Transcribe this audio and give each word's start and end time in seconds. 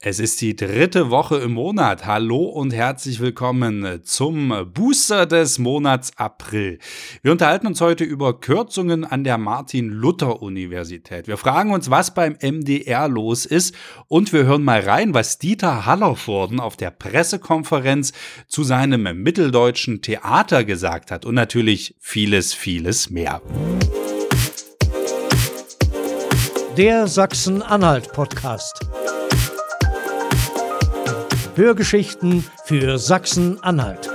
Es 0.00 0.20
ist 0.20 0.40
die 0.40 0.54
dritte 0.54 1.10
Woche 1.10 1.38
im 1.38 1.54
Monat. 1.54 2.06
Hallo 2.06 2.44
und 2.44 2.72
herzlich 2.72 3.18
willkommen 3.18 4.00
zum 4.04 4.70
Booster 4.72 5.26
des 5.26 5.58
Monats 5.58 6.16
April. 6.16 6.78
Wir 7.22 7.32
unterhalten 7.32 7.66
uns 7.66 7.80
heute 7.80 8.04
über 8.04 8.38
Kürzungen 8.38 9.04
an 9.04 9.24
der 9.24 9.38
Martin-Luther-Universität. 9.38 11.26
Wir 11.26 11.36
fragen 11.36 11.72
uns, 11.72 11.90
was 11.90 12.14
beim 12.14 12.36
MDR 12.40 13.08
los 13.08 13.44
ist 13.44 13.74
und 14.06 14.32
wir 14.32 14.44
hören 14.44 14.62
mal 14.62 14.82
rein, 14.82 15.14
was 15.14 15.38
Dieter 15.38 15.84
Hallervorden 15.84 16.60
auf 16.60 16.76
der 16.76 16.92
Pressekonferenz 16.92 18.12
zu 18.46 18.62
seinem 18.62 19.02
mitteldeutschen 19.20 20.00
Theater 20.00 20.62
gesagt 20.62 21.10
hat 21.10 21.26
und 21.26 21.34
natürlich 21.34 21.96
vieles, 21.98 22.54
vieles 22.54 23.10
mehr. 23.10 23.42
Der 26.76 27.08
Sachsen-Anhalt-Podcast. 27.08 28.97
Hörgeschichten 31.58 32.44
für 32.66 32.98
Sachsen-Anhalt. 32.98 34.08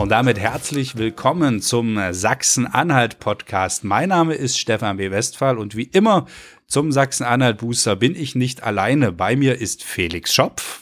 Und 0.00 0.08
damit 0.08 0.40
herzlich 0.40 0.96
willkommen 0.96 1.60
zum 1.60 1.96
Sachsen-Anhalt-Podcast. 2.10 3.84
Mein 3.84 4.08
Name 4.08 4.34
ist 4.34 4.58
Stefan 4.58 4.96
B. 4.96 5.12
Westphal 5.12 5.58
und 5.58 5.76
wie 5.76 5.84
immer 5.84 6.26
zum 6.66 6.90
Sachsen-Anhalt-Booster 6.90 7.94
bin 7.94 8.16
ich 8.16 8.34
nicht 8.34 8.64
alleine. 8.64 9.12
Bei 9.12 9.36
mir 9.36 9.60
ist 9.60 9.84
Felix 9.84 10.34
Schopf. 10.34 10.80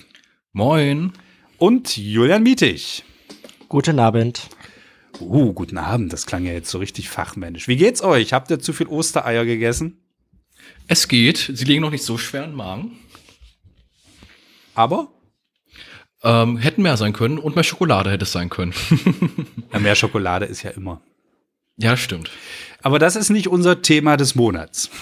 Moin. 0.55 1.13
Und 1.59 1.99
Julian 1.99 2.43
Mietig. 2.43 3.05
Guten 3.69 3.99
Abend. 3.99 4.49
Uh, 5.23 5.53
guten 5.53 5.79
Abend. 5.79 6.13
Das 6.13 6.27
klang 6.27 6.45
ja 6.45 6.53
jetzt 6.53 6.71
so 6.71 6.79
richtig 6.79 7.09
fachmännisch. 7.09 7.69
Wie 7.69 7.77
geht's 7.77 8.03
euch? 8.03 8.33
Habt 8.33 8.51
ihr 8.51 8.59
zu 8.59 8.73
viel 8.73 8.87
Ostereier 8.87 9.45
gegessen? 9.45 9.99
Es 10.89 11.09
geht. 11.09 11.51
Sie 11.53 11.65
liegen 11.65 11.81
noch 11.81 11.91
nicht 11.91 12.05
so 12.05 12.19
schwer 12.19 12.45
im 12.45 12.55
Magen. 12.55 12.99
Aber? 14.75 15.09
Ähm, 16.23 16.57
hätten 16.57 16.83
mehr 16.83 16.97
sein 16.97 17.13
können 17.13 17.39
und 17.39 17.57
mehr 17.57 17.65
Schokolade 17.65 18.11
hätte 18.11 18.25
es 18.25 18.33
sein 18.33 18.49
können. 18.49 18.75
ja, 19.73 19.79
mehr 19.79 19.95
Schokolade 19.95 20.47
ist 20.47 20.63
ja 20.63 20.71
immer. 20.71 21.01
Ja, 21.77 21.97
stimmt. 21.97 22.31
Aber 22.83 22.99
das 22.99 23.17
ist 23.17 23.31
nicht 23.31 23.49
unser 23.49 23.83
Thema 23.83 24.17
des 24.17 24.35
Monats. 24.35 24.91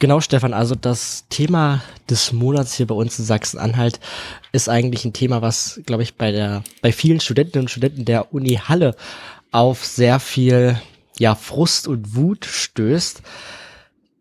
Genau, 0.00 0.22
Stefan. 0.22 0.54
Also 0.54 0.74
das 0.74 1.26
Thema 1.28 1.82
des 2.08 2.32
Monats 2.32 2.72
hier 2.72 2.86
bei 2.86 2.94
uns 2.94 3.18
in 3.18 3.26
Sachsen-Anhalt 3.26 4.00
ist 4.50 4.70
eigentlich 4.70 5.04
ein 5.04 5.12
Thema, 5.12 5.42
was, 5.42 5.78
glaube 5.84 6.02
ich, 6.02 6.14
bei 6.14 6.32
der, 6.32 6.64
bei 6.80 6.90
vielen 6.90 7.20
Studentinnen 7.20 7.64
und 7.64 7.70
Studenten 7.70 8.06
der 8.06 8.32
Uni 8.32 8.54
Halle 8.54 8.96
auf 9.52 9.84
sehr 9.84 10.18
viel, 10.18 10.80
ja, 11.18 11.34
Frust 11.34 11.86
und 11.86 12.16
Wut 12.16 12.46
stößt. 12.46 13.20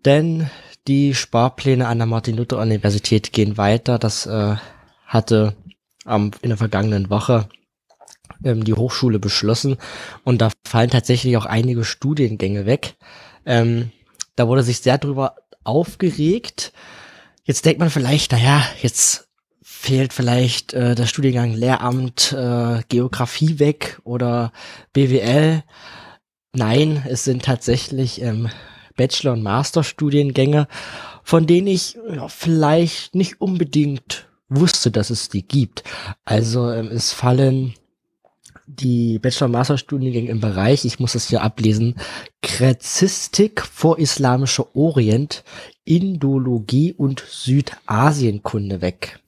Denn 0.04 0.50
die 0.90 1.16
Sparpläne 1.16 1.88
an 1.88 2.00
der 2.00 2.08
Martin-Luther-Universität 2.08 3.32
gehen 3.32 3.56
weiter. 3.56 3.98
Das 3.98 4.26
äh, 4.26 4.58
hatte 5.06 5.56
ähm, 6.06 6.32
in 6.42 6.50
der 6.50 6.58
vergangenen 6.58 7.10
Woche 7.10 7.48
ähm, 8.44 8.66
die 8.66 8.74
Hochschule 8.74 9.20
beschlossen. 9.20 9.78
Und 10.26 10.42
da 10.42 10.50
fallen 10.68 10.90
tatsächlich 10.90 11.38
auch 11.38 11.46
einige 11.46 11.86
Studiengänge 11.86 12.66
weg. 12.66 12.96
Ähm, 13.46 13.92
da 14.36 14.50
wurde 14.50 14.64
sich 14.64 14.80
sehr 14.80 14.98
drüber 14.98 15.36
aufgeregt. 15.64 16.74
Jetzt 17.44 17.66
denkt 17.66 17.80
man 17.80 17.90
vielleicht, 17.90 18.32
naja, 18.32 18.64
jetzt 18.82 19.28
fehlt 19.62 20.14
vielleicht 20.14 20.74
äh, 20.74 20.94
der 20.94 21.06
Studiengang 21.06 21.54
Lehramt 21.54 22.34
äh, 22.34 22.82
Geografie 22.90 23.60
weg 23.60 24.00
oder 24.04 24.52
BWL. 24.94 25.64
Nein, 26.54 27.06
es 27.08 27.24
sind 27.24 27.44
tatsächlich 27.44 28.22
ähm, 28.22 28.50
Bachelor- 28.98 29.34
und 29.34 29.44
Masterstudiengänge, 29.44 30.68
von 31.24 31.48
denen 31.48 31.68
ich 31.68 31.98
ja, 32.14 32.28
vielleicht 32.28 33.16
nicht 33.16 33.40
unbedingt 33.40 34.28
wusste, 34.50 34.92
dass 34.92 35.10
es 35.10 35.30
die 35.30 35.48
gibt. 35.48 35.84
Also 36.26 36.70
ähm, 36.72 36.88
es 36.88 37.14
fallen 37.14 37.76
die 38.70 39.20
Bachelor- 39.20 39.48
und 39.48 39.54
Masterstudiengänge 39.54 40.30
im 40.30 40.40
Bereich, 40.40 40.86
ich 40.86 41.00
muss 41.00 41.16
es 41.16 41.28
hier 41.28 41.42
ablesen, 41.42 41.96
Gräzistik, 42.42 43.62
vorislamischer 43.62 44.76
Orient, 44.76 45.44
Indologie 45.86 46.94
und 46.94 47.24
Südasienkunde 47.28 48.82
weg. 48.82 49.20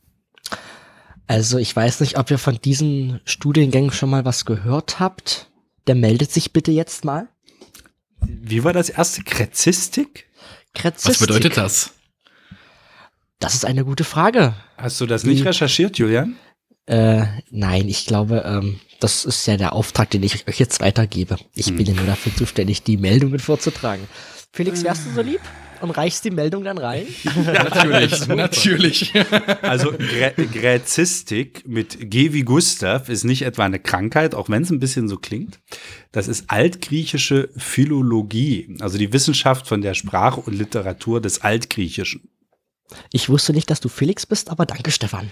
Also 1.25 1.57
ich 1.57 1.75
weiß 1.75 2.01
nicht, 2.01 2.17
ob 2.17 2.29
ihr 2.29 2.37
von 2.37 2.59
diesen 2.61 3.19
Studiengängen 3.25 3.91
schon 3.91 4.09
mal 4.09 4.25
was 4.25 4.45
gehört 4.45 4.99
habt. 4.99 5.49
Der 5.87 5.95
meldet 5.95 6.31
sich 6.31 6.53
bitte 6.53 6.71
jetzt 6.71 7.03
mal. 7.05 7.27
Wie 8.19 8.63
war 8.63 8.73
das 8.73 8.89
erste? 8.89 9.23
Gräzistik? 9.23 10.27
Gräzistik. 10.75 11.09
Was 11.09 11.19
bedeutet 11.19 11.57
das? 11.57 11.93
Das 13.39 13.55
ist 13.55 13.65
eine 13.65 13.85
gute 13.85 14.03
Frage. 14.03 14.53
Hast 14.77 15.01
du 15.01 15.07
das 15.07 15.23
nicht 15.23 15.45
recherchiert, 15.45 15.97
Julian? 15.97 16.35
Äh, 16.85 17.25
nein, 17.49 17.87
ich 17.87 18.05
glaube, 18.05 18.43
ähm, 18.45 18.79
das 19.01 19.25
ist 19.25 19.45
ja 19.47 19.57
der 19.57 19.73
Auftrag, 19.73 20.09
den 20.11 20.23
ich 20.23 20.47
euch 20.47 20.59
jetzt 20.59 20.79
weitergebe. 20.79 21.37
Ich 21.55 21.67
hm. 21.67 21.77
bin 21.77 21.87
ja 21.87 21.93
nur 21.93 22.05
dafür 22.05 22.33
zuständig, 22.35 22.83
die 22.83 22.97
Meldungen 22.97 23.39
vorzutragen. 23.39 24.07
Felix, 24.53 24.83
wärst 24.83 25.05
du 25.05 25.11
so 25.15 25.21
lieb 25.21 25.41
und 25.81 25.91
reichst 25.91 26.23
die 26.25 26.29
Meldung 26.29 26.63
dann 26.63 26.77
rein? 26.77 27.07
natürlich, 27.45 28.27
natürlich. 28.27 29.13
Also 29.61 29.91
Grä 29.91 30.33
Gräzistik 30.45 31.67
mit 31.67 32.11
G 32.11 32.33
wie 32.33 32.43
Gustav 32.43 33.09
ist 33.09 33.23
nicht 33.23 33.41
etwa 33.41 33.65
eine 33.65 33.79
Krankheit, 33.79 34.35
auch 34.35 34.49
wenn 34.49 34.63
es 34.63 34.69
ein 34.69 34.79
bisschen 34.79 35.07
so 35.07 35.17
klingt. 35.17 35.59
Das 36.11 36.27
ist 36.27 36.51
altgriechische 36.51 37.49
Philologie, 37.57 38.77
also 38.81 38.97
die 38.97 39.13
Wissenschaft 39.13 39.67
von 39.67 39.81
der 39.81 39.95
Sprache 39.95 40.41
und 40.41 40.53
Literatur 40.53 41.21
des 41.21 41.41
Altgriechischen. 41.41 42.29
Ich 43.11 43.29
wusste 43.29 43.53
nicht, 43.53 43.69
dass 43.69 43.79
du 43.79 43.89
Felix 43.89 44.25
bist, 44.25 44.49
aber 44.49 44.65
danke, 44.65 44.91
Stefan. 44.91 45.31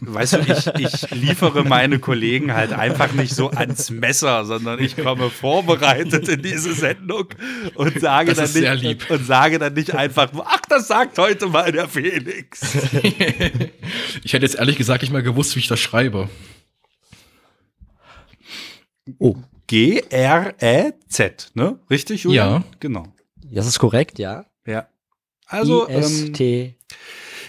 Weißt 0.00 0.34
du, 0.34 0.38
ich, 0.40 0.66
ich 0.66 1.10
liefere 1.10 1.64
meine 1.64 1.98
Kollegen 1.98 2.54
halt 2.54 2.72
einfach 2.72 3.12
nicht 3.12 3.34
so 3.34 3.50
ans 3.50 3.90
Messer, 3.90 4.44
sondern 4.44 4.78
ich 4.82 4.96
komme 4.96 5.30
vorbereitet 5.30 6.28
in 6.28 6.42
diese 6.42 6.72
Sendung 6.74 7.28
und 7.74 8.00
sage, 8.00 8.34
dann 8.34 8.52
nicht, 8.52 9.10
und 9.10 9.26
sage 9.26 9.58
dann 9.58 9.74
nicht 9.74 9.94
einfach, 9.94 10.30
ach, 10.44 10.60
das 10.68 10.88
sagt 10.88 11.18
heute 11.18 11.46
mal 11.46 11.72
der 11.72 11.88
Felix. 11.88 12.60
ich 14.22 14.32
hätte 14.32 14.46
jetzt 14.46 14.56
ehrlich 14.56 14.76
gesagt 14.76 15.02
nicht 15.02 15.12
mal 15.12 15.22
gewusst, 15.22 15.54
wie 15.56 15.60
ich 15.60 15.68
das 15.68 15.80
schreibe. 15.80 16.28
Oh. 19.18 19.36
G-R-E-Z, 19.66 21.52
ne? 21.54 21.78
Richtig, 21.90 22.24
Julian? 22.24 22.48
Ja. 22.48 22.64
Genau. 22.80 23.06
Das 23.50 23.66
ist 23.66 23.78
korrekt, 23.78 24.18
ja. 24.18 24.44
Ja. 24.66 24.88
Also. 25.46 25.88
Ähm, 25.88 26.32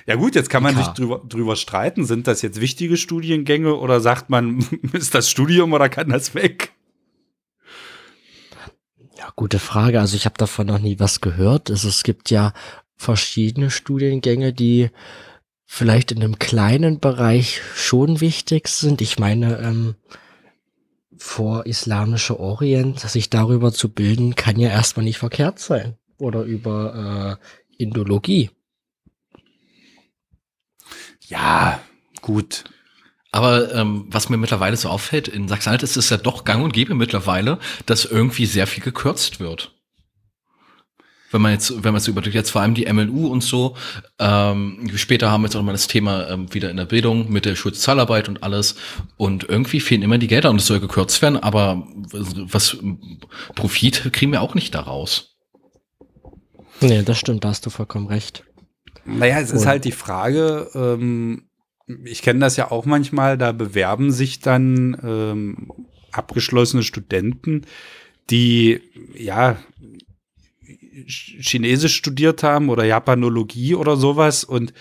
ja 0.08 0.16
gut, 0.16 0.36
jetzt 0.36 0.50
kann 0.50 0.62
man 0.62 0.76
sich 0.76 0.88
drüber, 0.88 1.22
drüber 1.28 1.56
streiten, 1.56 2.06
sind 2.06 2.28
das 2.28 2.42
jetzt 2.42 2.62
wichtige 2.62 2.96
Studiengänge 2.98 3.76
oder 3.76 4.02
sagt 4.02 4.30
man, 4.30 4.60
ist 4.94 5.16
das 5.16 5.30
Studium 5.30 5.74
oder 5.74 5.90
kann 5.90 6.10
das 6.10 6.36
weg? 6.36 6.74
Ja, 9.18 9.32
gute 9.36 9.60
Frage. 9.60 10.00
Also 10.00 10.16
ich 10.16 10.26
habe 10.26 10.38
davon 10.38 10.68
noch 10.68 10.80
nie 10.80 11.00
was 11.00 11.22
gehört. 11.22 11.72
Also 11.72 11.88
es 11.88 12.04
gibt 12.04 12.30
ja 12.30 12.54
verschiedene 12.96 13.72
Studiengänge, 13.72 14.54
die 14.54 14.90
vielleicht 15.66 16.12
in 16.12 16.22
einem 16.22 16.38
kleinen 16.38 17.00
Bereich 17.00 17.62
schon 17.76 18.22
wichtig 18.22 18.68
sind. 18.68 19.02
Ich 19.02 19.18
meine, 19.18 19.58
ähm, 19.60 19.96
vor 21.18 21.66
islamischer 21.66 22.40
Orient, 22.40 23.00
sich 23.00 23.30
darüber 23.30 23.74
zu 23.74 23.90
bilden, 23.90 24.36
kann 24.36 24.60
ja 24.60 24.70
erstmal 24.70 25.06
nicht 25.06 25.18
verkehrt 25.18 25.60
sein. 25.60 25.96
Oder 26.18 26.44
über 26.44 27.40
äh, 27.42 27.84
Indologie. 27.84 28.52
Ja, 31.28 31.80
gut. 32.22 32.64
Aber 33.32 33.74
ähm, 33.74 34.06
was 34.08 34.30
mir 34.30 34.38
mittlerweile 34.38 34.78
so 34.78 34.88
auffällt, 34.88 35.28
in 35.28 35.50
Sachsen-Anhalt 35.50 35.84
ist 35.84 35.98
es 35.98 36.10
ja 36.10 36.16
doch 36.16 36.46
gang 36.46 36.64
und 36.64 36.72
gäbe 36.72 36.96
mittlerweile, 36.96 37.60
dass 37.86 38.06
irgendwie 38.06 38.46
sehr 38.46 38.66
viel 38.66 38.82
gekürzt 38.82 39.42
wird. 39.42 39.74
Wenn 41.32 41.42
man 41.42 41.52
jetzt, 41.52 41.84
wenn 41.84 41.92
man 41.92 41.98
es 41.98 42.08
überlegt, 42.08 42.34
jetzt 42.34 42.52
vor 42.52 42.62
allem 42.62 42.76
die 42.76 42.86
MLU 42.86 43.28
und 43.28 43.44
so, 43.44 43.76
ähm, 44.20 44.90
später 44.96 45.32
haben 45.32 45.42
wir 45.42 45.48
jetzt 45.48 45.58
auch 45.58 45.64
mal 45.64 45.74
das 45.74 45.88
Thema 45.88 46.30
ähm, 46.30 46.54
wieder 46.54 46.70
in 46.70 46.78
der 46.78 46.86
Bildung 46.86 47.30
mit 47.30 47.44
der 47.44 47.58
Schulzahlarbeit 47.58 48.30
und 48.30 48.42
alles. 48.42 48.76
Und 49.18 49.50
irgendwie 49.50 49.82
fehlen 49.82 50.02
immer 50.02 50.18
die 50.18 50.28
Gelder 50.28 50.50
und 50.50 50.62
es 50.62 50.68
soll 50.68 50.80
gekürzt 50.80 51.22
werden, 51.22 51.36
aber 51.36 51.86
was 52.14 52.78
Profit 53.54 54.14
kriegen 54.14 54.32
wir 54.32 54.42
auch 54.42 54.56
nicht 54.56 54.74
daraus. 54.74 55.36
Nee, 56.80 57.04
das 57.04 57.18
stimmt, 57.18 57.44
da 57.44 57.50
hast 57.50 57.66
du 57.66 57.70
vollkommen 57.70 58.08
recht. 58.08 58.46
Naja, 59.06 59.40
es 59.40 59.52
ist 59.52 59.66
halt 59.66 59.86
die 59.86 59.92
Frage, 59.92 60.70
ähm, 60.74 61.44
ich 62.04 62.22
kenne 62.22 62.40
das 62.40 62.58
ja 62.58 62.72
auch 62.72 62.86
manchmal, 62.86 63.38
da 63.38 63.52
bewerben 63.52 64.12
sich 64.12 64.40
dann 64.40 64.98
ähm, 65.04 65.72
abgeschlossene 66.12 66.84
Studenten, 66.84 67.62
die 68.30 68.82
ja 69.16 69.58
Chinesisch 71.08 71.96
studiert 71.96 72.42
haben 72.42 72.70
oder 72.70 72.86
Japanologie 72.86 73.76
oder 73.76 73.98
sowas 73.98 74.44
und 74.44 74.74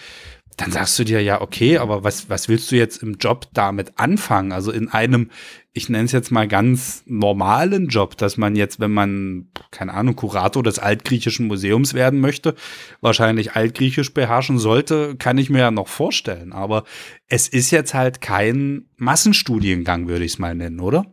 dann 0.57 0.71
sagst 0.71 0.99
du 0.99 1.05
dir 1.05 1.21
ja, 1.23 1.41
okay, 1.41 1.79
aber 1.79 2.05
was, 2.05 2.29
was 2.29 2.49
willst 2.49 2.71
du 2.71 2.77
jetzt 2.77 3.03
im 3.03 3.15
Job 3.15 3.49
damit 3.53 3.99
anfangen? 3.99 4.53
Also 4.53 4.71
in 4.71 4.89
einem, 4.89 5.31
ich 5.73 5.89
nenne 5.89 6.05
es 6.05 6.13
jetzt 6.13 6.31
mal 6.31 6.47
ganz 6.47 7.03
normalen 7.07 7.89
Job, 7.89 8.17
dass 8.17 8.37
man 8.37 8.55
jetzt, 8.55 8.79
wenn 8.79 8.93
man, 8.93 9.49
keine 9.71 9.95
Ahnung, 9.95 10.17
Kurator 10.17 10.63
des 10.63 10.79
Altgriechischen 10.79 11.47
Museums 11.47 11.95
werden 11.95 12.21
möchte, 12.21 12.55
wahrscheinlich 13.01 13.53
Altgriechisch 13.53 14.15
beherrschen 14.15 14.59
sollte, 14.59 15.17
kann 15.17 15.39
ich 15.39 15.51
mir 15.51 15.61
ja 15.61 15.71
noch 15.71 15.89
vorstellen. 15.89 16.53
Aber 16.53 16.85
es 17.27 17.49
ist 17.49 17.71
jetzt 17.71 17.95
halt 17.95 18.21
kein 18.21 18.87
Massenstudiengang, 18.97 20.09
würde 20.09 20.25
ich 20.25 20.33
es 20.33 20.39
mal 20.39 20.55
nennen, 20.55 20.81
oder? 20.81 21.07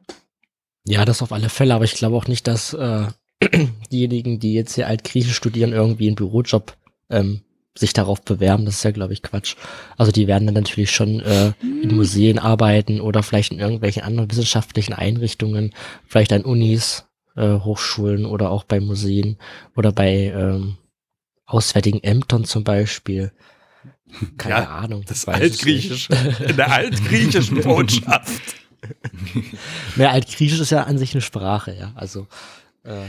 Ja, 0.85 1.05
das 1.05 1.21
auf 1.21 1.31
alle 1.31 1.49
Fälle, 1.49 1.73
aber 1.73 1.85
ich 1.85 1.93
glaube 1.93 2.15
auch 2.15 2.27
nicht, 2.27 2.47
dass 2.47 2.73
äh, 2.73 3.07
diejenigen, 3.91 4.39
die 4.39 4.53
jetzt 4.53 4.75
hier 4.75 4.87
Altgriechisch 4.87 5.35
studieren, 5.35 5.73
irgendwie 5.73 6.07
einen 6.07 6.15
Bürojob 6.15 6.75
ähm, 7.09 7.41
sich 7.77 7.93
darauf 7.93 8.21
bewerben, 8.21 8.65
das 8.65 8.75
ist 8.75 8.83
ja, 8.83 8.91
glaube 8.91 9.13
ich, 9.13 9.21
Quatsch. 9.21 9.55
Also 9.97 10.11
die 10.11 10.27
werden 10.27 10.45
dann 10.45 10.55
natürlich 10.55 10.91
schon 10.91 11.21
äh, 11.21 11.53
in 11.61 11.95
Museen 11.95 12.37
arbeiten 12.37 12.99
oder 12.99 13.23
vielleicht 13.23 13.53
in 13.53 13.59
irgendwelchen 13.59 14.03
anderen 14.03 14.29
wissenschaftlichen 14.29 14.93
Einrichtungen, 14.93 15.73
vielleicht 16.05 16.33
an 16.33 16.43
Unis, 16.43 17.05
äh, 17.35 17.59
Hochschulen 17.59 18.25
oder 18.25 18.49
auch 18.49 18.65
bei 18.65 18.79
Museen 18.79 19.37
oder 19.75 19.91
bei 19.91 20.33
ähm, 20.35 20.77
auswärtigen 21.45 22.03
Ämtern 22.03 22.43
zum 22.43 22.63
Beispiel. 22.63 23.31
Keine 24.37 24.55
ja, 24.55 24.69
Ahnung. 24.69 25.03
Das 25.07 25.25
Altgriechische. 25.25 26.13
In 26.45 26.57
der 26.57 26.71
altgriechischen 26.71 27.61
Botschaft. 27.63 28.41
Mehr 29.95 30.11
Altgriechisch 30.11 30.59
ist 30.59 30.71
ja 30.71 30.83
an 30.83 30.97
sich 30.97 31.13
eine 31.13 31.21
Sprache, 31.21 31.73
ja. 31.73 31.93
Also 31.95 32.27
äh, 32.83 33.05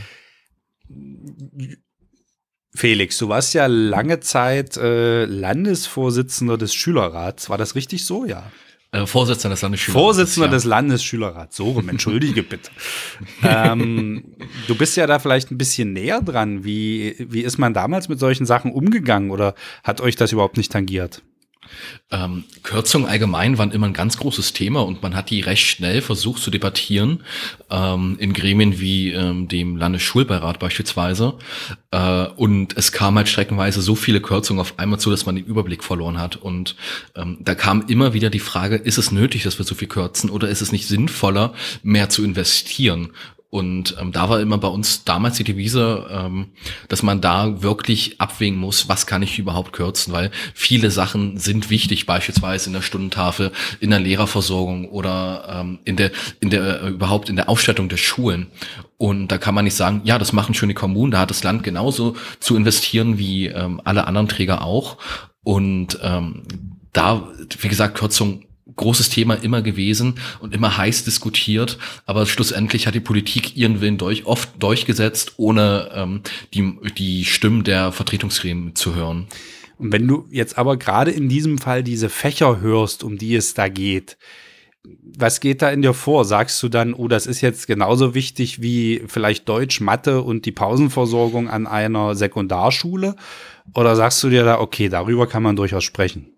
Felix, 2.74 3.18
du 3.18 3.28
warst 3.28 3.54
ja 3.54 3.66
lange 3.66 4.20
Zeit 4.20 4.76
äh, 4.76 5.26
Landesvorsitzender 5.26 6.56
des 6.56 6.74
Schülerrats. 6.74 7.50
War 7.50 7.58
das 7.58 7.74
richtig 7.74 8.06
so? 8.06 8.24
Ja. 8.24 8.50
Äh, 8.92 9.06
Vorsitzender 9.06 9.54
des 9.54 9.62
Landesschülerrats. 9.62 10.02
Vorsitzender 10.02 10.46
ja. 10.46 10.52
des 10.52 10.64
Landesschülerrats. 10.64 11.56
So 11.56 11.70
rum, 11.70 11.88
entschuldige 11.88 12.42
bitte. 12.42 12.70
ähm, 13.42 14.24
du 14.66 14.74
bist 14.74 14.96
ja 14.96 15.06
da 15.06 15.18
vielleicht 15.18 15.50
ein 15.50 15.58
bisschen 15.58 15.92
näher 15.92 16.20
dran. 16.20 16.64
Wie, 16.64 17.16
wie 17.18 17.42
ist 17.42 17.58
man 17.58 17.74
damals 17.74 18.08
mit 18.08 18.18
solchen 18.18 18.46
Sachen 18.46 18.72
umgegangen 18.72 19.30
oder 19.30 19.54
hat 19.82 20.00
euch 20.00 20.16
das 20.16 20.32
überhaupt 20.32 20.56
nicht 20.56 20.72
tangiert? 20.72 21.22
Ähm, 22.10 22.44
Kürzungen 22.62 23.08
allgemein 23.08 23.56
waren 23.58 23.70
immer 23.70 23.86
ein 23.86 23.92
ganz 23.92 24.18
großes 24.18 24.52
Thema 24.52 24.80
und 24.80 25.02
man 25.02 25.14
hat 25.14 25.30
die 25.30 25.40
recht 25.40 25.66
schnell 25.66 26.02
versucht 26.02 26.42
zu 26.42 26.50
debattieren, 26.50 27.22
ähm, 27.70 28.16
in 28.18 28.32
Gremien 28.32 28.80
wie 28.80 29.12
ähm, 29.12 29.48
dem 29.48 29.76
Landesschulbeirat 29.76 30.58
beispielsweise. 30.58 31.34
Äh, 31.90 32.26
und 32.36 32.76
es 32.76 32.92
kam 32.92 33.16
halt 33.16 33.28
streckenweise 33.28 33.80
so 33.80 33.94
viele 33.94 34.20
Kürzungen 34.20 34.60
auf 34.60 34.78
einmal 34.78 35.00
zu, 35.00 35.10
dass 35.10 35.26
man 35.26 35.36
den 35.36 35.46
Überblick 35.46 35.82
verloren 35.82 36.18
hat. 36.18 36.36
Und 36.36 36.76
ähm, 37.16 37.38
da 37.40 37.54
kam 37.54 37.86
immer 37.86 38.12
wieder 38.12 38.30
die 38.30 38.40
Frage, 38.40 38.76
ist 38.76 38.98
es 38.98 39.12
nötig, 39.12 39.44
dass 39.44 39.58
wir 39.58 39.64
so 39.64 39.74
viel 39.74 39.88
kürzen 39.88 40.30
oder 40.30 40.48
ist 40.48 40.60
es 40.60 40.72
nicht 40.72 40.86
sinnvoller, 40.86 41.54
mehr 41.82 42.08
zu 42.08 42.24
investieren? 42.24 43.12
Und 43.54 43.96
ähm, 44.00 44.12
da 44.12 44.30
war 44.30 44.40
immer 44.40 44.56
bei 44.56 44.68
uns 44.68 45.04
damals 45.04 45.36
die 45.36 45.44
Devise, 45.44 46.06
ähm, 46.10 46.52
dass 46.88 47.02
man 47.02 47.20
da 47.20 47.60
wirklich 47.60 48.18
abwägen 48.18 48.58
muss, 48.58 48.88
was 48.88 49.06
kann 49.06 49.20
ich 49.20 49.38
überhaupt 49.38 49.74
kürzen, 49.74 50.14
weil 50.14 50.30
viele 50.54 50.90
Sachen 50.90 51.36
sind 51.36 51.68
wichtig, 51.68 52.06
beispielsweise 52.06 52.70
in 52.70 52.72
der 52.72 52.80
Stundentafel, 52.80 53.52
in 53.78 53.90
der 53.90 54.00
Lehrerversorgung 54.00 54.88
oder 54.88 55.46
ähm, 55.50 55.80
in 55.84 55.96
der, 55.96 56.12
in 56.40 56.48
der 56.48 56.82
äh, 56.82 56.88
überhaupt 56.88 57.28
in 57.28 57.36
der 57.36 57.50
Ausstattung 57.50 57.90
der 57.90 57.98
Schulen. 57.98 58.46
Und 58.96 59.28
da 59.28 59.36
kann 59.36 59.54
man 59.54 59.64
nicht 59.64 59.76
sagen, 59.76 60.00
ja, 60.04 60.18
das 60.18 60.32
machen 60.32 60.54
schon 60.54 60.70
die 60.70 60.74
Kommunen, 60.74 61.10
da 61.10 61.18
hat 61.18 61.28
das 61.28 61.44
Land 61.44 61.62
genauso 61.62 62.16
zu 62.40 62.56
investieren 62.56 63.18
wie 63.18 63.48
ähm, 63.48 63.82
alle 63.84 64.06
anderen 64.06 64.28
Träger 64.28 64.64
auch. 64.64 64.96
Und 65.44 65.98
ähm, 66.02 66.44
da, 66.94 67.28
wie 67.60 67.68
gesagt, 67.68 67.98
Kürzung 67.98 68.46
großes 68.76 69.08
Thema 69.08 69.34
immer 69.34 69.62
gewesen 69.62 70.14
und 70.40 70.54
immer 70.54 70.76
heiß 70.76 71.04
diskutiert, 71.04 71.78
aber 72.06 72.26
schlussendlich 72.26 72.86
hat 72.86 72.94
die 72.94 73.00
Politik 73.00 73.56
ihren 73.56 73.80
Willen 73.80 73.98
durch, 73.98 74.26
oft 74.26 74.50
durchgesetzt, 74.62 75.34
ohne 75.36 75.90
ähm, 75.94 76.20
die, 76.54 76.76
die 76.96 77.24
Stimmen 77.24 77.64
der 77.64 77.92
Vertretungsgremien 77.92 78.74
zu 78.74 78.94
hören. 78.94 79.26
Und 79.78 79.92
wenn 79.92 80.06
du 80.06 80.26
jetzt 80.30 80.58
aber 80.58 80.76
gerade 80.76 81.10
in 81.10 81.28
diesem 81.28 81.58
Fall 81.58 81.82
diese 81.82 82.08
Fächer 82.08 82.60
hörst, 82.60 83.02
um 83.02 83.18
die 83.18 83.34
es 83.34 83.54
da 83.54 83.68
geht, 83.68 84.16
was 84.84 85.40
geht 85.40 85.62
da 85.62 85.70
in 85.70 85.82
dir 85.82 85.94
vor? 85.94 86.24
Sagst 86.24 86.60
du 86.62 86.68
dann, 86.68 86.94
oh, 86.94 87.06
das 87.06 87.26
ist 87.26 87.40
jetzt 87.40 87.66
genauso 87.66 88.14
wichtig 88.14 88.62
wie 88.62 89.02
vielleicht 89.06 89.48
Deutsch, 89.48 89.80
Mathe 89.80 90.22
und 90.22 90.44
die 90.44 90.52
Pausenversorgung 90.52 91.48
an 91.48 91.66
einer 91.66 92.16
Sekundarschule? 92.16 93.14
Oder 93.74 93.94
sagst 93.94 94.22
du 94.24 94.28
dir 94.28 94.44
da, 94.44 94.58
okay, 94.58 94.88
darüber 94.88 95.28
kann 95.28 95.42
man 95.42 95.54
durchaus 95.54 95.84
sprechen? 95.84 96.32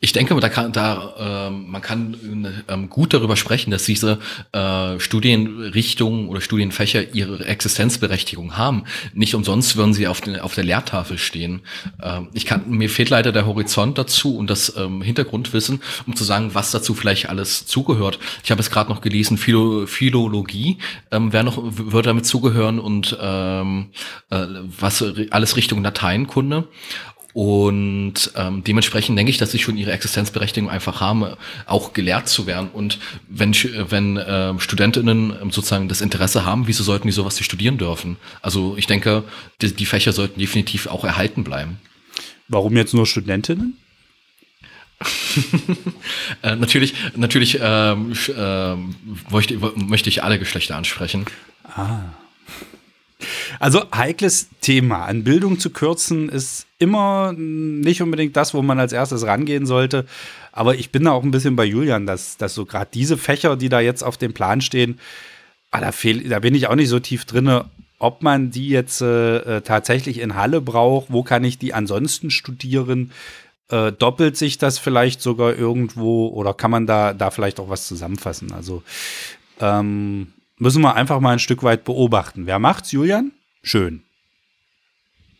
Ich 0.00 0.12
denke, 0.12 0.38
da 0.38 0.48
kann, 0.48 0.70
da, 0.70 1.48
äh, 1.48 1.50
man 1.50 1.82
kann 1.82 2.64
ähm, 2.68 2.88
gut 2.88 3.12
darüber 3.12 3.36
sprechen, 3.36 3.72
dass 3.72 3.82
diese 3.82 4.20
äh, 4.52 5.00
Studienrichtungen 5.00 6.28
oder 6.28 6.40
Studienfächer 6.40 7.14
ihre 7.14 7.44
Existenzberechtigung 7.44 8.56
haben. 8.56 8.84
Nicht 9.12 9.34
umsonst 9.34 9.76
würden 9.76 9.94
sie 9.94 10.06
auf, 10.06 10.20
den, 10.20 10.38
auf 10.38 10.54
der 10.54 10.62
Lehrtafel 10.62 11.18
stehen. 11.18 11.62
Ähm, 12.00 12.28
ich 12.32 12.46
kann, 12.46 12.70
mir 12.70 12.88
fehlt 12.88 13.10
leider 13.10 13.32
der 13.32 13.46
Horizont 13.46 13.98
dazu 13.98 14.36
und 14.36 14.48
das 14.48 14.76
ähm, 14.76 15.02
Hintergrundwissen, 15.02 15.80
um 16.06 16.14
zu 16.14 16.22
sagen, 16.22 16.54
was 16.54 16.70
dazu 16.70 16.94
vielleicht 16.94 17.28
alles 17.28 17.66
zugehört. 17.66 18.20
Ich 18.44 18.52
habe 18.52 18.60
es 18.60 18.70
gerade 18.70 18.90
noch 18.90 19.00
gelesen, 19.00 19.36
Philo, 19.36 19.88
Philologie 19.88 20.78
ähm, 21.10 21.32
wäre 21.32 21.42
noch, 21.42 21.58
würde 21.60 22.06
damit 22.06 22.24
zugehören 22.24 22.78
und 22.78 23.18
ähm, 23.20 23.86
äh, 24.30 24.46
was 24.78 25.04
alles 25.30 25.56
Richtung 25.56 25.82
Lateinkunde. 25.82 26.68
Und 27.38 28.32
ähm, 28.34 28.64
dementsprechend 28.64 29.16
denke 29.16 29.30
ich, 29.30 29.38
dass 29.38 29.52
sie 29.52 29.60
schon 29.60 29.76
ihre 29.76 29.92
Existenzberechtigung 29.92 30.68
einfach 30.68 31.00
haben, 31.00 31.24
auch 31.66 31.92
gelehrt 31.92 32.28
zu 32.28 32.48
werden. 32.48 32.68
Und 32.72 32.98
wenn, 33.28 33.52
wenn 33.52 34.16
äh, 34.16 34.58
Studentinnen 34.58 35.36
ähm, 35.40 35.52
sozusagen 35.52 35.86
das 35.86 36.00
Interesse 36.00 36.44
haben, 36.44 36.66
wieso 36.66 36.82
sollten 36.82 37.06
die 37.06 37.12
sowas 37.12 37.36
nicht 37.36 37.44
studieren 37.44 37.78
dürfen? 37.78 38.16
Also 38.42 38.76
ich 38.76 38.88
denke, 38.88 39.22
die, 39.62 39.72
die 39.72 39.86
Fächer 39.86 40.12
sollten 40.12 40.40
definitiv 40.40 40.88
auch 40.88 41.04
erhalten 41.04 41.44
bleiben. 41.44 41.78
Warum 42.48 42.76
jetzt 42.76 42.92
nur 42.92 43.06
Studentinnen? 43.06 43.76
äh, 46.42 46.56
natürlich, 46.56 46.94
natürlich 47.14 47.60
ähm, 47.62 48.14
äh, 48.36 48.74
möchte, 49.30 49.56
möchte 49.76 50.08
ich 50.08 50.24
alle 50.24 50.40
Geschlechter 50.40 50.74
ansprechen. 50.74 51.24
Ah. 51.62 52.00
Also 53.58 53.84
heikles 53.94 54.48
Thema. 54.60 55.04
An 55.04 55.24
Bildung 55.24 55.58
zu 55.58 55.70
kürzen 55.70 56.28
ist 56.28 56.66
immer 56.78 57.32
nicht 57.36 58.02
unbedingt 58.02 58.36
das, 58.36 58.54
wo 58.54 58.62
man 58.62 58.78
als 58.78 58.92
erstes 58.92 59.26
rangehen 59.26 59.66
sollte. 59.66 60.06
Aber 60.52 60.74
ich 60.74 60.90
bin 60.90 61.04
da 61.04 61.12
auch 61.12 61.22
ein 61.22 61.30
bisschen 61.30 61.56
bei 61.56 61.64
Julian, 61.64 62.06
dass, 62.06 62.36
dass 62.36 62.54
so 62.54 62.64
gerade 62.64 62.90
diese 62.92 63.16
Fächer, 63.16 63.56
die 63.56 63.68
da 63.68 63.80
jetzt 63.80 64.02
auf 64.02 64.16
dem 64.16 64.34
Plan 64.34 64.60
stehen, 64.60 64.98
ah, 65.70 65.80
da, 65.80 65.92
fehl, 65.92 66.28
da 66.28 66.38
bin 66.40 66.54
ich 66.54 66.68
auch 66.68 66.74
nicht 66.74 66.88
so 66.88 66.98
tief 66.98 67.24
drin, 67.24 67.62
ob 67.98 68.22
man 68.22 68.50
die 68.50 68.68
jetzt 68.68 69.00
äh, 69.00 69.36
äh, 69.38 69.60
tatsächlich 69.60 70.18
in 70.18 70.36
Halle 70.36 70.60
braucht, 70.60 71.06
wo 71.10 71.22
kann 71.22 71.44
ich 71.44 71.58
die 71.58 71.74
ansonsten 71.74 72.30
studieren? 72.30 73.12
Äh, 73.70 73.92
doppelt 73.92 74.36
sich 74.36 74.58
das 74.58 74.78
vielleicht 74.78 75.20
sogar 75.20 75.54
irgendwo 75.54 76.28
oder 76.28 76.54
kann 76.54 76.70
man 76.70 76.86
da, 76.86 77.12
da 77.12 77.30
vielleicht 77.30 77.60
auch 77.60 77.68
was 77.68 77.86
zusammenfassen? 77.86 78.52
Also 78.52 78.82
ähm, 79.60 80.28
müssen 80.58 80.82
wir 80.82 80.94
einfach 80.94 81.20
mal 81.20 81.32
ein 81.32 81.38
Stück 81.38 81.62
weit 81.62 81.84
beobachten. 81.84 82.46
Wer 82.46 82.58
macht's, 82.58 82.92
Julian? 82.92 83.32
Schön. 83.62 84.02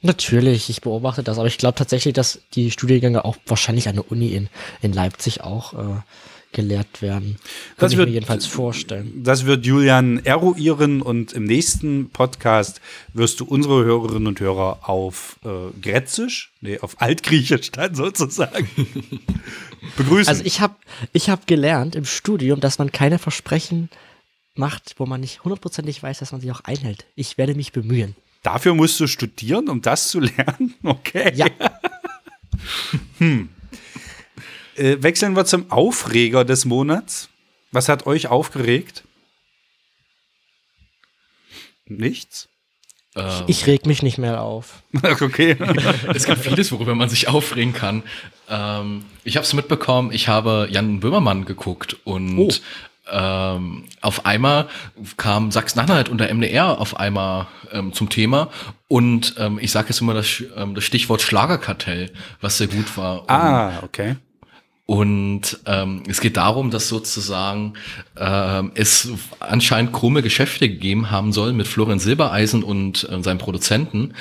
Natürlich, 0.00 0.70
ich 0.70 0.80
beobachte 0.80 1.24
das, 1.24 1.38
aber 1.38 1.48
ich 1.48 1.58
glaube 1.58 1.74
tatsächlich, 1.74 2.14
dass 2.14 2.40
die 2.54 2.70
Studiengänge 2.70 3.24
auch 3.24 3.36
wahrscheinlich 3.46 3.88
an 3.88 3.96
der 3.96 4.10
Uni 4.10 4.28
in, 4.28 4.48
in 4.80 4.92
Leipzig 4.92 5.40
auch 5.40 5.72
äh, 5.72 6.00
gelehrt 6.52 7.02
werden. 7.02 7.36
Kann 7.40 7.76
das 7.78 7.92
ich 7.92 7.98
wird, 7.98 8.08
mir 8.08 8.14
jedenfalls 8.14 8.46
vorstellen. 8.46 9.22
Das 9.24 9.44
wird 9.44 9.66
Julian 9.66 10.24
eruieren 10.24 11.02
und 11.02 11.32
im 11.32 11.44
nächsten 11.44 12.10
Podcast 12.10 12.80
wirst 13.12 13.40
du 13.40 13.44
unsere 13.44 13.84
Hörerinnen 13.84 14.28
und 14.28 14.40
Hörer 14.40 14.88
auf 14.88 15.38
äh, 15.44 15.48
Grätzisch, 15.80 16.52
nee, 16.60 16.78
auf 16.78 17.00
Altgriechisch 17.02 17.72
dann 17.72 17.94
sozusagen 17.96 18.68
begrüßen. 19.96 20.28
Also 20.28 20.44
ich 20.44 20.60
habe 20.60 20.76
ich 21.12 21.28
hab 21.28 21.46
gelernt 21.46 21.96
im 21.96 22.04
Studium, 22.04 22.60
dass 22.60 22.78
man 22.78 22.92
keine 22.92 23.18
Versprechen 23.18 23.90
macht, 24.58 24.94
wo 24.98 25.06
man 25.06 25.20
nicht 25.20 25.44
hundertprozentig 25.44 26.02
weiß, 26.02 26.18
dass 26.18 26.32
man 26.32 26.40
sich 26.40 26.50
auch 26.50 26.60
einhält. 26.60 27.06
Ich 27.14 27.38
werde 27.38 27.54
mich 27.54 27.72
bemühen. 27.72 28.16
Dafür 28.42 28.74
musst 28.74 28.98
du 29.00 29.06
studieren, 29.06 29.68
um 29.68 29.82
das 29.82 30.08
zu 30.08 30.20
lernen? 30.36 30.74
Okay. 30.82 31.32
Ja. 31.34 31.46
hm. 33.18 33.48
Äh, 34.76 35.02
wechseln 35.02 35.34
wir 35.34 35.44
zum 35.44 35.70
Aufreger 35.70 36.44
des 36.44 36.64
Monats. 36.64 37.28
Was 37.72 37.88
hat 37.88 38.06
euch 38.06 38.28
aufgeregt? 38.28 39.04
Nichts? 41.86 42.48
Ähm. 43.16 43.44
Ich 43.46 43.66
reg 43.66 43.86
mich 43.86 44.02
nicht 44.02 44.18
mehr 44.18 44.42
auf. 44.42 44.82
okay. 45.02 45.56
es 46.14 46.24
gibt 46.24 46.38
vieles, 46.38 46.70
worüber 46.72 46.94
man 46.94 47.08
sich 47.08 47.28
aufregen 47.28 47.72
kann. 47.72 48.02
Ähm, 48.48 49.04
ich 49.24 49.36
habe 49.36 49.44
es 49.44 49.52
mitbekommen, 49.52 50.12
ich 50.12 50.28
habe 50.28 50.68
Jan 50.70 51.00
Böhmermann 51.00 51.44
geguckt 51.44 51.96
und 52.04 52.38
oh 52.38 52.50
ähm, 53.10 53.84
auf 54.00 54.26
einmal 54.26 54.68
kam 55.16 55.50
Sachsen-Anhalt 55.50 56.08
und 56.08 56.18
der 56.18 56.32
MDR 56.34 56.80
auf 56.80 56.96
einmal 56.96 57.46
ähm, 57.72 57.92
zum 57.92 58.08
Thema 58.08 58.48
und 58.88 59.34
ähm, 59.38 59.58
ich 59.60 59.70
sage 59.70 59.88
jetzt 59.88 60.00
immer 60.00 60.14
das, 60.14 60.42
ähm, 60.56 60.74
das 60.74 60.84
Stichwort 60.84 61.22
Schlagerkartell, 61.22 62.10
was 62.40 62.58
sehr 62.58 62.68
gut 62.68 62.96
war. 62.96 63.24
ah, 63.28 63.72
okay. 63.82 64.16
Und 64.90 65.60
ähm, 65.66 66.02
es 66.08 66.22
geht 66.22 66.38
darum, 66.38 66.70
dass 66.70 66.88
sozusagen 66.88 67.74
ähm, 68.16 68.72
es 68.74 69.10
anscheinend 69.38 69.92
krumme 69.92 70.22
Geschäfte 70.22 70.66
gegeben 70.66 71.10
haben 71.10 71.34
soll 71.34 71.52
mit 71.52 71.68
Florian 71.68 71.98
Silbereisen 71.98 72.62
und 72.62 73.06
äh, 73.10 73.22
seinem 73.22 73.36
Produzenten, 73.36 74.14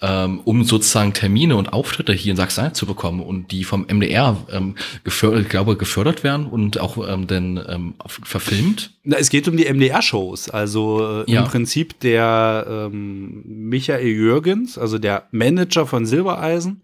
ähm, 0.00 0.40
um 0.44 0.64
sozusagen 0.64 1.12
Termine 1.12 1.56
und 1.56 1.74
Auftritte 1.74 2.14
hier 2.14 2.30
in 2.30 2.38
Sachsen 2.38 2.72
zu 2.72 2.86
bekommen 2.86 3.20
und 3.20 3.52
die 3.52 3.64
vom 3.64 3.82
MDR 3.86 4.38
ähm, 4.50 4.76
gefördert, 5.04 5.50
glaube 5.50 5.76
gefördert 5.76 6.24
werden 6.24 6.46
und 6.46 6.80
auch 6.80 7.06
ähm, 7.06 7.26
dann 7.26 7.62
ähm, 7.68 7.94
verfilmt. 8.06 8.92
Na, 9.02 9.18
es 9.18 9.28
geht 9.28 9.46
um 9.46 9.58
die 9.58 9.70
MDR-Shows. 9.70 10.48
Also 10.48 11.24
äh, 11.26 11.30
ja. 11.30 11.42
im 11.42 11.48
Prinzip 11.48 12.00
der 12.00 12.64
ähm, 12.66 13.42
Michael 13.44 14.06
Jürgens, 14.06 14.78
also 14.78 14.96
der 14.96 15.28
Manager 15.32 15.86
von 15.86 16.06
Silbereisen, 16.06 16.80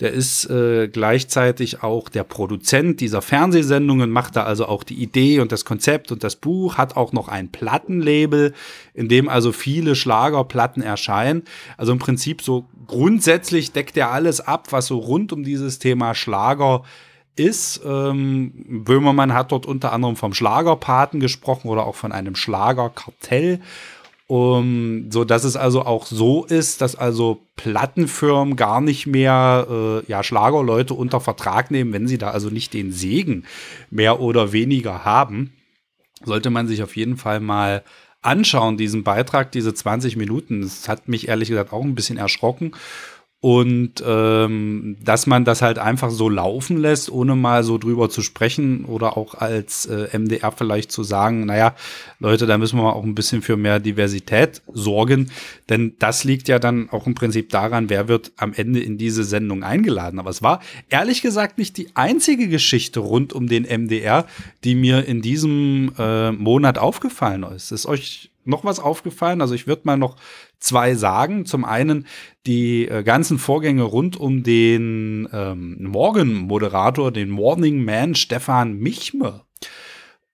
der 0.00 0.12
ist 0.12 0.50
äh, 0.50 0.88
gleichzeitig 0.88 1.82
auch 1.82 2.10
der 2.10 2.24
Produzent 2.24 3.00
dieser 3.00 3.22
Fernsehsendungen, 3.22 4.10
macht 4.10 4.36
da 4.36 4.42
also 4.42 4.66
auch 4.66 4.82
die 4.82 5.02
Idee 5.02 5.40
und 5.40 5.52
das 5.52 5.64
Konzept 5.64 6.12
und 6.12 6.22
das 6.22 6.36
Buch, 6.36 6.76
hat 6.76 6.96
auch 6.96 7.12
noch 7.12 7.28
ein 7.28 7.50
Plattenlabel, 7.50 8.52
in 8.92 9.08
dem 9.08 9.28
also 9.28 9.52
viele 9.52 9.94
Schlagerplatten 9.94 10.82
erscheinen. 10.82 11.44
Also 11.78 11.92
im 11.92 11.98
Prinzip 11.98 12.42
so 12.42 12.66
grundsätzlich 12.86 13.72
deckt 13.72 13.96
er 13.96 14.10
alles 14.10 14.40
ab, 14.40 14.68
was 14.70 14.86
so 14.86 14.98
rund 14.98 15.32
um 15.32 15.44
dieses 15.44 15.78
Thema 15.78 16.14
Schlager 16.14 16.82
ist. 17.36 17.80
Ähm, 17.84 18.52
Böhmermann 18.84 19.32
hat 19.32 19.52
dort 19.52 19.64
unter 19.64 19.92
anderem 19.92 20.16
vom 20.16 20.34
Schlagerpaten 20.34 21.20
gesprochen 21.20 21.68
oder 21.68 21.86
auch 21.86 21.94
von 21.94 22.12
einem 22.12 22.34
Schlagerkartell. 22.36 23.60
Um, 24.28 25.06
so 25.10 25.24
dass 25.24 25.44
es 25.44 25.54
also 25.54 25.82
auch 25.82 26.04
so 26.04 26.44
ist, 26.44 26.80
dass 26.80 26.96
also 26.96 27.42
Plattenfirmen 27.54 28.56
gar 28.56 28.80
nicht 28.80 29.06
mehr 29.06 29.68
äh, 29.70 30.10
ja, 30.10 30.24
Schlagerleute 30.24 30.94
unter 30.94 31.20
Vertrag 31.20 31.70
nehmen, 31.70 31.92
wenn 31.92 32.08
sie 32.08 32.18
da 32.18 32.30
also 32.30 32.50
nicht 32.50 32.74
den 32.74 32.90
Segen 32.90 33.44
mehr 33.88 34.18
oder 34.18 34.52
weniger 34.52 35.04
haben. 35.04 35.52
Sollte 36.24 36.50
man 36.50 36.66
sich 36.66 36.82
auf 36.82 36.96
jeden 36.96 37.16
Fall 37.16 37.38
mal 37.38 37.84
anschauen, 38.20 38.76
diesen 38.76 39.04
Beitrag, 39.04 39.52
diese 39.52 39.72
20 39.72 40.16
Minuten. 40.16 40.62
Das 40.62 40.88
hat 40.88 41.06
mich 41.06 41.28
ehrlich 41.28 41.48
gesagt 41.48 41.72
auch 41.72 41.84
ein 41.84 41.94
bisschen 41.94 42.18
erschrocken. 42.18 42.72
Und 43.46 44.02
ähm, 44.04 44.96
dass 45.04 45.28
man 45.28 45.44
das 45.44 45.62
halt 45.62 45.78
einfach 45.78 46.10
so 46.10 46.28
laufen 46.28 46.78
lässt, 46.78 47.08
ohne 47.12 47.36
mal 47.36 47.62
so 47.62 47.78
drüber 47.78 48.10
zu 48.10 48.22
sprechen 48.22 48.84
oder 48.86 49.16
auch 49.16 49.36
als 49.36 49.86
äh, 49.86 50.08
MDR 50.18 50.50
vielleicht 50.50 50.90
zu 50.90 51.04
sagen, 51.04 51.46
naja, 51.46 51.76
Leute, 52.18 52.46
da 52.46 52.58
müssen 52.58 52.76
wir 52.76 52.96
auch 52.96 53.04
ein 53.04 53.14
bisschen 53.14 53.42
für 53.42 53.56
mehr 53.56 53.78
Diversität 53.78 54.62
sorgen. 54.72 55.30
Denn 55.68 55.94
das 56.00 56.24
liegt 56.24 56.48
ja 56.48 56.58
dann 56.58 56.90
auch 56.90 57.06
im 57.06 57.14
Prinzip 57.14 57.50
daran, 57.50 57.88
wer 57.88 58.08
wird 58.08 58.32
am 58.36 58.52
Ende 58.52 58.80
in 58.80 58.98
diese 58.98 59.22
Sendung 59.22 59.62
eingeladen. 59.62 60.18
Aber 60.18 60.30
es 60.30 60.42
war 60.42 60.60
ehrlich 60.88 61.22
gesagt 61.22 61.56
nicht 61.56 61.76
die 61.76 61.90
einzige 61.94 62.48
Geschichte 62.48 62.98
rund 62.98 63.32
um 63.32 63.46
den 63.46 63.62
MDR, 63.62 64.26
die 64.64 64.74
mir 64.74 65.06
in 65.06 65.22
diesem 65.22 65.92
äh, 65.96 66.32
Monat 66.32 66.78
aufgefallen 66.78 67.44
ist. 67.44 67.70
Ist 67.70 67.86
euch 67.86 68.32
noch 68.46 68.64
was 68.64 68.80
aufgefallen? 68.80 69.40
Also 69.40 69.54
ich 69.54 69.66
würde 69.66 69.82
mal 69.84 69.96
noch 69.96 70.16
zwei 70.58 70.94
sagen. 70.94 71.46
Zum 71.46 71.64
einen 71.64 72.06
die 72.46 72.88
äh, 72.88 73.02
ganzen 73.02 73.38
Vorgänge 73.38 73.82
rund 73.82 74.16
um 74.16 74.42
den 74.42 75.28
ähm, 75.32 75.76
Morgenmoderator, 75.80 77.12
den 77.12 77.30
Morning 77.30 77.84
Man 77.84 78.14
Stefan 78.14 78.78
Michme. 78.78 79.42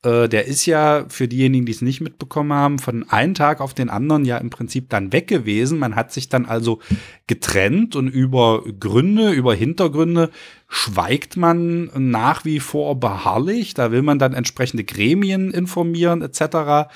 Äh, 0.05 0.29
der 0.29 0.47
ist 0.47 0.67
ja 0.67 1.05
für 1.09 1.29
diejenigen, 1.29 1.65
die 1.65 1.73
es 1.73 1.81
nicht 1.81 2.01
mitbekommen 2.01 2.53
haben, 2.53 2.79
von 2.79 3.09
einem 3.09 3.35
Tag 3.35 3.61
auf 3.61 3.73
den 3.73 3.89
anderen 3.89 4.25
ja 4.25 4.37
im 4.39 4.51
Prinzip 4.51 4.89
dann 4.91 5.13
weg 5.13 5.29
gewesen. 5.29 5.79
Man 5.79 5.95
hat 5.95 6.13
sich 6.13 6.29
dann 6.29 6.45
also 6.45 6.81
getrennt 7.29 7.95
und 7.95 8.09
über 8.09 8.65
Gründe, 8.81 9.31
über 9.31 9.55
Hintergründe 9.55 10.31
schweigt 10.69 11.37
man 11.37 11.91
nach 11.95 12.45
wie 12.45 12.59
vor 12.59 12.99
beharrlich. 12.99 13.75
Da 13.75 13.93
will 13.93 14.03
man 14.03 14.19
dann 14.19 14.35
entsprechende 14.35 14.85
Gremien 14.85 15.53
informieren 15.53 16.23
etc. 16.23 16.91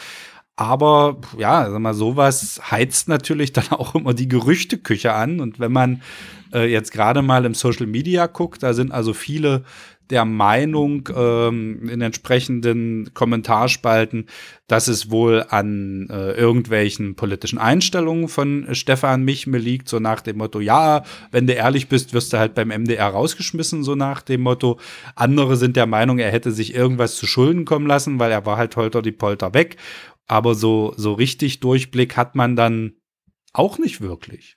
Aber 0.57 1.19
ja, 1.37 1.71
sag 1.71 1.81
mal, 1.81 1.95
sowas 1.95 2.61
heizt 2.71 3.09
natürlich 3.09 3.53
dann 3.53 3.69
auch 3.69 3.95
immer 3.95 4.15
die 4.15 4.29
Gerüchteküche 4.29 5.13
an. 5.13 5.41
Und 5.41 5.61
wenn 5.61 5.73
man 5.73 6.03
äh, 6.53 6.71
jetzt 6.71 6.93
gerade 6.93 7.23
mal 7.23 7.45
im 7.45 7.55
Social 7.55 7.87
Media 7.87 8.27
guckt, 8.27 8.63
da 8.63 8.73
sind 8.73 8.91
also 8.91 9.13
viele 9.13 9.65
der 10.11 10.25
Meinung 10.25 11.09
ähm, 11.15 11.89
in 11.89 12.01
entsprechenden 12.01 13.13
Kommentarspalten, 13.13 14.27
dass 14.69 14.89
es 14.89 15.11
wohl 15.11 15.45
an 15.49 16.09
äh, 16.11 16.33
irgendwelchen 16.33 17.17
politischen 17.17 17.59
Einstellungen 17.59 18.29
von 18.29 18.69
Stefan 18.73 19.25
Michme 19.25 19.59
liegt, 19.59 19.89
so 19.89 19.99
nach 19.99 20.21
dem 20.21 20.39
Motto, 20.39 20.61
ja, 20.61 21.03
wenn 21.33 21.47
du 21.47 21.55
ehrlich 21.55 21.89
bist, 21.89 22.13
wirst 22.15 22.33
du 22.33 22.39
halt 22.39 22.55
beim 22.55 22.69
MDR 22.69 23.09
rausgeschmissen, 23.09 23.83
so 23.83 23.95
nach 23.95 24.23
dem 24.23 24.43
Motto. 24.43 24.79
Andere 25.15 25.57
sind 25.57 25.77
der 25.77 25.87
Meinung, 25.87 26.19
er 26.19 26.31
hätte 26.31 26.53
sich 26.53 26.75
irgendwas 26.75 27.17
zu 27.17 27.27
Schulden 27.27 27.65
kommen 27.65 27.87
lassen, 27.87 28.19
weil 28.19 28.31
er 28.31 28.47
war 28.47 28.57
halt 28.57 28.77
holter 28.77 29.03
die 29.03 29.13
Polter 29.13 29.55
weg. 29.55 29.77
Aber 30.27 30.55
so, 30.55 30.95
so 30.97 31.15
richtig 31.15 31.61
Durchblick 31.61 32.17
hat 32.17 32.35
man 32.35 32.57
dann 32.57 32.95
auch 33.53 33.79
nicht 33.79 34.01
wirklich. 34.01 34.57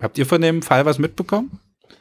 Habt 0.00 0.18
ihr 0.18 0.26
von 0.26 0.40
dem 0.40 0.62
Fall 0.62 0.84
was 0.84 0.98
mitbekommen? 0.98 1.60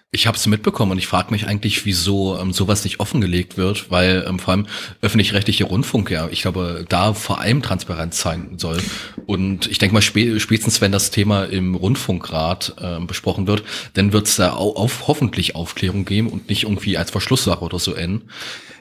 Ich 0.09 0.25
habe 0.25 0.37
es 0.37 0.47
mitbekommen 0.47 0.93
und 0.93 0.99
ich 0.99 1.07
frage 1.07 1.31
mich 1.31 1.47
eigentlich, 1.47 1.85
wieso 1.85 2.39
ähm, 2.39 2.53
sowas 2.53 2.85
nicht 2.85 3.01
offengelegt 3.01 3.57
wird, 3.57 3.91
weil 3.91 4.25
ähm, 4.25 4.39
vor 4.39 4.53
allem 4.53 4.67
öffentlich-rechtliche 5.01 5.65
Rundfunk 5.65 6.09
ja, 6.09 6.29
ich 6.31 6.41
glaube, 6.41 6.85
da 6.87 7.13
vor 7.13 7.41
allem 7.41 7.61
Transparenz 7.61 8.21
sein 8.21 8.57
soll. 8.57 8.81
Und 9.25 9.67
ich 9.67 9.79
denke 9.79 9.93
mal, 9.93 10.01
spä 10.01 10.39
spätestens 10.39 10.79
wenn 10.79 10.93
das 10.93 11.11
Thema 11.11 11.43
im 11.43 11.75
Rundfunkrat 11.75 12.75
äh, 12.79 13.01
besprochen 13.01 13.47
wird, 13.47 13.63
dann 13.95 14.13
wird 14.13 14.27
es 14.27 14.37
da 14.37 14.53
auch 14.53 14.77
auf, 14.77 15.07
hoffentlich 15.07 15.55
Aufklärung 15.55 16.05
geben 16.05 16.29
und 16.29 16.47
nicht 16.47 16.63
irgendwie 16.63 16.97
als 16.97 17.11
Verschlusssache 17.11 17.65
oder 17.65 17.77
so 17.77 17.93
enden. 17.93 18.29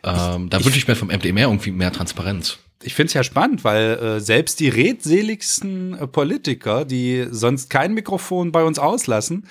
Ähm, 0.07 0.51
da 0.51 0.65
wünsche 0.65 0.79
ich 0.79 0.89
mir 0.89 0.97
vom 0.97 1.09
MDMR 1.09 1.45
irgendwie 1.45 1.73
mehr 1.73 1.93
Transparenz 1.93 2.59
ich 2.83 2.95
finde 2.95 3.09
es 3.09 3.15
ja 3.15 3.25
spannend, 3.25 3.65
weil 3.65 3.99
äh, 3.99 4.21
selbst 4.21 4.61
die 4.61 4.69
redseligsten 4.69 5.95
äh, 5.95 6.07
Politiker, 6.07 6.85
die 6.85 7.27
sonst 7.31 7.71
kein 7.71 7.95
Mikrofon 7.95 8.53
bei 8.53 8.65
uns 8.65 8.79
auslassen, 8.79 9.47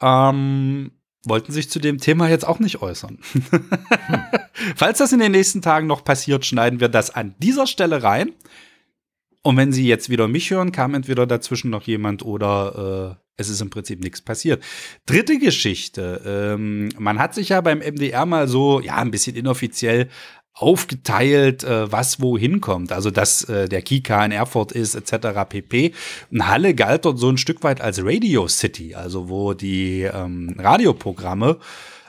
ähm, 0.00 0.92
wollten 1.24 1.52
sich 1.52 1.70
zu 1.70 1.78
dem 1.78 1.98
Thema 1.98 2.28
jetzt 2.28 2.46
auch 2.46 2.58
nicht 2.58 2.82
äußern. 2.82 3.18
hm. 3.32 3.42
Falls 4.76 4.98
das 4.98 5.12
in 5.12 5.20
den 5.20 5.32
nächsten 5.32 5.62
Tagen 5.62 5.86
noch 5.86 6.04
passiert, 6.04 6.44
schneiden 6.44 6.80
wir 6.80 6.88
das 6.88 7.10
an 7.10 7.34
dieser 7.38 7.66
Stelle 7.66 8.02
rein. 8.02 8.32
Und 9.42 9.56
wenn 9.56 9.72
Sie 9.72 9.86
jetzt 9.86 10.08
wieder 10.08 10.28
mich 10.28 10.50
hören, 10.50 10.70
kam 10.70 10.94
entweder 10.94 11.26
dazwischen 11.26 11.70
noch 11.70 11.82
jemand 11.82 12.24
oder 12.24 13.18
äh, 13.18 13.21
es 13.36 13.48
ist 13.48 13.60
im 13.60 13.70
Prinzip 13.70 14.00
nichts 14.00 14.20
passiert. 14.20 14.62
Dritte 15.06 15.38
Geschichte. 15.38 16.20
Ähm, 16.26 16.90
man 16.98 17.18
hat 17.18 17.34
sich 17.34 17.50
ja 17.50 17.60
beim 17.60 17.78
MDR 17.78 18.26
mal 18.26 18.48
so, 18.48 18.80
ja, 18.80 18.96
ein 18.96 19.10
bisschen 19.10 19.36
inoffiziell 19.36 20.08
aufgeteilt, 20.54 21.64
äh, 21.64 21.90
was 21.90 22.20
wohin 22.20 22.60
kommt. 22.60 22.92
Also 22.92 23.10
dass 23.10 23.44
äh, 23.44 23.68
der 23.68 23.82
Kika 23.82 24.24
in 24.24 24.32
Erfurt 24.32 24.72
ist, 24.72 24.94
etc. 24.94 25.28
pp. 25.48 25.92
Und 26.30 26.46
Halle 26.46 26.74
galt 26.74 27.04
dort 27.04 27.18
so 27.18 27.30
ein 27.30 27.38
Stück 27.38 27.62
weit 27.62 27.80
als 27.80 28.04
Radio 28.04 28.48
City, 28.48 28.94
also 28.94 29.28
wo 29.28 29.54
die 29.54 30.02
ähm, 30.02 30.54
Radioprogramme 30.58 31.58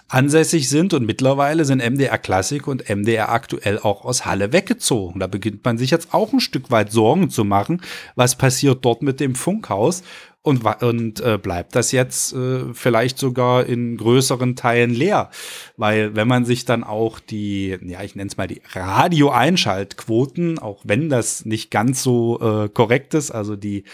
ansässig 0.09 0.69
sind 0.69 0.93
und 0.93 1.05
mittlerweile 1.05 1.65
sind 1.65 1.81
MDR 1.81 2.19
Klassik 2.19 2.67
und 2.67 2.87
MDR 2.87 3.29
aktuell 3.29 3.79
auch 3.79 4.05
aus 4.05 4.25
Halle 4.25 4.53
weggezogen. 4.53 5.19
Da 5.19 5.27
beginnt 5.27 5.65
man 5.65 5.77
sich 5.77 5.89
jetzt 5.89 6.13
auch 6.13 6.31
ein 6.33 6.39
Stück 6.39 6.69
weit 6.69 6.91
Sorgen 6.91 7.31
zu 7.31 7.43
machen, 7.43 7.81
was 8.15 8.37
passiert 8.37 8.85
dort 8.85 9.01
mit 9.01 9.19
dem 9.19 9.33
Funkhaus 9.33 10.03
und, 10.43 10.65
und 10.83 11.21
äh, 11.21 11.39
bleibt 11.41 11.73
das 11.73 11.93
jetzt 11.93 12.33
äh, 12.33 12.73
vielleicht 12.73 13.17
sogar 13.17 13.65
in 13.65 13.95
größeren 13.95 14.55
Teilen 14.57 14.93
leer. 14.93 15.29
Weil 15.77 16.15
wenn 16.15 16.27
man 16.27 16.43
sich 16.43 16.65
dann 16.65 16.83
auch 16.83 17.19
die, 17.19 17.77
ja, 17.81 18.03
ich 18.03 18.15
nenne 18.15 18.27
es 18.27 18.35
mal 18.35 18.47
die 18.47 18.61
Radio-Einschaltquoten, 18.73 20.59
auch 20.59 20.81
wenn 20.83 21.09
das 21.09 21.45
nicht 21.45 21.71
ganz 21.71 22.03
so 22.03 22.39
äh, 22.41 22.69
korrekt 22.69 23.13
ist, 23.13 23.31
also 23.31 23.55
die 23.55 23.85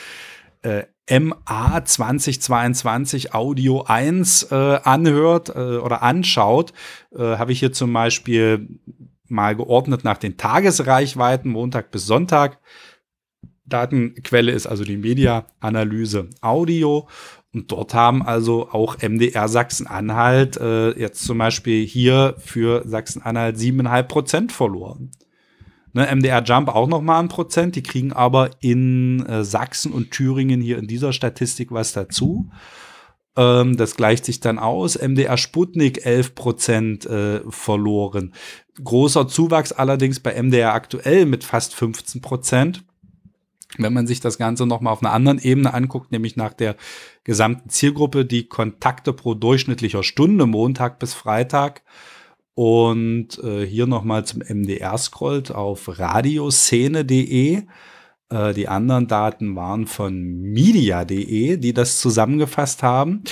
äh, 0.63 0.83
MA 1.19 1.85
2022 1.85 3.33
Audio 3.35 3.83
1 3.83 4.51
äh, 4.51 4.55
anhört 4.55 5.49
äh, 5.49 5.77
oder 5.77 6.01
anschaut, 6.01 6.73
äh, 7.15 7.19
habe 7.19 7.51
ich 7.51 7.59
hier 7.59 7.73
zum 7.73 7.93
Beispiel 7.93 8.67
mal 9.27 9.55
geordnet 9.55 10.03
nach 10.03 10.17
den 10.17 10.37
Tagesreichweiten, 10.37 11.51
Montag 11.51 11.91
bis 11.91 12.07
Sonntag. 12.07 12.57
Datenquelle 13.69 14.51
ist 14.51 14.67
also 14.67 14.83
die 14.83 14.97
Media-Analyse 14.97 16.29
Audio. 16.41 17.07
Und 17.53 17.71
dort 17.71 17.93
haben 17.93 18.21
also 18.21 18.69
auch 18.69 18.97
MDR 19.01 19.47
Sachsen-Anhalt 19.47 20.57
äh, 20.57 20.91
jetzt 20.99 21.23
zum 21.23 21.39
Beispiel 21.39 21.85
hier 21.85 22.35
für 22.38 22.83
Sachsen-Anhalt 22.85 23.57
siebeneinhalb 23.57 24.07
Prozent 24.07 24.51
verloren. 24.51 25.11
Ne, 25.93 26.07
MDR 26.15 26.43
Jump 26.43 26.69
auch 26.69 26.88
noch 26.88 27.01
mal 27.01 27.19
ein 27.19 27.29
Prozent, 27.29 27.75
die 27.75 27.81
kriegen 27.81 28.13
aber 28.13 28.51
in 28.59 29.25
äh, 29.25 29.43
Sachsen 29.43 29.91
und 29.91 30.11
Thüringen 30.11 30.61
hier 30.61 30.77
in 30.77 30.88
dieser 30.88 31.13
Statistik 31.13 31.71
was 31.71 31.93
dazu. 31.93 32.51
Ähm, 33.35 33.77
das 33.77 33.95
gleicht 33.95 34.25
sich 34.25 34.39
dann 34.39 34.59
aus. 34.59 34.95
MDR 34.95 35.38
Sputnik 35.38 36.05
11 36.05 36.35
Prozent 36.35 37.05
äh, 37.05 37.41
verloren. 37.49 38.33
Großer 38.83 39.27
Zuwachs 39.27 39.71
allerdings 39.71 40.19
bei 40.19 40.41
MDR 40.41 40.73
aktuell 40.73 41.25
mit 41.25 41.43
fast 41.43 41.73
15 41.73 42.21
Prozent. 42.21 42.83
Wenn 43.77 43.93
man 43.93 44.07
sich 44.07 44.19
das 44.19 44.38
Ganze 44.38 44.65
nochmal 44.65 44.93
auf 44.93 45.03
einer 45.03 45.13
anderen 45.13 45.39
Ebene 45.39 45.73
anguckt, 45.73 46.11
nämlich 46.11 46.35
nach 46.35 46.53
der 46.53 46.75
gesamten 47.23 47.69
Zielgruppe, 47.69 48.25
die 48.25 48.47
Kontakte 48.47 49.13
pro 49.13 49.35
durchschnittlicher 49.35 50.03
Stunde, 50.03 50.47
Montag 50.47 50.99
bis 50.99 51.13
Freitag. 51.13 51.83
Und 52.55 53.41
äh, 53.43 53.65
hier 53.65 53.88
nochmal 53.88 54.25
zum 54.25 54.41
MDR 54.41 54.97
scrollt 54.97 55.51
auf 55.51 55.99
radioszene.de. 55.99 57.63
Äh, 58.29 58.53
die 58.53 58.67
anderen 58.67 59.07
Daten 59.07 59.55
waren 59.55 59.88
von 59.88 60.21
media.de, 60.41 61.57
die 61.57 61.73
das 61.73 61.99
zusammengefasst 61.99 62.83
haben. 62.83 63.23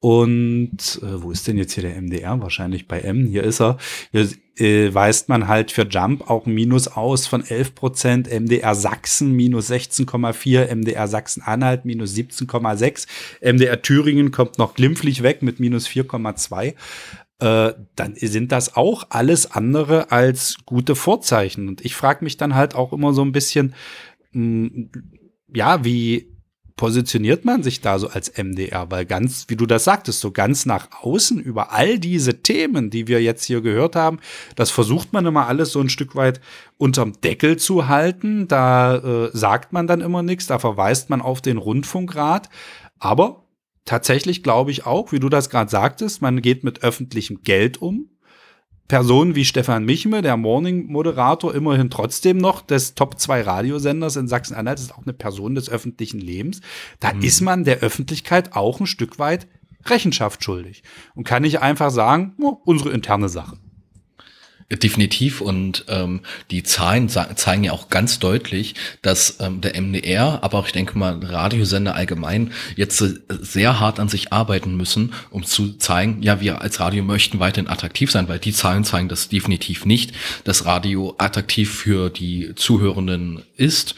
Und 0.00 1.00
äh, 1.02 1.22
wo 1.22 1.30
ist 1.30 1.48
denn 1.48 1.56
jetzt 1.56 1.72
hier 1.72 1.82
der 1.82 2.00
MDR? 2.00 2.40
Wahrscheinlich 2.40 2.86
bei 2.86 3.00
M. 3.00 3.26
Hier 3.26 3.42
ist 3.42 3.60
er. 3.60 3.78
Hier 4.12 4.28
äh, 4.56 4.92
weist 4.94 5.28
man 5.28 5.48
halt 5.48 5.72
für 5.72 5.82
Jump 5.82 6.30
auch 6.30 6.46
Minus 6.46 6.88
aus 6.88 7.26
von 7.26 7.44
11 7.44 7.74
Prozent. 7.74 8.28
MDR 8.30 8.74
Sachsen 8.74 9.32
minus 9.32 9.70
16,4. 9.70 10.74
MDR 10.74 11.08
Sachsen-Anhalt 11.08 11.84
minus 11.84 12.14
17,6. 12.14 13.06
MDR 13.40 13.82
Thüringen 13.82 14.30
kommt 14.30 14.58
noch 14.58 14.74
glimpflich 14.74 15.22
weg 15.22 15.42
mit 15.42 15.60
minus 15.60 15.88
4,2. 15.88 16.74
Äh, 17.40 17.74
dann 17.96 18.14
sind 18.14 18.52
das 18.52 18.76
auch 18.76 19.06
alles 19.10 19.50
andere 19.50 20.12
als 20.12 20.58
gute 20.64 20.94
Vorzeichen. 20.94 21.68
Und 21.68 21.84
ich 21.84 21.94
frage 21.94 22.24
mich 22.24 22.36
dann 22.36 22.54
halt 22.54 22.74
auch 22.74 22.92
immer 22.92 23.12
so 23.12 23.22
ein 23.22 23.32
bisschen, 23.32 23.74
mh, 24.32 24.70
hm, 24.70 24.90
ja, 25.52 25.84
wie 25.84 26.33
positioniert 26.76 27.44
man 27.44 27.62
sich 27.62 27.80
da 27.80 27.98
so 27.98 28.08
als 28.08 28.32
MDR? 28.36 28.90
Weil 28.90 29.06
ganz, 29.06 29.46
wie 29.48 29.56
du 29.56 29.66
das 29.66 29.84
sagtest, 29.84 30.20
so 30.20 30.30
ganz 30.30 30.66
nach 30.66 30.88
außen 31.02 31.38
über 31.40 31.72
all 31.72 31.98
diese 31.98 32.42
Themen, 32.42 32.90
die 32.90 33.06
wir 33.06 33.22
jetzt 33.22 33.44
hier 33.44 33.60
gehört 33.60 33.96
haben, 33.96 34.18
das 34.56 34.70
versucht 34.70 35.12
man 35.12 35.26
immer 35.26 35.46
alles 35.46 35.72
so 35.72 35.80
ein 35.80 35.88
Stück 35.88 36.16
weit 36.16 36.40
unterm 36.76 37.20
Deckel 37.20 37.56
zu 37.56 37.88
halten. 37.88 38.48
Da 38.48 38.96
äh, 38.96 39.30
sagt 39.32 39.72
man 39.72 39.86
dann 39.86 40.00
immer 40.00 40.22
nichts, 40.22 40.46
da 40.46 40.58
verweist 40.58 41.10
man 41.10 41.22
auf 41.22 41.40
den 41.40 41.58
Rundfunkrat. 41.58 42.48
Aber 42.98 43.44
tatsächlich 43.84 44.42
glaube 44.42 44.70
ich 44.70 44.86
auch, 44.86 45.12
wie 45.12 45.20
du 45.20 45.28
das 45.28 45.50
gerade 45.50 45.70
sagtest, 45.70 46.22
man 46.22 46.42
geht 46.42 46.64
mit 46.64 46.82
öffentlichem 46.82 47.42
Geld 47.42 47.80
um. 47.80 48.10
Personen 48.88 49.34
wie 49.34 49.44
Stefan 49.44 49.84
Michme, 49.84 50.20
der 50.20 50.36
Morning-Moderator, 50.36 51.54
immerhin 51.54 51.88
trotzdem 51.88 52.36
noch 52.36 52.60
des 52.60 52.94
Top 52.94 53.18
2 53.18 53.42
Radiosenders 53.42 54.16
in 54.16 54.28
Sachsen-Anhalt, 54.28 54.78
ist 54.78 54.94
auch 54.94 55.02
eine 55.02 55.14
Person 55.14 55.54
des 55.54 55.70
öffentlichen 55.70 56.20
Lebens. 56.20 56.60
Da 57.00 57.14
mhm. 57.14 57.22
ist 57.22 57.40
man 57.40 57.64
der 57.64 57.78
Öffentlichkeit 57.78 58.54
auch 58.54 58.80
ein 58.80 58.86
Stück 58.86 59.18
weit 59.18 59.46
Rechenschaft 59.86 60.44
schuldig 60.44 60.82
und 61.14 61.24
kann 61.24 61.42
nicht 61.42 61.60
einfach 61.60 61.90
sagen, 61.90 62.34
oh, 62.40 62.56
unsere 62.64 62.90
interne 62.90 63.28
Sache. 63.28 63.56
Definitiv. 64.70 65.40
Und 65.40 65.84
ähm, 65.88 66.20
die 66.50 66.62
Zahlen 66.62 67.08
zeigen 67.08 67.64
ja 67.64 67.72
auch 67.72 67.90
ganz 67.90 68.18
deutlich, 68.18 68.74
dass 69.02 69.38
ähm, 69.40 69.60
der 69.60 69.80
MDR, 69.80 70.42
aber 70.42 70.58
auch 70.58 70.66
ich 70.66 70.72
denke 70.72 70.98
mal 70.98 71.18
Radiosender 71.22 71.94
allgemein 71.94 72.52
jetzt 72.74 73.00
äh, 73.02 73.14
sehr 73.28 73.78
hart 73.78 74.00
an 74.00 74.08
sich 74.08 74.32
arbeiten 74.32 74.76
müssen, 74.76 75.12
um 75.30 75.44
zu 75.44 75.74
zeigen, 75.74 76.22
ja, 76.22 76.40
wir 76.40 76.62
als 76.62 76.80
Radio 76.80 77.04
möchten 77.04 77.40
weiterhin 77.40 77.68
attraktiv 77.68 78.10
sein, 78.10 78.28
weil 78.28 78.38
die 78.38 78.52
Zahlen 78.52 78.84
zeigen 78.84 79.08
das 79.08 79.28
definitiv 79.28 79.84
nicht, 79.84 80.12
dass 80.44 80.64
Radio 80.64 81.14
attraktiv 81.18 81.70
für 81.70 82.08
die 82.08 82.54
Zuhörenden 82.54 83.42
ist 83.56 83.94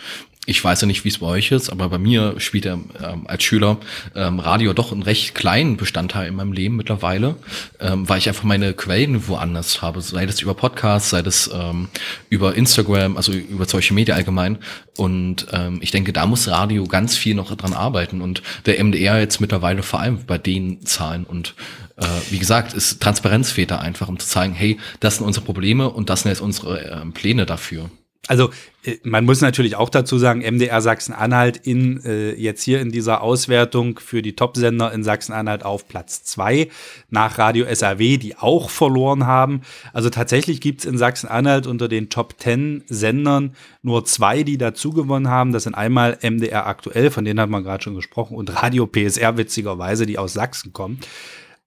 ich 0.47 0.63
weiß 0.63 0.81
ja 0.81 0.87
nicht, 0.87 1.05
wie 1.05 1.09
es 1.09 1.19
bei 1.19 1.27
euch 1.27 1.51
ist, 1.51 1.71
aber 1.71 1.89
bei 1.89 1.99
mir 1.99 2.39
spielt 2.39 2.67
er 2.67 2.75
ähm, 2.75 3.27
als 3.27 3.43
Schüler 3.43 3.79
ähm, 4.15 4.39
Radio 4.39 4.73
doch 4.73 4.93
einen 4.93 5.03
recht 5.03 5.35
kleinen 5.35 5.77
Bestandteil 5.77 6.29
in 6.29 6.37
meinem 6.37 6.53
Leben 6.53 6.77
mittlerweile, 6.77 7.35
ähm, 7.81 8.09
weil 8.09 8.19
ich 8.19 8.29
einfach 8.29 8.45
meine 8.45 8.73
Quellen 8.73 9.27
woanders 9.27 9.83
habe, 9.83 10.01
sei 10.01 10.25
das 10.25 10.41
über 10.41 10.55
Podcasts, 10.55 11.11
sei 11.11 11.23
das 11.23 11.51
ähm, 11.53 11.89
über 12.31 12.55
Instagram, 12.55 13.17
also 13.17 13.33
über 13.33 13.67
solche 13.67 13.93
Media 13.93 14.15
allgemein. 14.15 14.59
Und 14.97 15.49
ähm, 15.53 15.81
ich 15.83 15.91
denke, 15.91 16.13
da 16.13 16.27
muss 16.27 16.49
Radio 16.49 16.87
ganz 16.87 17.17
viel 17.17 17.35
noch 17.35 17.55
dran 17.55 17.75
arbeiten 17.75 18.21
und 18.21 18.43
der 18.67 18.83
MDR 18.83 19.19
jetzt 19.19 19.41
mittlerweile 19.41 19.83
vor 19.83 20.01
allem 20.01 20.25
bei 20.27 20.39
den 20.39 20.87
Zahlen 20.87 21.25
und 21.25 21.55
äh, 21.97 22.05
wie 22.31 22.39
gesagt, 22.39 22.73
ist 22.75 23.03
Transparenz 23.03 23.51
fehlt 23.51 23.71
da 23.71 23.79
einfach, 23.79 24.09
um 24.09 24.19
zu 24.19 24.27
zeigen, 24.27 24.55
hey, 24.55 24.79
das 25.01 25.17
sind 25.17 25.27
unsere 25.27 25.45
Probleme 25.45 25.91
und 25.91 26.09
das 26.09 26.23
sind 26.23 26.31
jetzt 26.31 26.41
unsere 26.41 26.85
äh, 26.85 27.07
Pläne 27.13 27.47
dafür. 27.47 27.91
Also 28.29 28.51
äh, 28.85 28.97
man 29.03 29.25
muss 29.25 29.41
natürlich 29.41 29.77
auch 29.77 29.89
dazu 29.89 30.19
sagen, 30.19 30.41
MDR 30.41 30.81
Sachsen-Anhalt 30.81 31.59
in 31.59 32.03
äh, 32.05 32.33
jetzt 32.35 32.63
hier 32.63 32.81
in 32.81 32.91
dieser 32.91 33.23
Auswertung 33.23 33.99
für 33.99 34.23
die 34.23 34.35
Top-Sender 34.35 34.93
in 34.93 35.03
Sachsen-Anhalt 35.03 35.65
auf 35.65 35.89
Platz 35.89 36.25
zwei 36.25 36.69
nach 37.11 37.39
Radio 37.39 37.67
SAW, 37.73 38.17
die 38.17 38.37
auch 38.37 38.71
verloren 38.71 39.27
haben. 39.27 39.63
Also 39.93 40.11
tatsächlich 40.11 40.61
gibt 40.61 40.81
es 40.81 40.87
in 40.87 40.99
Sachsen-Anhalt 40.99 41.67
unter 41.67 41.89
den 41.89 42.09
Top 42.09 42.35
10 42.39 42.85
Sendern 42.89 43.55
nur 43.83 44.05
zwei, 44.05 44.43
die 44.43 44.59
dazu 44.59 44.91
gewonnen 44.91 45.29
haben. 45.29 45.53
Das 45.53 45.65
sind 45.65 45.75
einmal 45.75 46.19
MDR 46.23 46.67
aktuell, 46.67 47.11
von 47.11 47.25
denen 47.25 47.41
hat 47.41 47.51
man 47.51 47.63
gerade 47.63 47.83
schon 47.85 47.95
gesprochen, 47.95 48.37
und 48.37 48.63
Radio 48.63 48.87
PSR 48.87 49.37
witzigerweise, 49.37 50.07
die 50.07 50.19
aus 50.19 50.33
Sachsen 50.33 50.73
kommen 50.73 51.01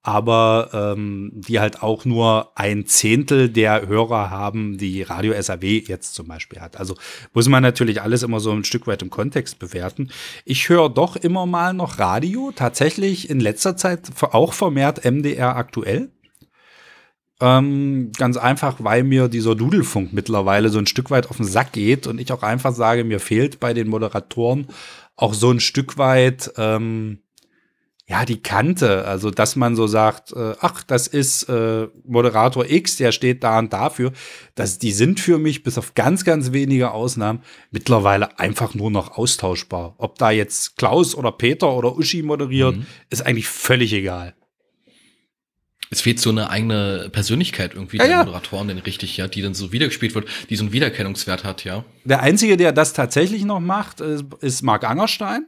aber 0.02 0.70
ähm, 0.72 1.30
die 1.34 1.60
halt 1.60 1.82
auch 1.82 2.06
nur 2.06 2.52
ein 2.58 2.86
Zehntel 2.86 3.50
der 3.50 3.86
Hörer 3.86 4.30
haben, 4.30 4.78
die 4.78 5.02
Radio 5.02 5.34
SAW 5.40 5.58
jetzt 5.60 6.14
zum 6.14 6.26
Beispiel 6.26 6.60
hat. 6.60 6.78
Also 6.78 6.94
muss 7.34 7.48
man 7.48 7.62
natürlich 7.62 8.00
alles 8.00 8.22
immer 8.22 8.40
so 8.40 8.50
ein 8.50 8.64
Stück 8.64 8.86
weit 8.86 9.02
im 9.02 9.10
Kontext 9.10 9.58
bewerten. 9.58 10.10
Ich 10.46 10.68
höre 10.70 10.88
doch 10.88 11.16
immer 11.16 11.44
mal 11.44 11.74
noch 11.74 11.98
Radio, 11.98 12.50
tatsächlich 12.54 13.28
in 13.28 13.40
letzter 13.40 13.76
Zeit 13.76 14.10
auch 14.22 14.54
vermehrt 14.54 15.04
MDR 15.04 15.56
aktuell. 15.56 16.10
Ähm, 17.42 18.12
ganz 18.16 18.36
einfach, 18.36 18.76
weil 18.78 19.02
mir 19.02 19.28
dieser 19.28 19.54
Dudelfunk 19.54 20.12
mittlerweile 20.12 20.68
so 20.68 20.78
ein 20.78 20.86
Stück 20.86 21.10
weit 21.10 21.28
auf 21.28 21.38
den 21.38 21.46
Sack 21.46 21.72
geht 21.72 22.06
und 22.06 22.20
ich 22.20 22.32
auch 22.32 22.42
einfach 22.42 22.74
sage, 22.74 23.04
mir 23.04 23.18
fehlt 23.18 23.60
bei 23.60 23.72
den 23.72 23.88
Moderatoren 23.88 24.66
auch 25.16 25.34
so 25.34 25.50
ein 25.50 25.60
Stück 25.60 25.96
weit 25.98 26.52
ähm, 26.56 27.22
ja, 28.10 28.24
die 28.24 28.42
Kante, 28.42 29.04
also 29.04 29.30
dass 29.30 29.54
man 29.54 29.76
so 29.76 29.86
sagt, 29.86 30.32
äh, 30.32 30.54
ach, 30.60 30.82
das 30.82 31.06
ist 31.06 31.44
äh, 31.44 31.86
Moderator 32.04 32.68
X, 32.68 32.96
der 32.96 33.12
steht 33.12 33.44
da 33.44 33.60
und 33.60 33.72
dafür, 33.72 34.10
dass 34.56 34.80
die 34.80 34.90
sind 34.90 35.20
für 35.20 35.38
mich 35.38 35.62
bis 35.62 35.78
auf 35.78 35.94
ganz, 35.94 36.24
ganz 36.24 36.50
wenige 36.50 36.90
Ausnahmen 36.90 37.44
mittlerweile 37.70 38.36
einfach 38.40 38.74
nur 38.74 38.90
noch 38.90 39.16
austauschbar. 39.16 39.94
Ob 39.98 40.18
da 40.18 40.32
jetzt 40.32 40.76
Klaus 40.76 41.14
oder 41.14 41.30
Peter 41.30 41.72
oder 41.72 41.96
Uschi 41.96 42.22
moderiert, 42.22 42.78
mhm. 42.78 42.86
ist 43.10 43.24
eigentlich 43.24 43.46
völlig 43.46 43.92
egal. 43.92 44.34
Es 45.90 46.00
fehlt 46.00 46.18
so 46.18 46.30
eine 46.30 46.50
eigene 46.50 47.10
Persönlichkeit 47.12 47.74
irgendwie 47.74 47.98
ja, 47.98 48.04
der 48.04 48.12
ja. 48.12 48.24
Moderatoren, 48.24 48.66
denn 48.66 48.78
richtig, 48.78 49.16
ja, 49.18 49.28
die 49.28 49.42
dann 49.42 49.54
so 49.54 49.70
wiedergespielt 49.70 50.16
wird, 50.16 50.26
die 50.48 50.56
so 50.56 50.64
einen 50.64 50.72
Wiedererkennungswert 50.72 51.44
hat, 51.44 51.62
ja. 51.62 51.84
Der 52.04 52.22
Einzige, 52.22 52.56
der 52.56 52.72
das 52.72 52.92
tatsächlich 52.92 53.44
noch 53.44 53.60
macht, 53.60 54.00
ist 54.00 54.62
Marc 54.62 54.82
Angerstein. 54.82 55.46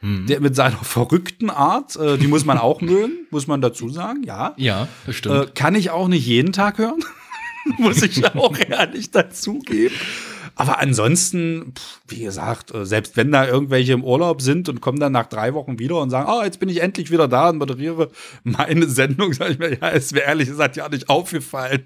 Mhm. 0.00 0.26
Der 0.26 0.40
mit 0.40 0.54
seiner 0.54 0.76
verrückten 0.76 1.50
Art, 1.50 1.96
äh, 1.96 2.18
die 2.18 2.26
muss 2.26 2.44
man 2.44 2.58
auch 2.58 2.80
mögen, 2.82 3.26
muss 3.30 3.46
man 3.46 3.60
dazu 3.60 3.88
sagen, 3.88 4.22
ja. 4.24 4.54
Ja, 4.56 4.88
das 5.06 5.16
stimmt. 5.16 5.34
Äh, 5.34 5.46
kann 5.54 5.74
ich 5.74 5.90
auch 5.90 6.08
nicht 6.08 6.26
jeden 6.26 6.52
Tag 6.52 6.78
hören, 6.78 7.04
muss 7.78 8.02
ich 8.02 8.24
auch 8.34 8.56
ehrlich 8.58 9.10
dazugeben. 9.10 9.94
Aber 10.58 10.78
ansonsten, 10.78 11.74
wie 12.08 12.20
gesagt, 12.20 12.74
äh, 12.74 12.86
selbst 12.86 13.16
wenn 13.16 13.30
da 13.30 13.46
irgendwelche 13.46 13.92
im 13.92 14.02
Urlaub 14.02 14.40
sind 14.40 14.70
und 14.70 14.80
kommen 14.80 14.98
dann 14.98 15.12
nach 15.12 15.26
drei 15.26 15.52
Wochen 15.52 15.78
wieder 15.78 16.00
und 16.00 16.08
sagen, 16.08 16.30
oh, 16.30 16.42
jetzt 16.42 16.60
bin 16.60 16.70
ich 16.70 16.80
endlich 16.80 17.10
wieder 17.10 17.28
da 17.28 17.50
und 17.50 17.58
moderiere 17.58 18.10
meine 18.42 18.88
Sendung, 18.88 19.34
sage 19.34 19.52
ich 19.52 19.58
mir, 19.58 19.78
ja, 19.78 19.90
es 19.90 20.14
wäre 20.14 20.26
ehrlich 20.26 20.48
gesagt 20.48 20.76
ja 20.76 20.88
nicht 20.88 21.10
aufgefallen. 21.10 21.84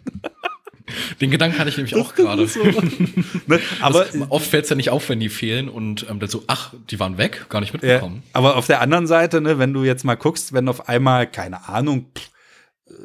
Den 1.21 1.31
Gedanken 1.31 1.59
hatte 1.59 1.69
ich 1.69 1.77
nämlich 1.77 1.97
auch 1.97 2.15
gerade. 2.15 2.47
So. 2.47 2.63
ne? 3.47 3.61
Aber 3.81 4.01
also, 4.01 4.27
oft 4.29 4.47
fällt 4.47 4.65
es 4.65 4.71
ja 4.71 4.77
nicht 4.77 4.91
auf, 4.91 5.09
wenn 5.09 5.21
die 5.21 5.29
fehlen 5.29 5.69
und 5.69 6.07
ähm, 6.09 6.21
dann 6.21 6.29
so, 6.29 6.45
ach, 6.47 6.75
die 6.91 7.01
waren 7.01 7.19
weg, 7.19 7.47
gar 7.49 7.61
nicht 7.61 7.73
mitbekommen. 7.73 8.23
Ja, 8.25 8.31
aber 8.33 8.57
auf 8.57 8.67
der 8.67 8.81
anderen 8.81 9.07
Seite, 9.07 9.41
ne, 9.41 9.59
wenn 9.59 9.73
du 9.73 9.85
jetzt 9.85 10.05
mal 10.05 10.17
guckst, 10.17 10.53
wenn 10.53 10.69
auf 10.69 10.89
einmal, 10.89 11.27
keine 11.27 11.69
Ahnung, 11.69 12.07
pff, 12.17 12.31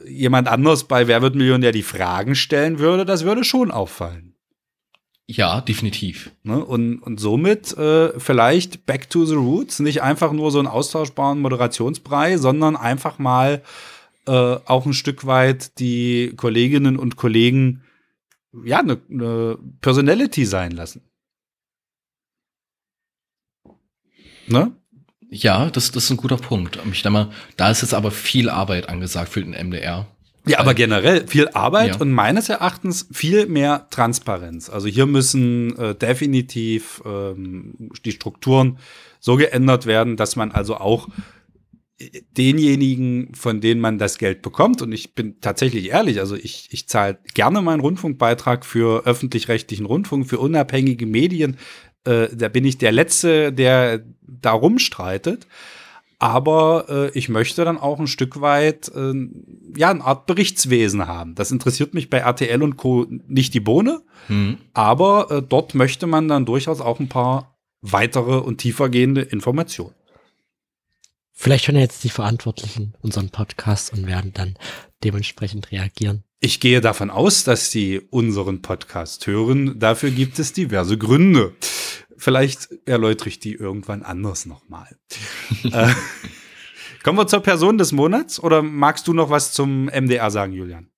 jemand 0.07 0.47
anders 0.47 0.85
bei 0.85 1.07
Wer 1.07 1.21
wird 1.21 1.35
Millionär 1.35 1.71
die 1.71 1.83
Fragen 1.83 2.35
stellen 2.35 2.79
würde, 2.79 3.05
das 3.05 3.25
würde 3.25 3.43
schon 3.43 3.71
auffallen. 3.71 4.35
Ja, 5.27 5.61
definitiv. 5.61 6.31
Ne? 6.43 6.63
Und, 6.63 6.99
und 6.99 7.19
somit 7.19 7.75
äh, 7.77 8.19
vielleicht 8.19 8.85
back 8.85 9.09
to 9.09 9.25
the 9.25 9.33
roots, 9.33 9.79
nicht 9.79 10.03
einfach 10.03 10.31
nur 10.31 10.51
so 10.51 10.59
einen 10.59 10.67
austauschbaren 10.67 11.39
Moderationsbrei, 11.39 12.37
sondern 12.37 12.75
einfach 12.75 13.17
mal 13.17 13.63
äh, 14.27 14.31
auch 14.65 14.85
ein 14.85 14.93
Stück 14.93 15.25
weit 15.25 15.79
die 15.79 16.33
Kolleginnen 16.35 16.97
und 16.97 17.15
Kollegen 17.15 17.83
ja 18.63 18.79
eine 18.79 18.99
ne 19.07 19.57
Personality 19.81 20.45
sein 20.45 20.71
lassen. 20.71 21.01
Ne? 24.47 24.71
Ja, 25.29 25.69
das, 25.69 25.91
das 25.91 26.05
ist 26.05 26.11
ein 26.11 26.17
guter 26.17 26.37
Punkt. 26.37 26.79
Ich 26.91 27.01
denke 27.01 27.09
mal, 27.11 27.31
da 27.57 27.69
ist 27.69 27.81
jetzt 27.81 27.93
aber 27.93 28.11
viel 28.11 28.49
Arbeit 28.49 28.87
angesagt 28.87 29.29
für 29.29 29.43
den 29.43 29.51
MDR. 29.51 30.07
Ja, 30.47 30.59
aber 30.59 30.75
generell 30.75 31.27
viel 31.27 31.49
Arbeit 31.49 31.95
ja. 31.95 32.01
und 32.01 32.11
meines 32.11 32.49
Erachtens 32.49 33.07
viel 33.11 33.47
mehr 33.47 33.87
Transparenz. 33.89 34.69
Also 34.69 34.87
hier 34.87 35.07
müssen 35.07 35.75
äh, 35.77 35.95
definitiv 35.95 37.01
ähm, 37.03 37.73
die 38.05 38.11
Strukturen 38.11 38.77
so 39.19 39.37
geändert 39.37 39.87
werden, 39.87 40.17
dass 40.17 40.35
man 40.35 40.51
also 40.51 40.77
auch 40.77 41.07
denjenigen, 42.37 43.33
von 43.35 43.61
denen 43.61 43.79
man 43.79 43.97
das 43.97 44.17
Geld 44.17 44.41
bekommt, 44.41 44.81
und 44.81 44.91
ich 44.91 45.15
bin 45.15 45.39
tatsächlich 45.39 45.91
ehrlich, 45.91 46.19
also 46.19 46.35
ich, 46.35 46.67
ich 46.71 46.87
zahle 46.89 47.17
gerne 47.33 47.61
meinen 47.61 47.79
Rundfunkbeitrag 47.79 48.65
für 48.65 49.05
öffentlich-rechtlichen 49.05 49.85
Rundfunk, 49.85 50.27
für 50.27 50.39
unabhängige 50.39 51.05
Medien. 51.05 51.57
Äh, 52.03 52.27
da 52.35 52.49
bin 52.49 52.65
ich 52.65 52.77
der 52.77 52.91
Letzte, 52.91 53.53
der 53.53 54.03
da 54.21 54.51
rumstreitet. 54.51 55.47
Aber 56.17 56.85
äh, 56.89 57.17
ich 57.17 57.29
möchte 57.29 57.65
dann 57.65 57.77
auch 57.77 57.99
ein 57.99 58.07
Stück 58.07 58.39
weit 58.39 58.89
äh, 58.95 59.13
ja 59.75 59.89
eine 59.89 60.03
Art 60.03 60.25
Berichtswesen 60.25 61.07
haben. 61.07 61.35
Das 61.35 61.51
interessiert 61.51 61.93
mich 61.93 62.09
bei 62.09 62.19
RTL 62.19 62.63
und 62.63 62.77
Co. 62.77 63.05
nicht 63.27 63.53
die 63.53 63.59
Bohne, 63.59 64.01
mhm. 64.29 64.57
aber 64.73 65.29
äh, 65.29 65.41
dort 65.41 65.75
möchte 65.75 66.07
man 66.07 66.27
dann 66.29 66.45
durchaus 66.45 66.79
auch 66.79 66.99
ein 66.99 67.09
paar 67.09 67.57
weitere 67.81 68.37
und 68.37 68.59
tiefergehende 68.59 69.21
Informationen. 69.21 69.93
Vielleicht 71.37 71.67
hören 71.67 71.77
jetzt 71.77 72.03
die 72.05 72.09
Verantwortlichen 72.09 72.95
unseren 73.01 73.29
Podcast 73.29 73.91
und 73.91 74.07
werden 74.07 74.31
dann 74.33 74.55
dementsprechend 75.03 75.71
reagieren. 75.71 76.23
Ich 76.39 76.61
gehe 76.61 76.79
davon 76.79 77.11
aus, 77.11 77.43
dass 77.43 77.71
sie 77.71 77.99
unseren 78.09 78.61
Podcast 78.61 79.27
hören. 79.27 79.77
Dafür 79.77 80.11
gibt 80.11 80.39
es 80.39 80.53
diverse 80.53 80.97
Gründe. 80.97 81.53
Vielleicht 82.17 82.69
erläutere 82.85 83.29
ich 83.29 83.39
die 83.39 83.53
irgendwann 83.53 84.01
anders 84.01 84.45
nochmal. 84.45 84.97
äh, 85.65 85.93
kommen 87.03 87.17
wir 87.17 87.27
zur 87.27 87.41
Person 87.41 87.77
des 87.77 87.91
Monats 87.91 88.39
oder 88.39 88.61
magst 88.61 89.07
du 89.07 89.13
noch 89.13 89.29
was 89.29 89.51
zum 89.51 89.85
MDR 89.85 90.31
sagen, 90.31 90.53
Julian? 90.53 90.89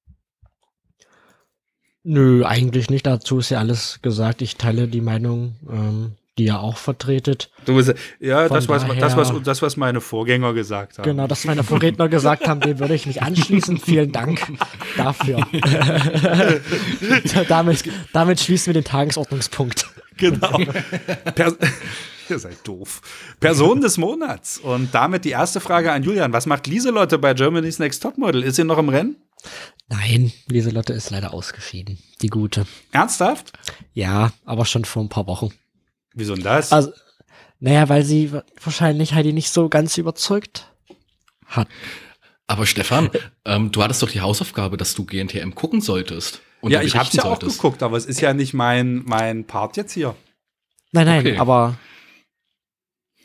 Nö, 2.04 2.46
eigentlich 2.46 2.92
nicht. 2.92 3.08
Dazu 3.08 3.40
ist 3.40 3.50
ja 3.50 3.60
alles 3.60 4.00
gesagt. 4.04 4.42
Ich 4.44 4.56
teile 4.56 4.88
die 4.88 5.02
Meinung 5.02 5.56
ähm, 5.68 6.16
die 6.38 6.48
er 6.48 6.62
auch 6.62 6.78
vertretet. 6.78 7.50
Du 7.66 7.76
bist, 7.76 7.94
ja, 8.20 8.48
das 8.48 8.70
was, 8.70 8.86
das, 9.00 9.18
was, 9.18 9.34
das, 9.44 9.62
was 9.62 9.78
meine 9.78 10.02
Vorgänger 10.02 10.54
gesagt 10.54 10.98
haben. 10.98 11.06
Genau, 11.06 11.28
das 11.28 11.46
meine 11.46 11.64
Vorredner 11.64 12.08
gesagt 12.10 12.48
haben, 12.48 12.62
dem 12.62 12.80
würde 12.80 12.94
ich 12.96 13.06
mich 13.06 13.22
anschließen. 13.22 13.78
Vielen 13.78 14.12
Dank 14.12 14.42
dafür. 14.96 15.46
damit, 17.48 17.84
damit 18.14 18.40
schließen 18.40 18.68
wir 18.68 18.82
den 18.82 18.86
Tagesordnungspunkt. 18.86 19.88
Genau. 20.18 20.60
Per 21.36 21.54
Ihr 22.30 22.40
seid 22.40 22.68
doof. 22.68 23.36
Person 23.40 23.80
des 23.80 23.98
Monats. 23.98 24.58
Und 24.58 24.94
damit 24.94 25.24
die 25.24 25.30
erste 25.30 25.62
Frage 25.62 25.92
an 25.92 26.04
Julian. 26.04 26.34
Was 26.34 26.46
macht 26.46 26.68
Lieselotte 26.68 27.18
bei 27.18 27.34
Germany's 27.34 27.80
Next 27.80 28.04
Topmodel? 28.04 28.44
Ist 28.44 28.58
sie 28.58 28.66
noch 28.66 28.78
im 28.78 28.90
Rennen? 28.90 29.16
Nein, 29.88 30.34
Lieselotte 30.48 30.94
ist 30.94 31.10
leider 31.10 31.34
ausgeschieden. 31.34 32.00
Die 32.22 32.28
gute. 32.28 32.66
Ernsthaft? 32.92 33.54
Ja, 33.94 34.34
aber 34.46 34.66
schon 34.66 34.84
vor 34.84 35.04
ein 35.04 35.10
paar 35.10 35.28
Wochen. 35.28 35.54
Wieso 36.18 36.34
denn 36.34 36.44
das? 36.44 36.74
Also, 36.74 36.92
naja, 37.60 37.90
weil 37.90 38.04
sie 38.04 38.32
wahrscheinlich 38.64 39.14
Heidi 39.14 39.34
nicht 39.34 39.52
so 39.52 39.70
ganz 39.70 39.98
überzeugt 39.98 40.72
hat. 41.46 41.68
Aber 42.48 42.66
Stefan, 42.66 43.12
ähm, 43.46 43.72
du 43.72 43.84
hattest 43.84 44.02
doch 44.02 44.10
die 44.10 44.22
Hausaufgabe, 44.22 44.78
dass 44.78 44.96
du 44.96 45.06
GNTM 45.06 45.52
gucken 45.52 45.80
solltest. 45.80 46.42
ja, 46.64 46.82
ich 46.82 46.96
hab's 46.96 47.14
ja 47.14 47.26
auch 47.26 47.40
geguckt, 47.40 47.84
aber 47.84 47.98
es 47.98 48.06
ist 48.06 48.20
ja 48.20 48.34
nicht 48.34 48.56
mein, 48.56 49.04
mein 49.06 49.46
Part 49.46 49.78
jetzt 49.78 49.94
hier. 49.94 50.16
Nein, 50.92 51.06
nein, 51.06 51.20
okay. 51.20 51.38
aber 51.38 51.78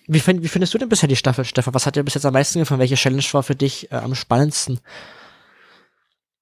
wie, 0.06 0.20
find, 0.20 0.42
wie, 0.42 0.48
findest 0.48 0.74
du 0.74 0.78
denn 0.78 0.90
bisher 0.90 1.08
die 1.08 1.16
Staffel, 1.16 1.46
Stefan? 1.46 1.72
Was 1.72 1.86
hat 1.86 1.96
dir 1.96 2.02
bis 2.02 2.14
jetzt 2.14 2.26
am 2.26 2.34
meisten 2.34 2.58
gefallen? 2.58 2.80
Welche 2.80 2.96
Challenge 2.96 3.24
war 3.32 3.42
für 3.42 3.54
dich 3.54 3.90
äh, 3.90 3.96
am 3.96 4.14
spannendsten? 4.14 4.80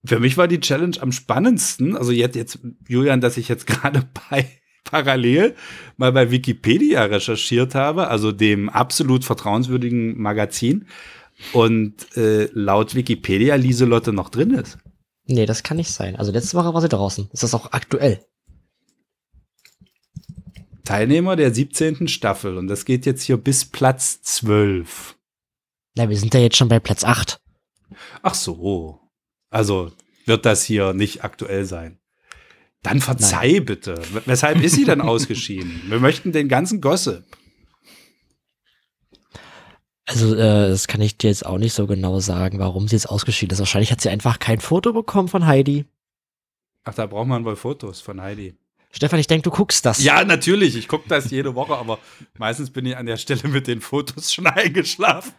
Für 0.05 0.19
mich 0.19 0.37
war 0.37 0.49
die 0.49 0.61
Challenge 0.61 0.97
am 1.01 1.13
spannendsten, 1.13 1.97
also 1.97 2.11
jetzt, 2.11 2.35
jetzt 2.35 2.59
Julian, 2.89 3.21
dass 3.21 3.37
ich 3.37 3.49
jetzt 3.49 3.67
gerade 3.69 4.09
bei 4.31 4.60
parallel 4.91 5.55
mal 5.97 6.13
bei 6.13 6.31
Wikipedia 6.31 7.05
recherchiert 7.05 7.75
habe, 7.75 8.09
also 8.09 8.33
dem 8.33 8.69
absolut 8.69 9.25
vertrauenswürdigen 9.25 10.21
Magazin, 10.21 10.87
und 11.53 12.17
äh, 12.17 12.49
laut 12.53 12.95
Wikipedia 12.95 13.55
Lieselotte 13.55 14.13
noch 14.13 14.29
drin 14.29 14.51
ist. 14.51 14.79
Nee, 15.27 15.47
das 15.47 15.63
kann 15.63 15.77
nicht 15.77 15.91
sein. 15.91 16.17
Also 16.17 16.33
letzte 16.33 16.57
Woche 16.57 16.75
war 16.75 16.81
sie 16.81 16.89
draußen. 16.89 17.31
Ist 17.33 17.43
das 17.43 17.55
auch 17.55 17.73
aktuell? 17.73 18.25
Teilnehmer 20.85 21.37
der 21.37 21.55
17. 21.55 22.09
Staffel 22.09 22.59
und 22.59 22.67
das 22.67 22.85
geht 22.85 23.07
jetzt 23.07 23.23
hier 23.23 23.37
bis 23.37 23.65
Platz 23.65 24.23
12. 24.23 25.17
Na, 25.97 26.09
wir 26.09 26.17
sind 26.17 26.35
ja 26.35 26.41
jetzt 26.41 26.57
schon 26.57 26.69
bei 26.69 26.81
Platz 26.81 27.05
8. 27.05 27.41
Ach 28.23 28.35
so. 28.35 28.99
Also 29.51 29.93
wird 30.27 30.47
das 30.47 30.65
hier 30.65 30.93
nicht 30.93 31.23
aktuell 31.23 31.65
sein. 31.65 32.00
Dann 32.83 33.01
verzeih 33.01 33.53
Nein. 33.53 33.65
bitte. 33.67 34.01
Weshalb 34.25 34.63
ist 34.63 34.75
sie 34.75 34.85
denn 34.85 35.01
ausgeschieden? 35.03 35.83
Wir 35.89 36.01
möchten 36.01 36.33
den 36.33 36.49
ganzen 36.49 36.81
Gossip. 36.81 37.25
Also, 40.07 40.35
äh, 40.35 40.71
das 40.71 40.89
kann 40.89 41.01
ich 41.01 41.19
dir 41.19 41.29
jetzt 41.29 41.47
auch 41.47 41.59
nicht 41.59 41.73
so 41.73 41.87
genau 41.87 42.19
sagen, 42.21 42.59
warum 42.59 42.89
sie 42.89 42.97
jetzt 42.97 43.09
ausgeschieden 43.09 43.53
ist. 43.53 43.61
Wahrscheinlich 43.61 43.93
hat 43.93 44.01
sie 44.01 44.09
einfach 44.09 44.39
kein 44.39 44.61
Foto 44.61 44.93
bekommen 44.93 45.29
von 45.29 45.47
Heidi. 45.47 45.85
Ach, 46.83 46.95
da 46.95 47.07
braucht 47.07 47.29
man 47.29 47.45
wohl 47.45 47.57
Fotos 47.57 48.01
von 48.01 48.21
Heidi. 48.21 48.57
Stefan, 48.93 49.21
ich 49.21 49.29
denke, 49.29 49.45
du 49.45 49.51
guckst 49.51 49.87
das. 49.87 50.03
Ja, 50.03 50.25
natürlich. 50.25 50.77
Ich 50.77 50.89
gucke 50.89 51.09
das 51.09 51.31
jede 51.31 51.55
Woche, 51.55 51.77
aber 51.77 51.99
meistens 52.39 52.71
bin 52.71 52.87
ich 52.87 52.97
an 52.97 53.07
der 53.07 53.19
Stelle 53.19 53.49
mit 53.49 53.69
den 53.69 53.81
Fotos 53.81 54.33
schon 54.33 54.47
eingeschlafen. 54.49 55.33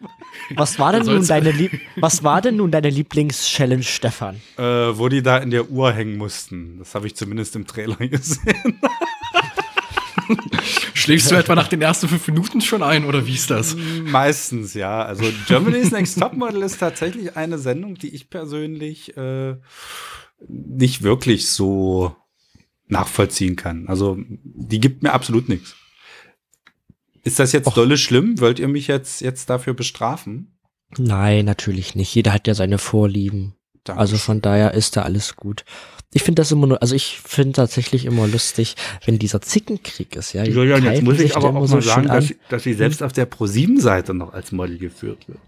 Was 0.56 0.80
war 0.80 0.94
denn, 0.94 1.06
nun 1.06 1.28
deine, 1.28 1.52
Lieb 1.52 1.80
Was 1.98 2.24
war 2.24 2.42
denn 2.42 2.56
nun 2.56 2.72
deine 2.72 2.90
Lieblings-Challenge, 2.90 3.84
Stefan? 3.84 4.42
Äh, 4.58 4.64
wo 4.64 5.10
die 5.10 5.22
da 5.22 5.38
in 5.38 5.52
der 5.52 5.70
Uhr 5.70 5.92
hängen 5.92 6.18
mussten. 6.18 6.80
Das 6.80 6.96
habe 6.96 7.08
ich 7.08 7.16
zumindest 7.16 7.56
im 7.58 7.68
Trailer 7.68 7.96
gesehen. 8.08 8.80
Schläfst 10.94 11.30
du 11.32 11.36
etwa 11.36 11.56
nach 11.56 11.68
den 11.68 11.82
ersten 11.82 12.08
fünf 12.08 12.26
Minuten 12.28 12.62
schon 12.62 12.84
ein 12.84 13.04
oder 13.04 13.26
wie 13.28 13.34
ist 13.34 13.50
das? 13.50 13.76
Meistens, 14.06 14.74
ja. 14.76 15.04
Also 15.04 15.26
Germany's 15.48 15.92
Next 15.92 16.20
Topmodel 16.20 16.62
ist 16.62 16.80
tatsächlich 16.80 17.36
eine 17.36 17.58
Sendung, 17.58 17.96
die 17.96 18.16
ich 18.16 18.30
persönlich 18.30 19.18
äh, 19.18 19.56
nicht 20.48 21.02
wirklich 21.04 21.50
so 21.50 22.16
nachvollziehen 22.92 23.56
kann. 23.56 23.88
Also 23.88 24.18
die 24.44 24.80
gibt 24.80 25.04
mir 25.04 25.14
absolut 25.14 25.50
nichts. 25.50 25.76
Ist 27.24 27.40
das 27.40 27.52
jetzt 27.52 27.68
Och. 27.68 27.74
dolle 27.74 27.98
schlimm? 27.98 28.40
Wollt 28.40 28.60
ihr 28.60 28.68
mich 28.68 28.88
jetzt, 28.88 29.22
jetzt 29.22 29.50
dafür 29.50 29.74
bestrafen? 29.74 30.58
Nein, 30.98 31.46
natürlich 31.46 31.96
nicht. 31.96 32.14
Jeder 32.14 32.34
hat 32.34 32.48
ja 32.48 32.54
seine 32.54 32.78
Vorlieben. 32.78 33.56
Danke. 33.84 34.00
Also 34.00 34.18
von 34.18 34.42
daher 34.42 34.74
ist 34.74 34.98
da 34.98 35.04
alles 35.04 35.36
gut. 35.36 35.64
Ich 36.14 36.24
finde 36.24 36.42
das 36.42 36.52
immer 36.52 36.68
nur, 36.68 36.82
also 36.82 36.94
ich 36.94 37.20
finde 37.20 37.54
tatsächlich 37.54 38.06
immer 38.06 38.28
lustig, 38.28 38.76
wenn 39.06 39.18
dieser 39.18 39.42
Zickenkrieg 39.42 40.16
ist, 40.18 40.34
ja. 40.34 40.44
Julian, 40.44 40.84
jetzt 40.84 41.04
muss 41.04 41.20
ich 41.20 41.38
aber 41.38 41.50
auch 41.50 41.54
mal 41.54 41.68
so 41.68 41.80
sagen, 41.80 42.08
dass 42.08 42.28
sie, 42.28 42.38
dass 42.50 42.64
sie 42.64 42.74
selbst 42.74 43.02
auf 43.02 43.14
der 43.14 43.32
Pro7-Seite 43.32 44.14
noch 44.14 44.34
als 44.34 44.52
Model 44.52 44.78
geführt 44.78 45.30
wird. 45.30 45.40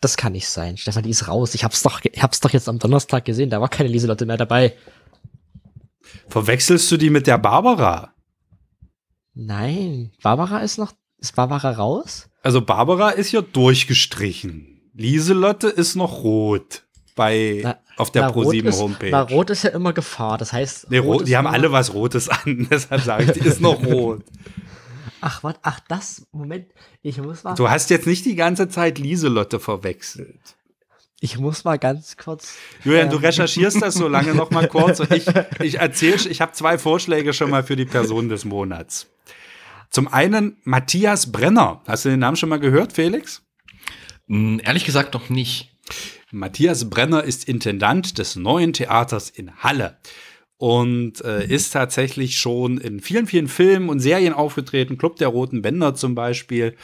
Das 0.00 0.16
kann 0.16 0.32
nicht 0.32 0.48
sein. 0.48 0.76
Stefan, 0.76 1.02
die 1.02 1.10
ist 1.10 1.26
raus. 1.26 1.54
Ich 1.54 1.64
hab's 1.64 1.82
doch, 1.82 2.00
ich 2.04 2.22
hab's 2.22 2.40
doch 2.40 2.50
jetzt 2.50 2.68
am 2.68 2.78
Donnerstag 2.78 3.24
gesehen, 3.24 3.50
da 3.50 3.60
war 3.60 3.68
keine 3.68 3.88
Lieselotte 3.88 4.26
mehr 4.26 4.36
dabei. 4.36 4.74
Verwechselst 6.28 6.90
du 6.90 6.96
die 6.96 7.10
mit 7.10 7.26
der 7.26 7.38
Barbara? 7.38 8.14
Nein, 9.34 10.12
Barbara 10.22 10.58
ist 10.58 10.78
noch. 10.78 10.92
Ist 11.18 11.36
Barbara 11.36 11.72
raus? 11.72 12.28
Also 12.42 12.62
Barbara 12.62 13.10
ist 13.10 13.32
ja 13.32 13.42
durchgestrichen. 13.42 14.80
Lieselotte 14.94 15.68
ist 15.68 15.94
noch 15.94 16.22
rot 16.22 16.84
bei 17.14 17.60
na, 17.62 17.78
auf 17.96 18.10
der 18.10 18.30
Pro7 18.30 18.78
Homepage. 18.78 19.10
Na, 19.10 19.22
rot 19.22 19.50
ist 19.50 19.64
ja 19.64 19.70
immer 19.70 19.92
Gefahr. 19.92 20.38
Das 20.38 20.52
heißt, 20.52 20.90
nee, 20.90 20.98
rot, 20.98 21.28
die 21.28 21.36
haben 21.36 21.46
alle 21.46 21.70
was 21.70 21.92
Rotes 21.92 22.28
an. 22.28 22.66
Deshalb 22.70 23.02
sage 23.02 23.24
ich, 23.24 23.32
die 23.32 23.40
ist 23.40 23.60
noch 23.60 23.84
rot. 23.84 24.24
Ach, 25.20 25.44
was? 25.44 25.56
Ach, 25.62 25.80
das, 25.88 26.26
Moment, 26.32 26.66
ich 27.02 27.18
muss 27.18 27.44
mal. 27.44 27.54
Du 27.54 27.68
hast 27.68 27.90
jetzt 27.90 28.06
nicht 28.06 28.24
die 28.24 28.36
ganze 28.36 28.68
Zeit 28.68 28.98
Lieselotte 28.98 29.60
verwechselt. 29.60 30.56
Ich 31.22 31.38
muss 31.38 31.64
mal 31.64 31.78
ganz 31.78 32.16
kurz. 32.16 32.56
Julian, 32.82 33.06
ähm, 33.06 33.10
du 33.10 33.16
recherchierst 33.18 33.82
das 33.82 33.94
so 33.94 34.08
lange 34.08 34.34
noch 34.34 34.50
mal 34.50 34.66
kurz 34.68 35.00
und 35.00 35.12
ich, 35.12 35.26
ich 35.60 35.78
erzähle, 35.78 36.28
ich 36.30 36.40
habe 36.40 36.52
zwei 36.52 36.78
Vorschläge 36.78 37.34
schon 37.34 37.50
mal 37.50 37.62
für 37.62 37.76
die 37.76 37.84
Person 37.84 38.30
des 38.30 38.46
Monats. 38.46 39.06
Zum 39.90 40.08
einen 40.08 40.56
Matthias 40.64 41.30
Brenner. 41.30 41.82
Hast 41.86 42.06
du 42.06 42.08
den 42.08 42.20
Namen 42.20 42.36
schon 42.38 42.48
mal 42.48 42.58
gehört, 42.58 42.94
Felix? 42.94 43.42
Hm, 44.28 44.62
ehrlich 44.64 44.86
gesagt 44.86 45.12
noch 45.12 45.28
nicht. 45.28 45.76
Matthias 46.30 46.88
Brenner 46.88 47.22
ist 47.22 47.48
Intendant 47.48 48.16
des 48.16 48.36
neuen 48.36 48.72
Theaters 48.72 49.28
in 49.28 49.54
Halle 49.56 49.98
und 50.56 51.24
äh, 51.24 51.44
ist 51.46 51.72
tatsächlich 51.72 52.38
schon 52.38 52.78
in 52.78 53.00
vielen, 53.00 53.26
vielen 53.26 53.48
Filmen 53.48 53.88
und 53.88 54.00
Serien 54.00 54.32
aufgetreten. 54.32 54.96
Club 54.96 55.16
der 55.16 55.28
Roten 55.28 55.60
Bänder 55.60 55.94
zum 55.94 56.14
Beispiel 56.14 56.76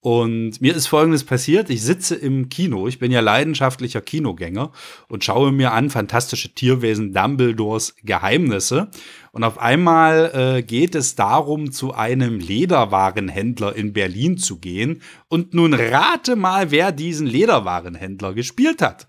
und 0.00 0.60
mir 0.60 0.76
ist 0.76 0.86
Folgendes 0.86 1.24
passiert. 1.24 1.70
Ich 1.70 1.82
sitze 1.82 2.14
im 2.14 2.48
Kino. 2.48 2.86
Ich 2.86 3.00
bin 3.00 3.10
ja 3.10 3.20
leidenschaftlicher 3.20 4.00
Kinogänger 4.00 4.70
und 5.08 5.24
schaue 5.24 5.50
mir 5.50 5.72
an 5.72 5.90
fantastische 5.90 6.54
Tierwesen 6.54 7.12
Dumbledores 7.12 7.96
Geheimnisse. 8.04 8.90
Und 9.32 9.42
auf 9.42 9.58
einmal 9.58 10.30
äh, 10.58 10.62
geht 10.62 10.94
es 10.94 11.16
darum, 11.16 11.72
zu 11.72 11.94
einem 11.94 12.38
Lederwarenhändler 12.38 13.74
in 13.74 13.92
Berlin 13.92 14.38
zu 14.38 14.60
gehen. 14.60 15.02
Und 15.28 15.52
nun 15.52 15.74
rate 15.74 16.36
mal, 16.36 16.70
wer 16.70 16.92
diesen 16.92 17.26
Lederwarenhändler 17.26 18.34
gespielt 18.34 18.82
hat. 18.82 19.08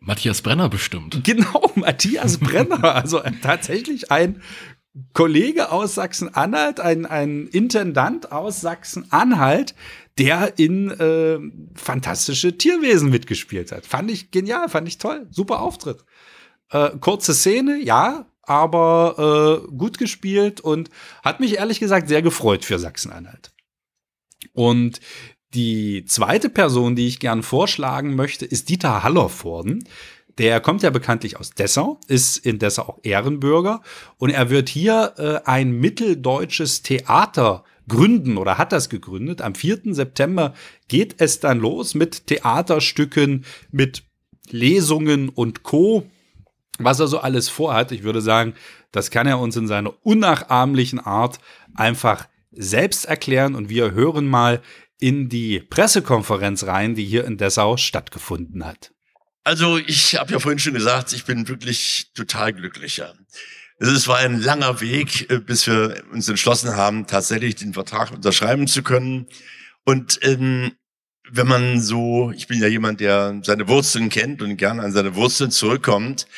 Matthias 0.00 0.42
Brenner 0.42 0.68
bestimmt. 0.68 1.22
Genau, 1.22 1.70
Matthias 1.76 2.38
Brenner. 2.38 2.96
Also 2.96 3.20
tatsächlich 3.42 4.10
ein 4.10 4.42
Kollege 5.12 5.72
aus 5.72 5.94
Sachsen-Anhalt, 5.94 6.80
ein, 6.80 7.06
ein 7.06 7.46
Intendant 7.46 8.32
aus 8.32 8.60
Sachsen-Anhalt, 8.60 9.74
der 10.18 10.58
in 10.58 10.90
äh, 10.90 11.38
fantastische 11.74 12.58
Tierwesen 12.58 13.10
mitgespielt 13.10 13.72
hat. 13.72 13.86
Fand 13.86 14.10
ich 14.10 14.30
genial, 14.30 14.68
fand 14.68 14.88
ich 14.88 14.98
toll. 14.98 15.26
Super 15.30 15.60
Auftritt. 15.60 16.04
Äh, 16.70 16.90
kurze 17.00 17.34
Szene, 17.34 17.78
ja, 17.82 18.26
aber 18.42 19.62
äh, 19.66 19.76
gut 19.76 19.98
gespielt 19.98 20.60
und 20.60 20.90
hat 21.22 21.40
mich 21.40 21.56
ehrlich 21.58 21.80
gesagt 21.80 22.08
sehr 22.08 22.22
gefreut 22.22 22.64
für 22.64 22.78
Sachsen-Anhalt. 22.78 23.52
Und 24.52 25.00
die 25.54 26.04
zweite 26.04 26.48
Person, 26.48 26.94
die 26.96 27.06
ich 27.06 27.18
gern 27.18 27.42
vorschlagen 27.42 28.14
möchte, 28.14 28.46
ist 28.46 28.68
Dieter 28.68 29.02
Hallervorden. 29.02 29.84
Der 30.40 30.58
kommt 30.60 30.82
ja 30.82 30.88
bekanntlich 30.88 31.38
aus 31.38 31.50
Dessau, 31.50 32.00
ist 32.08 32.38
in 32.38 32.58
Dessau 32.58 32.84
auch 32.84 32.98
Ehrenbürger 33.02 33.82
und 34.16 34.30
er 34.30 34.48
wird 34.48 34.70
hier 34.70 35.12
äh, 35.18 35.46
ein 35.46 35.70
mitteldeutsches 35.70 36.80
Theater 36.80 37.62
gründen 37.88 38.38
oder 38.38 38.56
hat 38.56 38.72
das 38.72 38.88
gegründet. 38.88 39.42
Am 39.42 39.54
4. 39.54 39.92
September 39.92 40.54
geht 40.88 41.20
es 41.20 41.40
dann 41.40 41.60
los 41.60 41.94
mit 41.94 42.26
Theaterstücken, 42.26 43.44
mit 43.70 44.04
Lesungen 44.48 45.28
und 45.28 45.62
Co. 45.62 46.06
Was 46.78 47.00
er 47.00 47.08
so 47.08 47.18
alles 47.18 47.50
vorhat, 47.50 47.92
ich 47.92 48.02
würde 48.02 48.22
sagen, 48.22 48.54
das 48.92 49.10
kann 49.10 49.26
er 49.26 49.40
uns 49.40 49.56
in 49.56 49.66
seiner 49.66 49.92
unnachahmlichen 50.06 51.00
Art 51.00 51.38
einfach 51.74 52.28
selbst 52.50 53.04
erklären 53.04 53.54
und 53.54 53.68
wir 53.68 53.90
hören 53.90 54.26
mal 54.26 54.62
in 54.98 55.28
die 55.28 55.60
Pressekonferenz 55.60 56.64
rein, 56.64 56.94
die 56.94 57.04
hier 57.04 57.26
in 57.26 57.36
Dessau 57.36 57.76
stattgefunden 57.76 58.64
hat. 58.64 58.94
Also 59.50 59.78
ich 59.78 60.14
habe 60.14 60.30
ja 60.30 60.38
vorhin 60.38 60.60
schon 60.60 60.74
gesagt, 60.74 61.12
ich 61.12 61.24
bin 61.24 61.48
wirklich 61.48 62.12
total 62.14 62.52
glücklicher. 62.52 63.14
Es 63.80 64.06
war 64.06 64.18
ein 64.18 64.40
langer 64.40 64.80
Weg, 64.80 65.28
äh, 65.28 65.40
bis 65.40 65.66
wir 65.66 66.04
uns 66.12 66.28
entschlossen 66.28 66.76
haben, 66.76 67.08
tatsächlich 67.08 67.56
den 67.56 67.74
Vertrag 67.74 68.12
unterschreiben 68.12 68.68
zu 68.68 68.84
können. 68.84 69.26
Und 69.84 70.20
ähm, 70.22 70.70
wenn 71.28 71.48
man 71.48 71.80
so, 71.80 72.30
ich 72.30 72.46
bin 72.46 72.60
ja 72.60 72.68
jemand, 72.68 73.00
der 73.00 73.40
seine 73.42 73.66
Wurzeln 73.66 74.08
kennt 74.08 74.40
und 74.40 74.56
gerne 74.56 74.82
an 74.82 74.92
seine 74.92 75.16
Wurzeln 75.16 75.50
zurückkommt, 75.50 76.28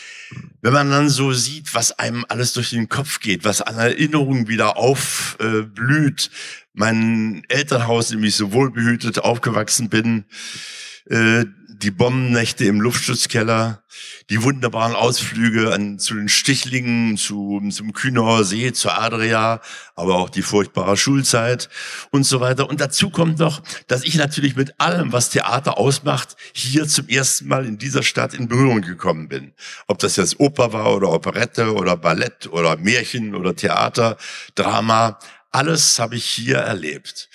wenn 0.63 0.73
man 0.73 0.91
dann 0.91 1.11
so 1.11 1.35
sieht, 1.35 1.75
was 1.75 1.99
einem 1.99 2.25
alles 2.31 2.55
durch 2.55 2.71
den 2.71 2.89
Kopf 2.89 3.21
geht, 3.21 3.45
was 3.45 3.61
an 3.61 3.77
Erinnerungen 3.77 4.49
wieder 4.49 4.79
aufblüht, 4.79 6.31
äh, 6.33 6.37
mein 6.73 7.45
Elternhaus, 7.51 8.11
in 8.11 8.21
dem 8.21 8.25
ich 8.25 8.37
so 8.37 8.55
wohlbehütet 8.55 9.19
aufgewachsen 9.19 9.91
bin, 9.91 10.25
äh, 11.11 11.45
die 11.83 11.91
Bombennächte 11.91 12.65
im 12.65 12.81
Luftschutzkeller, 12.81 13.83
die 14.31 14.43
wunderbaren 14.43 14.95
Ausflüge 14.95 15.73
an, 15.73 15.99
zu 15.99 16.15
den 16.15 16.29
Stichlingen, 16.29 17.17
zu, 17.17 17.61
zum 17.71 17.93
Kühnauer 17.93 18.45
See, 18.45 18.73
zur 18.73 18.99
Adria, 18.99 19.61
aber 19.97 20.15
auch 20.17 20.31
die 20.31 20.43
furchtbare 20.43 20.97
Schulzeit 20.97 21.69
und 22.11 22.25
so 22.25 22.41
weiter. 22.41 22.69
Und 22.69 22.81
dazu 22.81 23.11
kommt 23.11 23.39
noch, 23.39 23.63
dass 23.89 24.05
ich 24.05 24.15
natürlich 24.15 24.55
mit 24.57 24.81
allem, 24.81 25.13
was 25.13 25.31
Theater 25.31 25.77
ausmacht, 25.77 26.37
hier 26.53 26.87
zum 26.87 27.09
ersten 27.09 27.49
Mal 27.49 27.67
in 27.67 27.79
dieser 27.79 28.03
Stadt 28.03 28.33
in 28.33 28.49
Berührung 28.49 28.81
gekommen 28.83 29.29
bin. 29.29 29.53
Ob 29.89 29.99
das 29.99 30.17
jetzt 30.17 30.39
Oper 30.39 30.73
war 30.73 30.95
oder 30.95 31.11
Operette 31.11 31.75
oder 31.75 31.97
Ballett 31.97 32.47
oder 32.47 32.77
Märchen 32.77 33.35
oder 33.35 33.57
Theater, 33.57 34.17
Drama, 34.55 35.19
alles 35.51 35.99
habe 35.99 36.17
ich 36.17 36.25
hier 36.25 36.59
erlebt. 36.59 37.29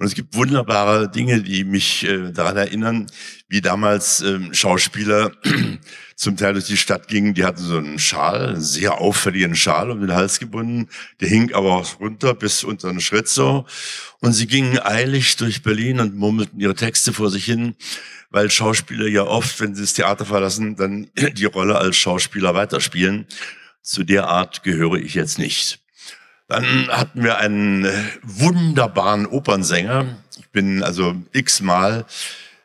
Und 0.00 0.06
es 0.06 0.14
gibt 0.14 0.34
wunderbare 0.34 1.10
Dinge, 1.10 1.42
die 1.42 1.62
mich 1.62 2.08
äh, 2.08 2.32
daran 2.32 2.56
erinnern, 2.56 3.06
wie 3.48 3.60
damals 3.60 4.22
ähm, 4.22 4.54
Schauspieler 4.54 5.32
zum 6.16 6.38
Teil 6.38 6.54
durch 6.54 6.64
die 6.64 6.78
Stadt 6.78 7.06
gingen. 7.06 7.34
Die 7.34 7.44
hatten 7.44 7.62
so 7.62 7.76
einen 7.76 7.98
Schal, 7.98 8.46
einen 8.46 8.62
sehr 8.62 8.98
auffälligen 8.98 9.54
Schal 9.54 9.90
um 9.90 10.00
den 10.00 10.14
Hals 10.14 10.38
gebunden. 10.38 10.88
Der 11.20 11.28
hing 11.28 11.52
aber 11.52 11.74
auch 11.74 12.00
runter 12.00 12.32
bis 12.32 12.64
unter 12.64 12.88
den 12.88 13.02
Schritt 13.02 13.28
so. 13.28 13.66
Und 14.20 14.32
sie 14.32 14.46
gingen 14.46 14.78
eilig 14.78 15.36
durch 15.36 15.62
Berlin 15.62 16.00
und 16.00 16.16
murmelten 16.16 16.58
ihre 16.58 16.74
Texte 16.74 17.12
vor 17.12 17.28
sich 17.28 17.44
hin, 17.44 17.74
weil 18.30 18.50
Schauspieler 18.50 19.06
ja 19.06 19.24
oft, 19.24 19.60
wenn 19.60 19.74
sie 19.74 19.82
das 19.82 19.92
Theater 19.92 20.24
verlassen, 20.24 20.76
dann 20.76 21.10
die 21.34 21.44
Rolle 21.44 21.76
als 21.76 21.98
Schauspieler 21.98 22.54
weiterspielen. 22.54 23.26
Zu 23.82 24.02
der 24.04 24.28
Art 24.28 24.62
gehöre 24.62 24.96
ich 24.96 25.12
jetzt 25.12 25.38
nicht. 25.38 25.78
Dann 26.50 26.88
hatten 26.88 27.22
wir 27.22 27.38
einen 27.38 27.84
äh, 27.84 27.92
wunderbaren 28.24 29.24
Opernsänger. 29.26 30.16
Ich 30.36 30.48
bin 30.48 30.82
also 30.82 31.14
x-mal 31.32 32.06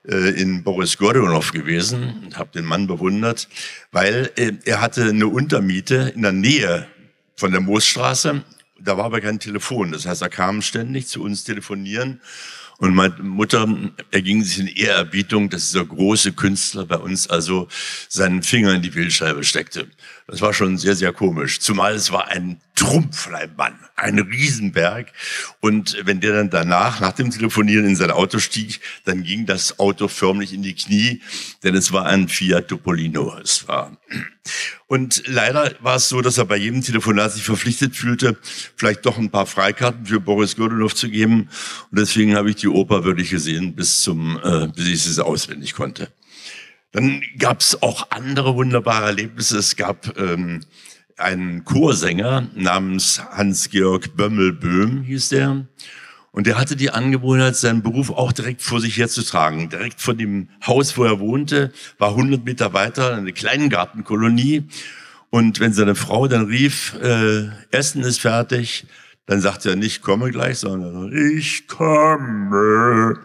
äh, 0.07 0.31
in 0.41 0.63
Boris 0.63 0.97
Gordonow 0.97 1.51
gewesen 1.51 2.23
und 2.25 2.39
habe 2.39 2.49
den 2.49 2.65
Mann 2.65 2.87
bewundert, 2.87 3.47
weil 3.91 4.31
äh, 4.37 4.53
er 4.65 4.81
hatte 4.81 5.03
eine 5.03 5.27
Untermiete 5.27 6.11
in 6.15 6.23
der 6.23 6.31
Nähe 6.31 6.87
von 7.35 7.51
der 7.51 7.61
Moosstraße. 7.61 8.43
Da 8.79 8.97
war 8.97 9.05
aber 9.05 9.21
kein 9.21 9.39
Telefon. 9.39 9.91
Das 9.91 10.07
heißt, 10.07 10.23
er 10.23 10.29
kam 10.29 10.63
ständig 10.63 11.05
zu 11.05 11.21
uns 11.21 11.43
telefonieren. 11.43 12.21
Und 12.77 12.95
meine 12.95 13.15
Mutter 13.21 13.67
erging 14.09 14.43
sich 14.43 14.59
in 14.59 14.67
Ehrerbietung, 14.67 15.49
dass 15.49 15.71
dieser 15.71 15.85
große 15.85 16.33
Künstler 16.33 16.85
bei 16.85 16.97
uns 16.97 17.29
also 17.29 17.67
seinen 18.09 18.41
Finger 18.41 18.73
in 18.73 18.81
die 18.81 18.89
Bildscheibe 18.89 19.43
steckte. 19.43 19.87
Das 20.27 20.41
war 20.41 20.53
schon 20.53 20.79
sehr, 20.79 20.95
sehr 20.95 21.13
komisch. 21.13 21.59
Zumal 21.59 21.93
es 21.93 22.11
war 22.11 22.29
ein 22.29 22.59
Trumpf 22.73 23.15
von 23.19 23.35
einem 23.35 23.55
Mann, 23.55 23.77
ein 23.95 24.17
Riesenberg. 24.17 25.11
Und 25.59 25.97
wenn 26.03 26.19
der 26.19 26.33
dann 26.33 26.49
danach, 26.49 26.99
nach 26.99 27.11
dem 27.11 27.29
Telefonieren 27.29 27.85
in 27.85 27.95
sein 27.95 28.09
Auto 28.09 28.39
stieg, 28.39 28.81
dann 29.03 29.21
ging 29.21 29.45
das 29.45 29.77
Auto 29.77 30.07
förmlich 30.07 30.51
in 30.51 30.63
die 30.63 30.73
Knie, 30.73 31.21
denn 31.63 31.75
es 31.75 31.91
war 31.91 32.07
ein 32.07 32.27
Fiat 32.27 32.69
Topolino. 32.69 33.37
Es 33.37 33.67
war. 33.67 33.95
Und 34.87 35.23
leider 35.27 35.75
war 35.81 35.97
es 35.97 36.09
so, 36.09 36.21
dass 36.21 36.39
er 36.39 36.45
bei 36.45 36.57
jedem 36.57 36.81
Telefonat 36.81 37.33
sich 37.33 37.43
verpflichtet 37.43 37.95
fühlte, 37.95 38.37
vielleicht 38.75 39.05
doch 39.05 39.19
ein 39.19 39.29
paar 39.29 39.45
Freikarten 39.45 40.07
für 40.07 40.19
Boris 40.19 40.55
Godunov 40.55 40.95
zu 40.95 41.09
geben. 41.09 41.49
Und 41.91 41.99
deswegen 41.99 42.35
habe 42.35 42.49
ich 42.49 42.55
die 42.55 42.67
Oper 42.67 43.03
wirklich 43.03 43.29
gesehen, 43.29 43.75
bis 43.75 44.01
zum, 44.01 44.39
äh, 44.43 44.67
bis 44.75 44.87
ich 44.87 45.03
sie 45.03 45.23
auswendig 45.23 45.73
konnte. 45.75 46.11
Dann 46.95 47.21
gab 47.37 47.59
es 47.59 47.81
auch 47.81 48.09
andere 48.11 48.55
wunderbare 48.55 49.07
Erlebnisse. 49.07 49.57
Es 49.57 49.75
gab 49.75 50.17
ähm, 50.17 50.61
einen 51.17 51.65
Chorsänger 51.65 52.47
namens 52.55 53.21
Hans-Georg 53.31 54.15
Bömmel-Böhm, 54.15 55.03
hieß 55.03 55.27
der. 55.27 55.65
Und 56.31 56.47
der 56.47 56.57
hatte 56.57 56.77
die 56.77 56.91
Angewohnheit, 56.91 57.57
seinen 57.57 57.83
Beruf 57.83 58.11
auch 58.11 58.31
direkt 58.31 58.61
vor 58.61 58.79
sich 58.79 58.95
herzutragen. 58.95 59.67
Direkt 59.67 59.99
von 59.99 60.17
dem 60.17 60.47
Haus, 60.65 60.97
wo 60.97 61.03
er 61.03 61.19
wohnte, 61.19 61.73
war 61.97 62.11
100 62.11 62.45
Meter 62.45 62.71
weiter 62.71 63.13
eine 63.13 63.33
Kleingartenkolonie. 63.33 64.63
Und 65.29 65.59
wenn 65.59 65.73
seine 65.73 65.95
Frau 65.95 66.29
dann 66.29 66.45
rief, 66.45 66.95
äh, 67.03 67.49
Essen 67.71 68.03
ist 68.03 68.21
fertig, 68.21 68.85
dann 69.25 69.41
sagte 69.41 69.71
er 69.71 69.75
nicht, 69.75 70.01
komme 70.01 70.31
gleich, 70.31 70.59
sondern 70.59 71.11
ich 71.11 71.67
komme. 71.67 73.19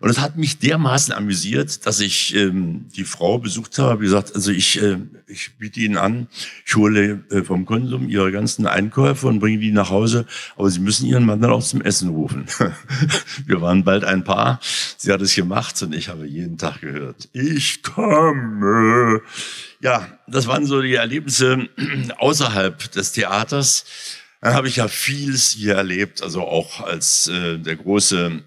Und 0.00 0.08
es 0.08 0.18
hat 0.18 0.38
mich 0.38 0.58
dermaßen 0.58 1.12
amüsiert, 1.12 1.84
dass 1.84 2.00
ich 2.00 2.34
ähm, 2.34 2.86
die 2.96 3.04
Frau 3.04 3.38
besucht 3.38 3.78
habe, 3.78 4.02
gesagt, 4.02 4.34
also 4.34 4.50
ich, 4.50 4.80
äh, 4.80 4.96
ich 5.26 5.58
biete 5.58 5.80
Ihnen 5.80 5.98
an, 5.98 6.28
ich 6.64 6.74
hole 6.74 7.22
äh, 7.30 7.42
vom 7.42 7.66
Konsum 7.66 8.08
Ihre 8.08 8.32
ganzen 8.32 8.66
Einkäufe 8.66 9.26
und 9.26 9.40
bringe 9.40 9.58
die 9.58 9.72
nach 9.72 9.90
Hause, 9.90 10.24
aber 10.56 10.70
Sie 10.70 10.80
müssen 10.80 11.04
Ihren 11.04 11.26
Mann 11.26 11.42
dann 11.42 11.50
auch 11.50 11.62
zum 11.62 11.82
Essen 11.82 12.08
rufen. 12.08 12.46
Wir 13.46 13.60
waren 13.60 13.84
bald 13.84 14.04
ein 14.04 14.24
Paar, 14.24 14.58
sie 14.96 15.12
hat 15.12 15.20
es 15.20 15.34
gemacht 15.34 15.82
und 15.82 15.94
ich 15.94 16.08
habe 16.08 16.26
jeden 16.26 16.56
Tag 16.56 16.80
gehört, 16.80 17.28
ich 17.34 17.82
komme. 17.82 19.20
Ja, 19.82 20.18
das 20.26 20.46
waren 20.46 20.64
so 20.64 20.80
die 20.80 20.94
Erlebnisse 20.94 21.68
außerhalb 22.18 22.90
des 22.92 23.12
Theaters. 23.12 23.84
Dann 24.40 24.54
habe 24.54 24.68
ich 24.68 24.76
ja 24.76 24.88
vieles 24.88 25.50
hier 25.50 25.74
erlebt, 25.74 26.22
also 26.22 26.40
auch 26.40 26.80
als 26.80 27.28
äh, 27.28 27.58
der 27.58 27.76
große 27.76 28.42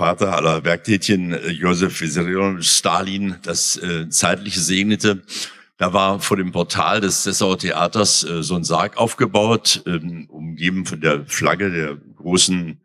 Vater 0.00 0.34
aller 0.34 0.64
Werktätchen, 0.64 1.34
äh, 1.34 1.50
Josef 1.50 2.00
Vissarionovich 2.00 2.70
Stalin, 2.70 3.36
das 3.42 3.76
äh, 3.76 4.08
zeitliche 4.08 4.58
segnete. 4.58 5.20
Da 5.76 5.92
war 5.92 6.20
vor 6.20 6.38
dem 6.38 6.52
Portal 6.52 7.02
des 7.02 7.24
Dessauer 7.24 7.58
Theaters 7.58 8.24
äh, 8.24 8.42
so 8.42 8.54
ein 8.54 8.64
Sarg 8.64 8.96
aufgebaut, 8.96 9.82
ähm, 9.84 10.24
umgeben 10.30 10.86
von 10.86 11.02
der 11.02 11.26
Flagge 11.26 11.70
der 11.70 11.98
großen 12.16 12.80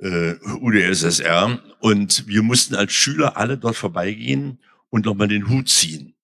äh, 0.00 0.34
UdSSR. 0.60 1.58
Und 1.80 2.28
wir 2.28 2.44
mussten 2.44 2.76
als 2.76 2.92
Schüler 2.92 3.36
alle 3.36 3.58
dort 3.58 3.74
vorbeigehen 3.74 4.60
und 4.90 5.06
nochmal 5.06 5.26
den 5.26 5.48
Hut 5.48 5.68
ziehen. 5.68 6.14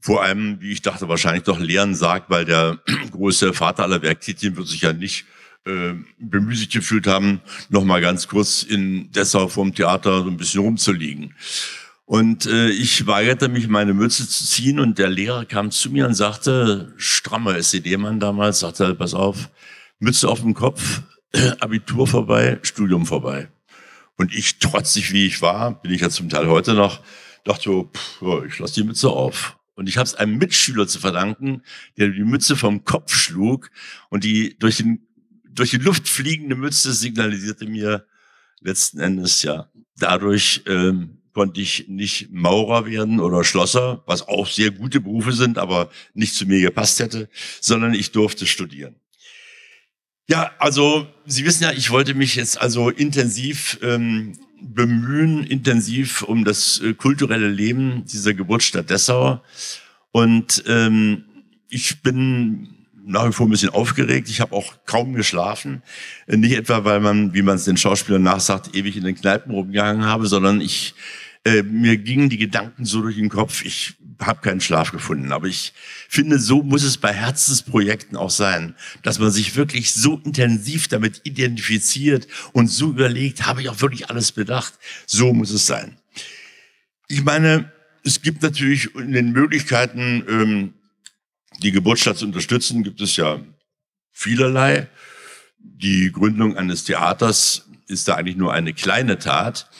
Vor 0.00 0.22
einem, 0.22 0.60
wie 0.60 0.72
ich 0.72 0.82
dachte, 0.82 1.08
wahrscheinlich 1.08 1.44
doch 1.44 1.58
leeren 1.58 1.94
Sarg, 1.94 2.24
weil 2.28 2.44
der 2.44 2.78
große 3.10 3.54
Vater 3.54 3.84
aller 3.84 4.02
Werktätchen 4.02 4.54
wird 4.54 4.68
sich 4.68 4.82
ja 4.82 4.92
nicht 4.92 5.24
äh, 5.64 5.94
bemüßigt 6.18 6.72
gefühlt 6.72 7.06
haben, 7.06 7.40
noch 7.68 7.84
mal 7.84 8.00
ganz 8.00 8.28
kurz 8.28 8.62
in 8.62 9.10
Dessau 9.12 9.48
vorm 9.48 9.74
Theater 9.74 10.22
so 10.22 10.28
ein 10.28 10.36
bisschen 10.36 10.60
rumzuliegen. 10.60 11.34
Und 12.04 12.46
äh, 12.46 12.68
ich 12.70 13.06
weigerte 13.06 13.48
mich, 13.48 13.68
meine 13.68 13.94
Mütze 13.94 14.28
zu 14.28 14.44
ziehen 14.44 14.80
und 14.80 14.98
der 14.98 15.08
Lehrer 15.08 15.44
kam 15.44 15.70
zu 15.70 15.90
mir 15.90 16.06
und 16.06 16.14
sagte, 16.14 16.92
strammer 16.96 17.56
SED-Mann 17.56 18.20
damals, 18.20 18.60
sagte 18.60 18.94
pass 18.94 19.14
auf, 19.14 19.50
Mütze 19.98 20.28
auf 20.28 20.40
dem 20.40 20.54
Kopf, 20.54 21.02
Abitur 21.60 22.06
vorbei, 22.06 22.58
Studium 22.62 23.06
vorbei. 23.06 23.48
Und 24.18 24.34
ich, 24.34 24.58
trotzig 24.58 25.12
wie 25.12 25.26
ich 25.26 25.40
war, 25.42 25.80
bin 25.80 25.92
ich 25.92 26.00
ja 26.00 26.10
zum 26.10 26.28
Teil 26.28 26.48
heute 26.48 26.74
noch, 26.74 27.00
dachte, 27.44 27.70
pff, 27.84 28.22
ich 28.46 28.58
lasse 28.58 28.74
die 28.74 28.84
Mütze 28.84 29.08
auf. 29.08 29.56
Und 29.74 29.88
ich 29.88 29.96
habe 29.96 30.06
es 30.06 30.14
einem 30.14 30.36
Mitschüler 30.36 30.86
zu 30.86 30.98
verdanken, 30.98 31.62
der 31.96 32.08
die 32.08 32.24
Mütze 32.24 32.56
vom 32.56 32.84
Kopf 32.84 33.14
schlug 33.14 33.70
und 34.10 34.22
die 34.22 34.58
durch, 34.58 34.76
den, 34.76 35.06
durch 35.54 35.70
die 35.70 35.78
Luft 35.78 36.08
fliegende 36.08 36.56
Mütze 36.56 36.92
signalisierte 36.92 37.66
mir 37.66 38.06
letzten 38.60 39.00
Endes 39.00 39.42
ja, 39.42 39.70
dadurch 39.96 40.62
ähm, 40.66 41.18
konnte 41.32 41.60
ich 41.60 41.88
nicht 41.88 42.30
Maurer 42.30 42.86
werden 42.86 43.20
oder 43.20 43.44
Schlosser, 43.44 44.02
was 44.06 44.28
auch 44.28 44.46
sehr 44.48 44.70
gute 44.70 45.00
Berufe 45.00 45.32
sind, 45.32 45.58
aber 45.58 45.90
nicht 46.14 46.34
zu 46.34 46.46
mir 46.46 46.60
gepasst 46.60 47.00
hätte, 47.00 47.28
sondern 47.60 47.94
ich 47.94 48.12
durfte 48.12 48.46
studieren. 48.46 48.96
Ja, 50.28 50.52
also 50.58 51.06
Sie 51.26 51.44
wissen 51.44 51.64
ja, 51.64 51.72
ich 51.72 51.90
wollte 51.90 52.14
mich 52.14 52.36
jetzt 52.36 52.60
also 52.60 52.90
intensiv 52.90 53.78
ähm, 53.82 54.38
bemühen, 54.60 55.44
intensiv 55.44 56.22
um 56.22 56.44
das 56.44 56.80
äh, 56.80 56.94
kulturelle 56.94 57.48
Leben 57.48 58.04
dieser 58.06 58.34
Geburtsstadt 58.34 58.90
Dessau. 58.90 59.42
Und 60.12 60.62
ähm, 60.66 61.24
ich 61.68 62.02
bin 62.02 62.81
nach 63.04 63.28
wie 63.28 63.32
vor 63.32 63.46
ein 63.46 63.50
bisschen 63.50 63.70
aufgeregt. 63.70 64.28
Ich 64.28 64.40
habe 64.40 64.54
auch 64.54 64.74
kaum 64.86 65.14
geschlafen. 65.14 65.82
Äh, 66.26 66.36
nicht 66.36 66.52
etwa, 66.52 66.84
weil 66.84 67.00
man, 67.00 67.34
wie 67.34 67.42
man 67.42 67.56
es 67.56 67.64
den 67.64 67.76
Schauspielern 67.76 68.22
nachsagt, 68.22 68.74
ewig 68.74 68.96
in 68.96 69.04
den 69.04 69.16
Kneipen 69.16 69.52
rumgehangen 69.52 70.04
habe, 70.04 70.26
sondern 70.26 70.60
ich 70.60 70.94
äh, 71.44 71.62
mir 71.62 71.96
gingen 71.96 72.28
die 72.28 72.38
Gedanken 72.38 72.84
so 72.84 73.02
durch 73.02 73.16
den 73.16 73.28
Kopf. 73.28 73.64
Ich 73.64 73.94
habe 74.20 74.40
keinen 74.40 74.60
Schlaf 74.60 74.92
gefunden. 74.92 75.32
Aber 75.32 75.46
ich 75.46 75.72
finde, 76.08 76.38
so 76.38 76.62
muss 76.62 76.84
es 76.84 76.98
bei 76.98 77.12
Herzensprojekten 77.12 78.16
auch 78.16 78.30
sein, 78.30 78.76
dass 79.02 79.18
man 79.18 79.32
sich 79.32 79.56
wirklich 79.56 79.92
so 79.92 80.20
intensiv 80.24 80.86
damit 80.86 81.22
identifiziert 81.24 82.28
und 82.52 82.68
so 82.68 82.90
überlegt, 82.90 83.46
habe 83.46 83.60
ich 83.60 83.68
auch 83.68 83.80
wirklich 83.80 84.08
alles 84.08 84.30
bedacht? 84.30 84.74
So 85.06 85.32
muss 85.32 85.50
es 85.50 85.66
sein. 85.66 85.96
Ich 87.08 87.24
meine, 87.24 87.72
es 88.04 88.22
gibt 88.22 88.42
natürlich 88.42 88.94
in 88.94 89.12
den 89.12 89.32
Möglichkeiten, 89.32 90.24
ähm, 90.28 90.74
die 91.62 91.72
Geburtsstadt 91.72 92.18
zu 92.18 92.26
unterstützen, 92.26 92.82
gibt 92.82 93.00
es 93.00 93.16
ja 93.16 93.40
vielerlei. 94.12 94.88
Die 95.58 96.10
Gründung 96.12 96.56
eines 96.56 96.84
Theaters 96.84 97.68
ist 97.86 98.08
da 98.08 98.14
eigentlich 98.14 98.36
nur 98.36 98.52
eine 98.52 98.74
kleine 98.74 99.18
Tat. 99.18 99.70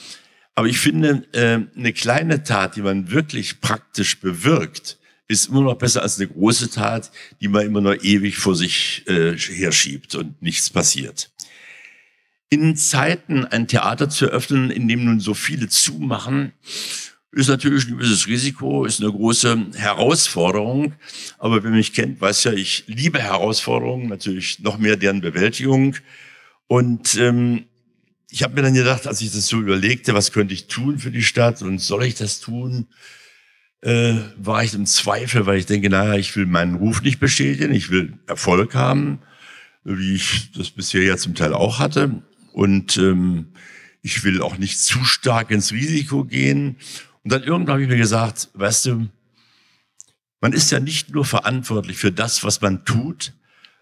Aber 0.55 0.67
ich 0.67 0.79
finde, 0.79 1.25
äh, 1.33 1.77
eine 1.77 1.93
kleine 1.93 2.43
Tat, 2.43 2.75
die 2.75 2.81
man 2.81 3.11
wirklich 3.11 3.59
praktisch 3.59 4.19
bewirkt, 4.19 4.99
ist 5.27 5.47
immer 5.47 5.61
noch 5.61 5.77
besser 5.77 6.01
als 6.01 6.19
eine 6.19 6.27
große 6.27 6.69
Tat, 6.69 7.11
die 7.41 7.47
man 7.47 7.65
immer 7.65 7.81
noch 7.81 7.95
ewig 7.95 8.37
vor 8.37 8.55
sich 8.55 9.03
äh, 9.07 9.35
herschiebt 9.35 10.15
und 10.15 10.41
nichts 10.41 10.69
passiert. 10.69 11.31
In 12.49 12.75
Zeiten 12.75 13.45
ein 13.45 13.67
Theater 13.67 14.09
zu 14.09 14.27
eröffnen, 14.27 14.69
in 14.69 14.87
dem 14.87 15.05
nun 15.05 15.19
so 15.19 15.33
viele 15.33 15.69
zumachen, 15.69 16.53
ist 17.33 17.47
natürlich 17.47 17.87
ein 17.87 17.97
gewisses 17.97 18.27
Risiko, 18.27 18.85
ist 18.85 19.01
eine 19.01 19.11
große 19.11 19.67
Herausforderung. 19.75 20.93
Aber 21.39 21.63
wer 21.63 21.71
mich 21.71 21.93
kennt, 21.93 22.21
weiß 22.21 22.43
ja, 22.45 22.53
ich 22.53 22.83
liebe 22.87 23.19
Herausforderungen, 23.19 24.07
natürlich 24.07 24.59
noch 24.59 24.77
mehr 24.77 24.97
deren 24.97 25.21
Bewältigung. 25.21 25.95
Und 26.67 27.15
ähm, 27.15 27.65
ich 28.29 28.43
habe 28.43 28.55
mir 28.55 28.61
dann 28.61 28.73
gedacht, 28.73 29.07
als 29.07 29.21
ich 29.21 29.31
das 29.31 29.47
so 29.47 29.59
überlegte, 29.59 30.13
was 30.13 30.31
könnte 30.31 30.53
ich 30.53 30.67
tun 30.67 30.99
für 30.99 31.11
die 31.11 31.23
Stadt 31.23 31.61
und 31.61 31.79
soll 31.79 32.03
ich 32.03 32.15
das 32.15 32.39
tun, 32.39 32.87
äh, 33.81 34.15
war 34.37 34.63
ich 34.63 34.73
im 34.73 34.85
Zweifel, 34.85 35.45
weil 35.45 35.57
ich 35.57 35.65
denke, 35.65 35.89
naja, 35.89 36.15
ich 36.15 36.35
will 36.35 36.45
meinen 36.45 36.75
Ruf 36.75 37.01
nicht 37.01 37.19
bestätigen, 37.19 37.73
ich 37.73 37.89
will 37.89 38.13
Erfolg 38.27 38.75
haben, 38.75 39.19
wie 39.83 40.15
ich 40.15 40.51
das 40.51 40.69
bisher 40.69 41.03
ja 41.03 41.17
zum 41.17 41.35
Teil 41.35 41.53
auch 41.53 41.79
hatte. 41.79 42.23
Und 42.53 42.97
ähm, 42.97 43.47
ich 44.01 44.23
will 44.23 44.41
auch 44.41 44.57
nicht 44.57 44.79
zu 44.79 45.03
stark 45.03 45.51
ins 45.51 45.71
Risiko 45.71 46.23
gehen. 46.23 46.77
Und 47.23 47.31
dann 47.31 47.43
irgendwann 47.43 47.73
habe 47.73 47.83
ich 47.83 47.89
mir 47.89 47.97
gesagt, 47.97 48.49
weißt 48.53 48.85
du, 48.87 49.07
man 50.41 50.53
ist 50.53 50.71
ja 50.71 50.79
nicht 50.79 51.13
nur 51.13 51.23
verantwortlich 51.23 51.97
für 51.97 52.11
das, 52.11 52.43
was 52.43 52.59
man 52.59 52.83
tut, 52.83 53.33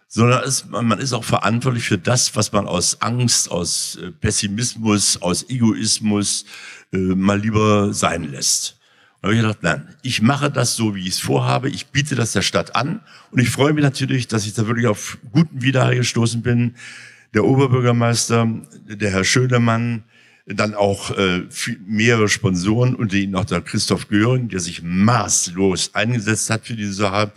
sondern 0.08 0.44
es, 0.44 0.66
man 0.66 1.00
ist 1.00 1.14
auch 1.14 1.24
verantwortlich 1.24 1.86
für 1.86 1.98
das, 1.98 2.36
was 2.36 2.52
man 2.52 2.68
aus 2.68 3.02
Angst, 3.02 3.50
aus 3.50 3.96
äh, 3.96 4.12
Pessimismus, 4.12 5.22
aus 5.22 5.50
Egoismus 5.50 6.46
äh, 6.92 6.98
mal 6.98 7.40
lieber 7.40 7.94
sein 7.94 8.30
lässt. 8.30 8.78
Und 9.22 9.30
habe 9.30 9.36
ich 9.36 9.42
gedacht, 9.42 9.64
nein, 9.64 9.96
ich 10.02 10.22
mache 10.22 10.52
das 10.52 10.76
so, 10.76 10.96
wie 10.96 11.02
ich 11.02 11.14
es 11.14 11.20
vorhabe. 11.20 11.70
Ich 11.70 11.88
biete 11.88 12.16
das 12.16 12.34
der 12.34 12.42
Stadt 12.42 12.76
an. 12.76 13.02
Und 13.32 13.40
ich 13.40 13.50
freue 13.50 13.72
mich 13.72 13.84
natürlich, 13.84 14.28
dass 14.28 14.46
ich 14.46 14.54
da 14.54 14.68
wirklich 14.68 14.88
auf 14.88 15.18
guten 15.32 15.62
Widerhall 15.62 15.96
gestoßen 15.96 16.42
bin. 16.42 16.76
Der 17.34 17.46
Oberbürgermeister, 17.46 18.48
der 18.88 19.12
Herr 19.12 19.24
Schönemann, 19.24 20.04
dann 20.46 20.74
auch 20.74 21.12
äh, 21.18 21.44
mehrere 21.86 22.28
Sponsoren, 22.28 22.96
unter 22.96 23.16
ihnen 23.16 23.36
auch 23.36 23.46
der 23.46 23.62
Christoph 23.62 24.08
Göring, 24.08 24.50
der 24.50 24.60
sich 24.60 24.82
maßlos 24.82 25.94
eingesetzt 25.94 26.50
hat 26.50 26.66
für 26.66 26.76
diese 26.76 26.94
Sache. 26.94 27.32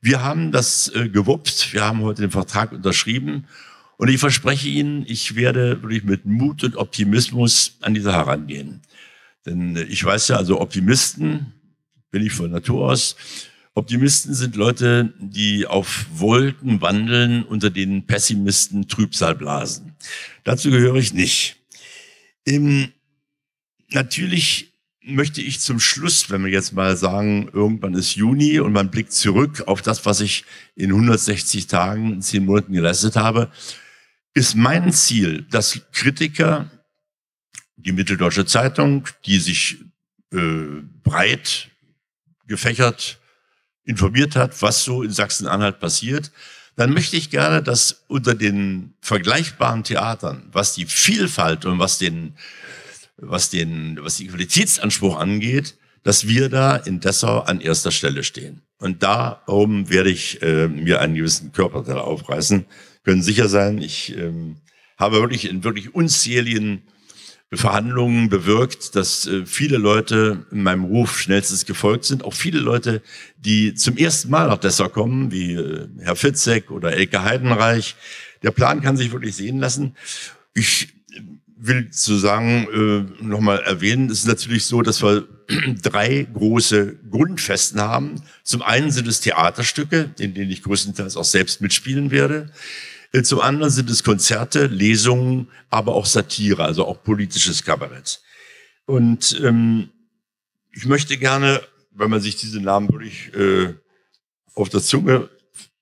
Wir 0.00 0.22
haben 0.22 0.52
das 0.52 0.88
äh, 0.94 1.08
gewuppt, 1.08 1.72
wir 1.72 1.84
haben 1.84 2.00
heute 2.00 2.22
den 2.22 2.30
Vertrag 2.30 2.72
unterschrieben 2.72 3.46
und 3.98 4.08
ich 4.08 4.18
verspreche 4.18 4.68
Ihnen, 4.68 5.04
ich 5.06 5.36
werde 5.36 5.82
wirklich 5.82 6.04
mit 6.04 6.26
Mut 6.26 6.64
und 6.64 6.76
Optimismus 6.76 7.76
an 7.80 7.94
diese 7.94 8.12
herangehen. 8.12 8.82
Denn 9.44 9.76
äh, 9.76 9.84
ich 9.84 10.04
weiß 10.04 10.28
ja, 10.28 10.36
also 10.36 10.60
Optimisten 10.60 11.52
bin 12.10 12.24
ich 12.24 12.32
von 12.32 12.50
Natur 12.50 12.90
aus. 12.90 13.16
Optimisten 13.74 14.32
sind 14.32 14.56
Leute, 14.56 15.12
die 15.18 15.66
auf 15.66 16.06
Wolken 16.14 16.80
wandeln, 16.80 17.42
unter 17.42 17.68
denen 17.68 18.06
Pessimisten 18.06 18.88
Trübsal 18.88 19.34
blasen. 19.34 19.94
Dazu 20.44 20.70
gehöre 20.70 20.96
ich 20.96 21.12
nicht. 21.12 21.55
Ähm, 22.46 22.92
natürlich 23.90 24.72
möchte 25.02 25.40
ich 25.40 25.60
zum 25.60 25.78
Schluss, 25.78 26.30
wenn 26.30 26.44
wir 26.44 26.50
jetzt 26.50 26.72
mal 26.72 26.96
sagen, 26.96 27.48
irgendwann 27.52 27.94
ist 27.94 28.16
Juni 28.16 28.58
und 28.58 28.72
man 28.72 28.90
blickt 28.90 29.12
zurück 29.12 29.64
auf 29.66 29.82
das, 29.82 30.04
was 30.04 30.20
ich 30.20 30.44
in 30.74 30.90
160 30.90 31.66
Tagen, 31.68 32.14
in 32.14 32.22
10 32.22 32.44
Monaten 32.44 32.72
geleistet 32.72 33.16
habe, 33.16 33.50
ist 34.34 34.56
mein 34.56 34.92
Ziel, 34.92 35.46
dass 35.50 35.80
Kritiker, 35.92 36.70
die 37.76 37.92
Mitteldeutsche 37.92 38.46
Zeitung, 38.46 39.08
die 39.24 39.38
sich 39.38 39.78
äh, 40.32 40.82
breit 41.02 41.70
gefächert 42.46 43.20
informiert 43.84 44.34
hat, 44.34 44.60
was 44.60 44.82
so 44.82 45.02
in 45.02 45.12
Sachsen-Anhalt 45.12 45.78
passiert, 45.78 46.32
dann 46.76 46.92
möchte 46.92 47.16
ich 47.16 47.30
gerne, 47.30 47.62
dass 47.62 48.04
unter 48.06 48.34
den 48.34 48.94
vergleichbaren 49.00 49.82
Theatern, 49.82 50.48
was 50.52 50.74
die 50.74 50.84
Vielfalt 50.86 51.64
und 51.64 51.78
was 51.78 51.98
den 51.98 52.34
was 53.18 53.50
den, 53.50 53.98
was 54.02 54.16
den 54.18 54.28
Qualitätsanspruch 54.28 55.18
angeht, 55.18 55.76
dass 56.02 56.28
wir 56.28 56.48
da 56.48 56.76
in 56.76 57.00
Dessau 57.00 57.40
an 57.40 57.60
erster 57.60 57.90
Stelle 57.90 58.22
stehen. 58.22 58.62
Und 58.78 59.02
darum 59.02 59.88
werde 59.90 60.10
ich 60.10 60.42
äh, 60.42 60.68
mir 60.68 61.00
einen 61.00 61.14
gewissen 61.14 61.52
Körperteil 61.52 61.98
aufreißen. 61.98 62.66
Können 63.04 63.22
sicher 63.22 63.48
sein, 63.48 63.78
ich 63.78 64.16
ähm, 64.16 64.56
habe 64.98 65.20
wirklich 65.20 65.48
in 65.48 65.64
wirklich 65.64 65.94
unzähligen 65.94 66.82
Verhandlungen 67.52 68.28
bewirkt, 68.28 68.96
dass 68.96 69.26
äh, 69.26 69.46
viele 69.46 69.76
Leute 69.76 70.46
in 70.50 70.62
meinem 70.62 70.84
Ruf 70.84 71.20
schnellstens 71.20 71.64
gefolgt 71.64 72.04
sind. 72.04 72.24
Auch 72.24 72.34
viele 72.34 72.58
Leute, 72.58 73.02
die 73.38 73.74
zum 73.74 73.96
ersten 73.96 74.30
Mal 74.30 74.48
nach 74.48 74.58
Dessau 74.58 74.88
kommen, 74.88 75.30
wie 75.30 75.52
äh, 75.54 75.88
Herr 76.00 76.16
Fitzek 76.16 76.70
oder 76.70 76.92
Elke 76.92 77.22
Heidenreich. 77.22 77.94
Der 78.42 78.50
Plan 78.50 78.80
kann 78.80 78.96
sich 78.96 79.12
wirklich 79.12 79.36
sehen 79.36 79.58
lassen. 79.58 79.94
Ich 80.54 80.88
will 81.56 81.88
sozusagen 81.90 82.66
äh, 83.20 83.24
nochmal 83.24 83.60
erwähnen, 83.60 84.10
es 84.10 84.20
ist 84.20 84.26
natürlich 84.26 84.66
so, 84.66 84.82
dass 84.82 85.02
wir 85.02 85.26
drei 85.82 86.26
große 86.32 86.96
Grundfesten 87.10 87.80
haben. 87.80 88.22
Zum 88.42 88.62
einen 88.62 88.90
sind 88.90 89.06
es 89.06 89.20
Theaterstücke, 89.20 90.10
in 90.18 90.34
denen 90.34 90.50
ich 90.50 90.62
größtenteils 90.62 91.16
auch 91.16 91.24
selbst 91.24 91.60
mitspielen 91.60 92.10
werde. 92.10 92.50
Äh, 93.16 93.22
zum 93.22 93.40
anderen 93.40 93.72
sind 93.72 93.88
es 93.88 94.04
Konzerte, 94.04 94.66
Lesungen, 94.66 95.48
aber 95.70 95.94
auch 95.94 96.06
Satire, 96.06 96.64
also 96.64 96.86
auch 96.86 97.02
politisches 97.02 97.64
Kabarett. 97.64 98.20
Und 98.84 99.40
ähm, 99.42 99.90
ich 100.72 100.84
möchte 100.84 101.16
gerne, 101.16 101.62
wenn 101.92 102.10
man 102.10 102.20
sich 102.20 102.36
diese 102.36 102.60
Namen 102.60 102.88
wirklich 102.90 103.32
äh, 103.34 103.74
auf 104.54 104.68
der 104.68 104.82
Zunge 104.82 105.30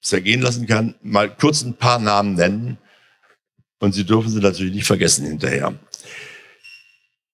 zergehen 0.01 0.43
lassen 0.43 0.67
kann, 0.67 0.95
mal 1.03 1.35
kurz 1.35 1.63
ein 1.63 1.75
paar 1.75 1.99
Namen 1.99 2.35
nennen, 2.35 2.79
und 3.81 3.93
Sie 3.93 4.05
dürfen 4.07 4.31
sie 4.31 4.41
natürlich 4.41 4.73
nicht 4.73 4.87
vergessen 4.87 5.27
hinterher. 5.27 5.75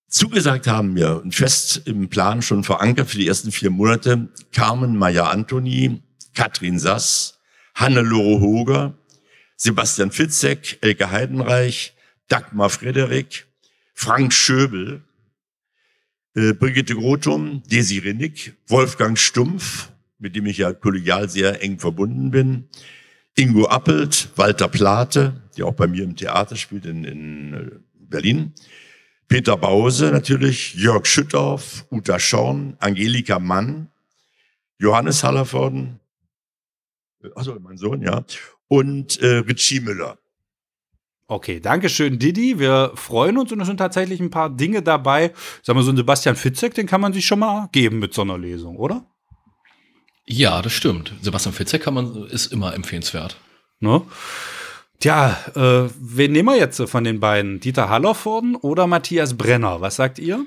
Zugesagt 0.08 0.66
haben 0.66 0.96
wir 0.96 1.20
und 1.22 1.32
fest 1.32 1.82
im 1.84 2.08
Plan 2.08 2.42
schon 2.42 2.64
verankert 2.64 3.08
für 3.08 3.18
die 3.18 3.28
ersten 3.28 3.52
vier 3.52 3.70
Monate 3.70 4.28
Carmen 4.50 4.96
Meyer 4.96 5.30
Antoni, 5.30 6.02
Katrin 6.34 6.80
Sass, 6.80 7.38
Hannelore 7.76 8.40
Hoger, 8.40 8.94
Sebastian 9.62 10.10
Fitzek, 10.10 10.78
Elke 10.80 11.10
Heidenreich, 11.10 11.94
Dagmar 12.28 12.70
Frederik, 12.70 13.46
Frank 13.92 14.32
Schöbel, 14.32 15.02
äh, 16.34 16.54
Brigitte 16.54 16.94
Grotum, 16.94 17.62
Desi 17.66 17.98
Rinnig, 17.98 18.54
Wolfgang 18.68 19.18
Stumpf, 19.18 19.92
mit 20.18 20.34
dem 20.34 20.46
ich 20.46 20.56
ja 20.56 20.72
kollegial 20.72 21.28
sehr 21.28 21.62
eng 21.62 21.78
verbunden 21.78 22.30
bin, 22.30 22.70
Ingo 23.36 23.66
Appelt, 23.66 24.30
Walter 24.36 24.66
Plate, 24.66 25.42
der 25.58 25.66
auch 25.66 25.74
bei 25.74 25.86
mir 25.86 26.04
im 26.04 26.16
Theater 26.16 26.56
spielt 26.56 26.86
in, 26.86 27.04
in 27.04 27.52
äh, 27.52 27.70
Berlin. 27.92 28.54
Peter 29.28 29.58
Bause 29.58 30.10
natürlich, 30.10 30.72
Jörg 30.72 31.04
Schüttorf, 31.04 31.84
Uta 31.90 32.18
Schorn, 32.18 32.78
Angelika 32.80 33.38
Mann, 33.38 33.90
Johannes 34.78 35.22
Hallervorden, 35.22 36.00
also 37.34 37.60
mein 37.60 37.76
Sohn, 37.76 38.00
ja, 38.00 38.24
und 38.70 39.20
äh, 39.20 39.38
Richie 39.38 39.80
Müller. 39.80 40.16
Okay, 41.26 41.60
danke 41.60 41.88
schön, 41.88 42.18
Didi. 42.18 42.58
Wir 42.58 42.92
freuen 42.94 43.36
uns 43.36 43.52
und 43.52 43.60
es 43.60 43.66
sind 43.66 43.76
tatsächlich 43.76 44.20
ein 44.20 44.30
paar 44.30 44.48
Dinge 44.48 44.82
dabei. 44.82 45.32
Sagen 45.62 45.78
wir 45.78 45.82
so, 45.82 45.92
ein 45.92 45.96
Sebastian 45.96 46.36
Fitzek, 46.36 46.74
den 46.74 46.86
kann 46.86 47.00
man 47.00 47.12
sich 47.12 47.26
schon 47.26 47.40
mal 47.40 47.68
geben 47.72 47.98
mit 47.98 48.14
so 48.14 48.22
einer 48.22 48.38
Lesung, 48.38 48.76
oder? 48.76 49.04
Ja, 50.26 50.62
das 50.62 50.72
stimmt. 50.72 51.12
Sebastian 51.20 51.54
Fitzek 51.54 51.82
kann 51.82 51.94
man, 51.94 52.26
ist 52.26 52.52
immer 52.52 52.74
empfehlenswert. 52.74 53.36
Ne? 53.80 54.02
Tja, 55.00 55.36
äh, 55.54 55.90
wen 55.98 56.32
nehmen 56.32 56.48
wir 56.48 56.58
jetzt 56.58 56.80
von 56.82 57.04
den 57.04 57.20
beiden? 57.20 57.58
Dieter 57.58 57.88
Hallervorden 57.88 58.54
oder 58.54 58.86
Matthias 58.86 59.36
Brenner? 59.36 59.80
Was 59.80 59.96
sagt 59.96 60.18
ihr? 60.18 60.46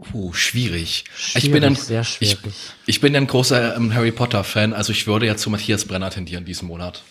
Puh, 0.00 0.32
schwierig. 0.32 1.04
Schwierig, 1.16 1.44
ich 1.44 1.50
bin 1.52 1.64
ein, 1.64 1.74
sehr 1.74 2.04
schwierig. 2.04 2.38
Ich, 2.44 2.56
ich 2.86 3.00
bin 3.00 3.16
ein 3.16 3.26
großer 3.26 3.76
ähm, 3.76 3.94
Harry 3.94 4.12
Potter 4.12 4.44
Fan, 4.44 4.72
also 4.72 4.92
ich 4.92 5.06
würde 5.06 5.26
ja 5.26 5.36
zu 5.36 5.50
Matthias 5.50 5.84
Brenner 5.86 6.10
tendieren 6.10 6.44
diesen 6.44 6.68
Monat. 6.68 7.02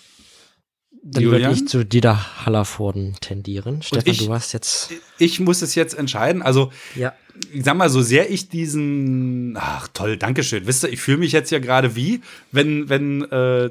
Dann 1.07 1.23
würde 1.23 1.51
ich 1.51 1.67
zu 1.67 1.85
Dieter 1.85 2.45
Hallervorden 2.45 3.15
tendieren. 3.21 3.83
Stefan, 3.83 4.11
ich, 4.11 4.25
du 4.25 4.33
hast 4.33 4.53
jetzt. 4.53 4.91
Ich 5.19 5.39
muss 5.39 5.61
es 5.61 5.75
jetzt 5.75 5.95
entscheiden. 5.95 6.41
Also, 6.41 6.71
ja. 6.95 7.13
Ich 7.51 7.63
sag 7.63 7.75
mal, 7.75 7.89
so 7.89 8.01
sehr 8.01 8.29
ich 8.29 8.49
diesen. 8.49 9.57
Ach, 9.59 9.87
toll, 9.93 10.17
Dankeschön. 10.17 10.67
Wisst 10.67 10.83
ihr, 10.83 10.89
ich 10.89 11.01
fühle 11.01 11.17
mich 11.17 11.31
jetzt 11.31 11.51
ja 11.51 11.59
gerade 11.59 11.95
wie, 11.95 12.21
wenn, 12.51 12.89
wenn 12.89 13.23
äh, 13.23 13.69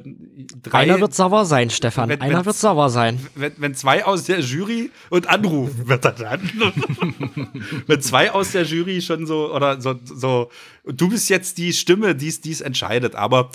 drei. 0.63 0.79
Einer 0.79 1.01
wird 1.01 1.15
sauer 1.15 1.45
sein, 1.45 1.71
Stefan. 1.71 2.09
Wenn, 2.09 2.21
Einer 2.21 2.39
wenn, 2.39 2.47
wird 2.47 2.57
sauer 2.57 2.91
sein. 2.91 3.19
Wenn, 3.35 3.53
wenn 3.57 3.75
zwei 3.75 4.05
aus 4.05 4.25
der 4.25 4.41
Jury 4.41 4.91
und 5.11 5.29
anrufen 5.29 5.89
wird 5.89 6.05
er 6.05 6.13
dann. 6.13 6.51
wenn 7.87 8.01
zwei 8.01 8.33
aus 8.33 8.53
der 8.53 8.65
Jury 8.65 9.01
schon 9.01 9.27
so, 9.27 9.55
oder 9.55 9.81
so, 9.81 9.99
so. 10.05 10.51
Du 10.85 11.09
bist 11.09 11.29
jetzt 11.31 11.59
die 11.59 11.73
Stimme, 11.73 12.15
die 12.15 12.29
es 12.29 12.61
entscheidet. 12.61 13.15
Aber 13.15 13.51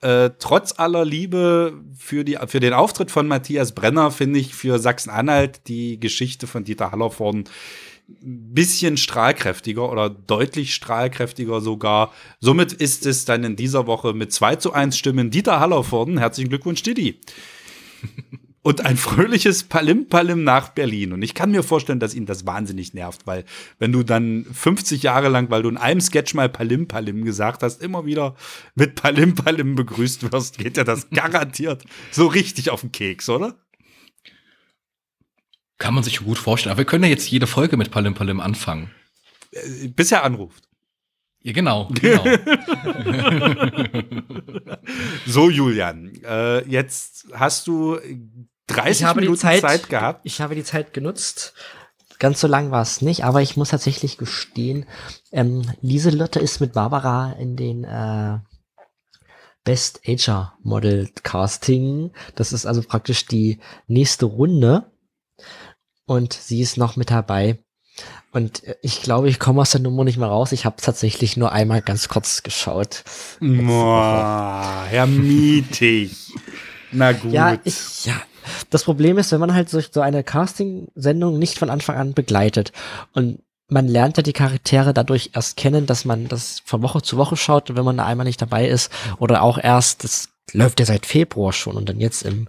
äh, 0.00 0.30
trotz 0.38 0.78
aller 0.78 1.04
Liebe 1.04 1.74
für, 1.96 2.24
die, 2.24 2.36
für 2.46 2.60
den 2.60 2.72
Auftritt 2.72 3.10
von 3.10 3.28
Matthias 3.28 3.72
Brenner 3.72 4.10
finde 4.10 4.40
ich 4.40 4.54
für 4.54 4.78
Sachsen-Anhalt 4.78 5.68
die 5.68 6.00
Geschichte 6.00 6.48
von 6.48 6.64
Dieter 6.64 6.90
Hallervorden 6.90 7.44
ein 8.22 8.54
bisschen 8.54 8.96
strahlkräftiger 8.96 9.90
oder 9.90 10.10
deutlich 10.10 10.74
strahlkräftiger 10.74 11.60
sogar. 11.60 12.12
Somit 12.40 12.72
ist 12.72 13.06
es 13.06 13.24
dann 13.24 13.44
in 13.44 13.56
dieser 13.56 13.86
Woche 13.86 14.12
mit 14.12 14.32
2 14.32 14.56
zu 14.56 14.72
1 14.72 14.96
Stimmen 14.96 15.30
Dieter 15.30 15.60
Hallervorden. 15.60 16.18
Herzlichen 16.18 16.48
Glückwunsch, 16.48 16.82
Didi 16.82 17.20
und 18.62 18.84
ein 18.84 18.96
fröhliches 18.96 19.64
Palim-Palim 19.64 20.44
nach 20.44 20.70
Berlin. 20.70 21.12
Und 21.12 21.22
ich 21.22 21.34
kann 21.34 21.50
mir 21.50 21.62
vorstellen, 21.62 22.00
dass 22.00 22.14
ihn 22.14 22.26
das 22.26 22.46
wahnsinnig 22.46 22.94
nervt, 22.94 23.26
weil 23.26 23.44
wenn 23.78 23.92
du 23.92 24.02
dann 24.02 24.46
50 24.52 25.02
Jahre 25.02 25.28
lang, 25.28 25.50
weil 25.50 25.62
du 25.62 25.68
in 25.68 25.76
einem 25.76 26.00
Sketch 26.00 26.34
mal 26.34 26.48
Palim-Palim 26.48 27.24
gesagt 27.24 27.62
hast, 27.62 27.82
immer 27.82 28.06
wieder 28.06 28.36
mit 28.74 28.94
Palim-Palim 28.94 29.74
begrüßt 29.74 30.32
wirst, 30.32 30.58
geht 30.58 30.76
ja 30.76 30.84
das 30.84 31.10
garantiert 31.10 31.84
so 32.10 32.26
richtig 32.26 32.70
auf 32.70 32.82
den 32.82 32.92
Keks, 32.92 33.28
oder? 33.28 33.56
Kann 35.82 35.94
man 35.94 36.04
sich 36.04 36.20
gut 36.20 36.38
vorstellen. 36.38 36.70
Aber 36.70 36.78
wir 36.78 36.84
können 36.84 37.02
ja 37.02 37.10
jetzt 37.10 37.28
jede 37.28 37.48
Folge 37.48 37.76
mit 37.76 37.90
Palim-Palim 37.90 38.38
anfangen. 38.38 38.92
Äh, 39.50 39.88
bis 39.88 40.12
er 40.12 40.22
anruft. 40.22 40.62
Ja, 41.40 41.52
genau. 41.52 41.88
genau. 42.00 42.22
so, 45.26 45.50
Julian, 45.50 46.12
äh, 46.24 46.64
jetzt 46.68 47.26
hast 47.32 47.66
du 47.66 47.98
30 48.68 49.12
Minuten 49.16 49.36
Zeit, 49.36 49.62
Zeit, 49.62 49.88
gehabt. 49.88 50.20
Ich 50.22 50.40
habe 50.40 50.54
die 50.54 50.62
Zeit 50.62 50.94
genutzt. 50.94 51.52
Ganz 52.20 52.40
so 52.40 52.46
lang 52.46 52.70
war 52.70 52.82
es 52.82 53.02
nicht, 53.02 53.24
aber 53.24 53.42
ich 53.42 53.56
muss 53.56 53.70
tatsächlich 53.70 54.18
gestehen, 54.18 54.86
ähm, 55.32 55.68
Lieselotte 55.80 56.38
ist 56.38 56.60
mit 56.60 56.74
Barbara 56.74 57.32
in 57.32 57.56
den 57.56 57.82
äh, 57.82 58.38
Best 59.64 60.00
Ager 60.06 60.52
Model 60.62 61.10
Casting. 61.24 62.12
Das 62.36 62.52
ist 62.52 62.66
also 62.66 62.82
praktisch 62.82 63.26
die 63.26 63.58
nächste 63.88 64.26
Runde. 64.26 64.91
Und 66.06 66.32
sie 66.32 66.60
ist 66.60 66.76
noch 66.76 66.96
mit 66.96 67.10
dabei. 67.10 67.58
Und 68.32 68.64
äh, 68.64 68.76
ich 68.82 69.02
glaube, 69.02 69.28
ich 69.28 69.38
komme 69.38 69.60
aus 69.60 69.70
der 69.70 69.80
Nummer 69.80 70.04
nicht 70.04 70.18
mehr 70.18 70.28
raus. 70.28 70.52
Ich 70.52 70.64
habe 70.64 70.76
tatsächlich 70.80 71.36
nur 71.36 71.52
einmal 71.52 71.82
ganz 71.82 72.08
kurz 72.08 72.42
geschaut. 72.42 73.04
Boah, 73.40 74.86
Herr 74.88 75.06
Mietig. 75.06 76.32
Na 76.90 77.12
gut. 77.12 77.32
Ja, 77.32 77.58
ich, 77.64 78.06
ja, 78.06 78.14
das 78.70 78.84
Problem 78.84 79.18
ist, 79.18 79.32
wenn 79.32 79.40
man 79.40 79.54
halt 79.54 79.68
so 79.68 80.00
eine 80.00 80.24
Casting-Sendung 80.24 81.38
nicht 81.38 81.58
von 81.58 81.70
Anfang 81.70 81.96
an 81.96 82.14
begleitet 82.14 82.72
und 83.12 83.40
man 83.68 83.88
lernt 83.88 84.18
ja 84.18 84.22
die 84.22 84.34
Charaktere 84.34 84.92
dadurch 84.92 85.30
erst 85.32 85.56
kennen, 85.56 85.86
dass 85.86 86.04
man 86.04 86.28
das 86.28 86.60
von 86.64 86.82
Woche 86.82 87.00
zu 87.00 87.16
Woche 87.16 87.36
schaut 87.36 87.70
und 87.70 87.76
wenn 87.76 87.84
man 87.84 87.96
da 87.96 88.04
einmal 88.04 88.26
nicht 88.26 88.42
dabei 88.42 88.68
ist 88.68 88.92
oder 89.18 89.42
auch 89.42 89.56
erst, 89.56 90.04
das 90.04 90.28
läuft 90.52 90.80
ja 90.80 90.86
seit 90.86 91.06
Februar 91.06 91.52
schon 91.52 91.76
und 91.76 91.88
dann 91.88 92.00
jetzt 92.00 92.22
im 92.22 92.48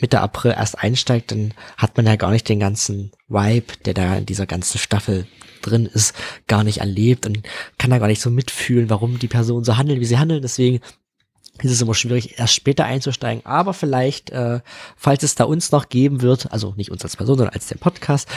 Mitte 0.00 0.20
April 0.20 0.52
erst 0.52 0.78
einsteigt, 0.78 1.30
dann 1.30 1.54
hat 1.76 1.96
man 1.96 2.06
ja 2.06 2.16
gar 2.16 2.30
nicht 2.30 2.48
den 2.48 2.60
ganzen 2.60 3.12
Vibe, 3.28 3.74
der 3.84 3.94
da 3.94 4.16
in 4.16 4.26
dieser 4.26 4.46
ganzen 4.46 4.78
Staffel 4.78 5.26
drin 5.62 5.86
ist, 5.86 6.14
gar 6.46 6.64
nicht 6.64 6.78
erlebt 6.78 7.26
und 7.26 7.42
kann 7.78 7.90
da 7.90 7.98
gar 7.98 8.08
nicht 8.08 8.20
so 8.20 8.30
mitfühlen, 8.30 8.90
warum 8.90 9.18
die 9.18 9.28
Personen 9.28 9.64
so 9.64 9.76
handeln, 9.76 10.00
wie 10.00 10.04
sie 10.04 10.18
handeln. 10.18 10.42
Deswegen 10.42 10.80
ist 11.62 11.70
es 11.70 11.80
immer 11.80 11.94
schwierig, 11.94 12.38
erst 12.38 12.54
später 12.54 12.84
einzusteigen. 12.84 13.46
Aber 13.46 13.74
vielleicht, 13.74 14.30
äh, 14.30 14.60
falls 14.96 15.22
es 15.22 15.36
da 15.36 15.44
uns 15.44 15.70
noch 15.70 15.88
geben 15.88 16.22
wird, 16.22 16.52
also 16.52 16.74
nicht 16.76 16.90
uns 16.90 17.04
als 17.04 17.16
Person, 17.16 17.38
sondern 17.38 17.54
als 17.54 17.68
den 17.68 17.78
Podcast, 17.78 18.28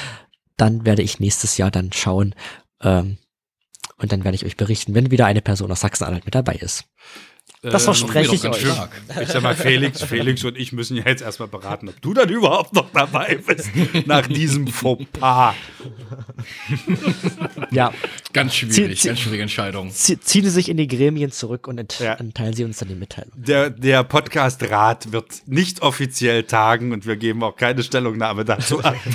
dann 0.55 0.86
werde 0.86 1.01
ich 1.01 1.20
nächstes 1.20 1.58
Jahr 1.58 1.72
dann 1.72 1.91
schauen. 1.91 2.36
Ähm, 2.82 3.18
und 3.97 4.12
dann 4.12 4.24
werde 4.24 4.36
ich 4.36 4.45
euch 4.45 4.58
berichten, 4.58 4.93
wenn 4.93 5.10
wieder 5.12 5.26
eine 5.26 5.41
Person 5.41 5.72
aus 5.72 5.80
Sachsen-Anhalt 5.80 6.26
mit 6.26 6.36
dabei 6.36 6.53
ist. 6.53 6.86
Das 7.62 7.82
ähm, 7.82 7.86
verspreche 7.86 8.36
ich 8.36 8.45
euch. 8.45 8.60
Stark. 8.60 8.91
Ich 9.20 9.30
sag 9.30 9.41
mal, 9.41 9.55
Felix, 9.55 10.03
Felix 10.03 10.43
und 10.43 10.58
ich 10.58 10.74
müssen 10.74 10.95
ja 10.95 11.03
jetzt 11.05 11.24
erstmal 11.24 11.47
beraten, 11.47 11.89
ob 11.89 11.99
du 12.01 12.14
dann 12.14 12.30
überhaupt 12.30 12.74
noch 12.74 12.91
dabei 12.93 13.39
bist 13.45 13.72
nach 14.05 14.28
diesem 14.28 14.68
Fauxpas. 14.68 15.55
Ja. 17.72 17.91
Ganz 18.34 18.53
schwierig, 18.55 18.99
zieh, 19.01 19.08
ganz 19.08 19.20
schwierige 19.20 19.41
Entscheidung. 19.43 19.89
Ziehen 19.91 20.20
Sie 20.24 20.49
sich 20.49 20.70
in 20.70 20.78
die 20.78 20.88
Gremien 20.88 21.32
zurück 21.32 21.68
und 21.68 21.80
ent 21.80 21.97
ja. 21.99 22.16
teilen 22.34 22.53
Sie 22.53 22.64
uns 22.64 22.78
dann 22.78 22.89
die 22.89 22.95
Mitteilung. 22.95 23.32
Der, 23.36 23.72
der 23.72 24.03
Podcast-Rat 24.03 25.12
wird 25.12 25.47
nicht 25.47 25.82
offiziell 25.82 26.43
tagen 26.43 26.91
und 26.91 27.08
wir 27.08 27.16
geben 27.16 27.43
auch 27.43 27.55
keine 27.55 27.82
Stellungnahme 27.82 28.45
dazu 28.45 28.84
ab. 28.84 28.95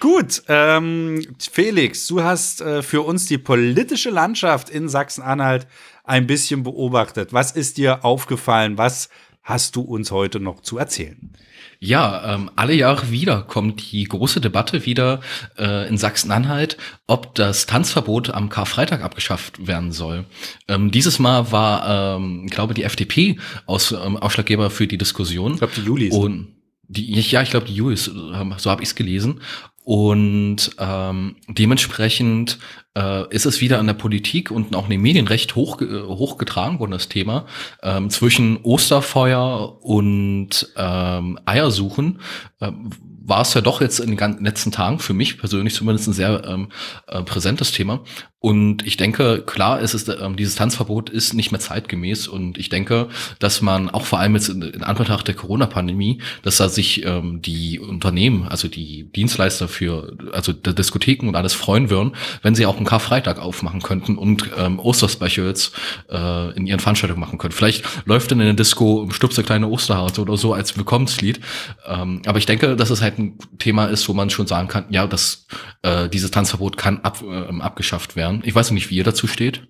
Gut, 0.00 0.42
ähm, 0.46 1.26
Felix, 1.40 2.06
du 2.06 2.22
hast 2.22 2.60
äh, 2.60 2.82
für 2.82 3.02
uns 3.02 3.26
die 3.26 3.38
politische 3.38 4.10
Landschaft 4.10 4.70
in 4.70 4.88
Sachsen-Anhalt 4.88 5.66
ein 6.04 6.26
bisschen 6.26 6.62
beobachtet. 6.62 7.32
Was 7.32 7.50
ist 7.50 7.78
dir 7.78 8.04
aufgefallen? 8.04 8.78
Was 8.78 9.08
hast 9.42 9.74
du 9.74 9.80
uns 9.80 10.12
heute 10.12 10.38
noch 10.38 10.60
zu 10.60 10.78
erzählen? 10.78 11.32
Ja, 11.80 12.34
ähm, 12.34 12.50
alle 12.54 12.74
Jahre 12.74 13.10
wieder 13.10 13.42
kommt 13.42 13.92
die 13.92 14.04
große 14.04 14.40
Debatte 14.40 14.86
wieder 14.86 15.20
äh, 15.58 15.88
in 15.88 15.96
Sachsen-Anhalt, 15.96 16.76
ob 17.08 17.34
das 17.34 17.66
Tanzverbot 17.66 18.30
am 18.30 18.50
Karfreitag 18.50 19.02
abgeschafft 19.02 19.66
werden 19.66 19.90
soll. 19.90 20.26
Ähm, 20.68 20.92
dieses 20.92 21.18
Mal 21.18 21.50
war, 21.50 22.16
ähm, 22.16 22.46
glaube 22.46 22.74
die 22.74 22.84
FDP 22.84 23.38
aus, 23.66 23.90
ähm, 23.92 24.16
Ausschlaggeber 24.16 24.70
für 24.70 24.86
die 24.86 24.98
Diskussion. 24.98 25.54
Ich 25.54 25.58
glaube, 25.58 25.74
die 25.76 25.82
Julis. 25.82 26.14
Und 26.14 26.54
die, 26.88 27.20
ja, 27.20 27.42
ich 27.42 27.50
glaube, 27.50 27.66
die 27.66 27.74
Julis, 27.74 28.04
so 28.06 28.70
habe 28.70 28.82
ich 28.82 28.88
es 28.88 28.94
gelesen. 28.94 29.40
Und 29.88 30.72
ähm, 30.78 31.36
dementsprechend 31.48 32.58
äh, 32.94 33.26
ist 33.34 33.46
es 33.46 33.62
wieder 33.62 33.78
an 33.78 33.86
der 33.86 33.94
Politik 33.94 34.50
und 34.50 34.76
auch 34.76 34.84
in 34.84 34.90
den 34.90 35.00
Medien 35.00 35.26
recht 35.26 35.54
hoch, 35.54 35.80
äh, 35.80 36.02
hochgetragen 36.02 36.78
worden, 36.78 36.90
das 36.90 37.08
Thema, 37.08 37.46
ähm, 37.82 38.10
zwischen 38.10 38.58
Osterfeuer 38.64 39.82
und 39.82 40.70
ähm, 40.76 41.38
Eiersuchen. 41.46 42.20
Ähm, 42.60 42.90
war 43.28 43.42
es 43.42 43.52
ja 43.54 43.60
doch 43.60 43.80
jetzt 43.80 44.00
in 44.00 44.16
den 44.16 44.44
letzten 44.44 44.72
Tagen 44.72 44.98
für 44.98 45.12
mich 45.12 45.38
persönlich 45.38 45.74
zumindest 45.74 46.08
ein 46.08 46.14
sehr 46.14 46.44
ähm, 46.46 46.68
äh, 47.06 47.22
präsentes 47.22 47.72
Thema. 47.72 48.02
Und 48.40 48.86
ich 48.86 48.96
denke, 48.96 49.42
klar 49.44 49.80
ist 49.80 49.94
es, 49.94 50.06
ähm, 50.08 50.36
dieses 50.36 50.54
Tanzverbot 50.54 51.10
ist 51.10 51.34
nicht 51.34 51.50
mehr 51.50 51.58
zeitgemäß. 51.58 52.28
Und 52.28 52.56
ich 52.56 52.68
denke, 52.68 53.08
dass 53.40 53.60
man 53.60 53.90
auch 53.90 54.06
vor 54.06 54.20
allem 54.20 54.36
jetzt 54.36 54.48
in, 54.48 54.62
in 54.62 54.84
Anbetracht 54.84 55.26
der 55.26 55.34
Corona-Pandemie, 55.34 56.22
dass 56.42 56.58
da 56.58 56.68
sich 56.68 57.04
ähm, 57.04 57.42
die 57.42 57.80
Unternehmen, 57.80 58.46
also 58.46 58.68
die 58.68 59.10
Dienstleister 59.10 59.66
für, 59.66 60.16
also 60.32 60.52
der 60.52 60.72
Diskotheken 60.72 61.26
und 61.26 61.34
alles 61.34 61.54
freuen 61.54 61.90
würden, 61.90 62.12
wenn 62.42 62.54
sie 62.54 62.64
auch 62.66 62.76
einen 62.76 62.86
Karfreitag 62.86 63.40
aufmachen 63.40 63.82
könnten 63.82 64.16
und 64.16 64.48
ähm, 64.56 64.78
Osterspecials 64.78 65.72
äh, 66.08 66.56
in 66.56 66.68
ihren 66.68 66.78
Veranstaltungen 66.78 67.20
machen 67.20 67.38
können. 67.38 67.52
Vielleicht 67.52 67.84
läuft 68.06 68.30
dann 68.30 68.38
in 68.38 68.46
der 68.46 68.54
Disco 68.54 69.08
Stupse 69.10 69.42
kleine 69.42 69.66
Osterharte 69.66 70.22
oder 70.22 70.36
so 70.36 70.54
als 70.54 70.76
Willkommenslied. 70.76 71.40
Ähm, 71.88 72.22
aber 72.24 72.38
ich 72.38 72.46
denke, 72.46 72.76
dass 72.76 72.90
es 72.90 73.02
halt 73.02 73.17
ein 73.18 73.38
Thema 73.58 73.86
ist, 73.86 74.08
wo 74.08 74.12
man 74.12 74.30
schon 74.30 74.46
sagen 74.46 74.68
kann, 74.68 74.86
ja, 74.90 75.06
dass 75.06 75.46
äh, 75.82 76.08
dieses 76.08 76.30
Tanzverbot 76.30 76.76
kann 76.76 77.00
ab, 77.00 77.22
äh, 77.22 77.60
abgeschafft 77.60 78.14
werden 78.14 78.28
werden. 78.28 78.42
Ich 78.44 78.54
weiß 78.54 78.70
nicht, 78.72 78.90
wie 78.90 78.96
ihr 78.96 79.04
dazu 79.04 79.26
steht. 79.26 79.66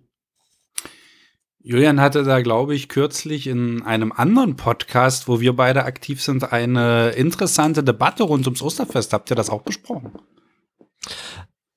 Julian 1.61 2.01
hatte 2.01 2.25
da, 2.25 2.41
glaube 2.41 2.75
ich, 2.75 2.89
kürzlich 2.89 3.47
in 3.47 3.83
einem 3.83 4.11
anderen 4.11 4.57
Podcast, 4.57 5.29
wo 5.29 5.41
wir 5.41 5.55
beide 5.55 5.85
aktiv 5.85 6.23
sind, 6.23 6.53
eine 6.53 7.11
interessante 7.11 7.85
Debatte 7.85 8.23
rund 8.23 8.47
ums 8.47 8.63
Osterfest. 8.63 9.13
Habt 9.13 9.31
ihr 9.31 9.37
das 9.37 9.51
auch 9.51 9.63
besprochen? 9.63 10.13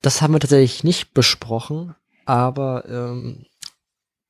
Das 0.01 0.22
haben 0.22 0.34
wir 0.34 0.39
tatsächlich 0.39 0.84
nicht 0.84 1.13
besprochen. 1.13 1.95
aber 2.26 2.86
ähm, 2.88 3.45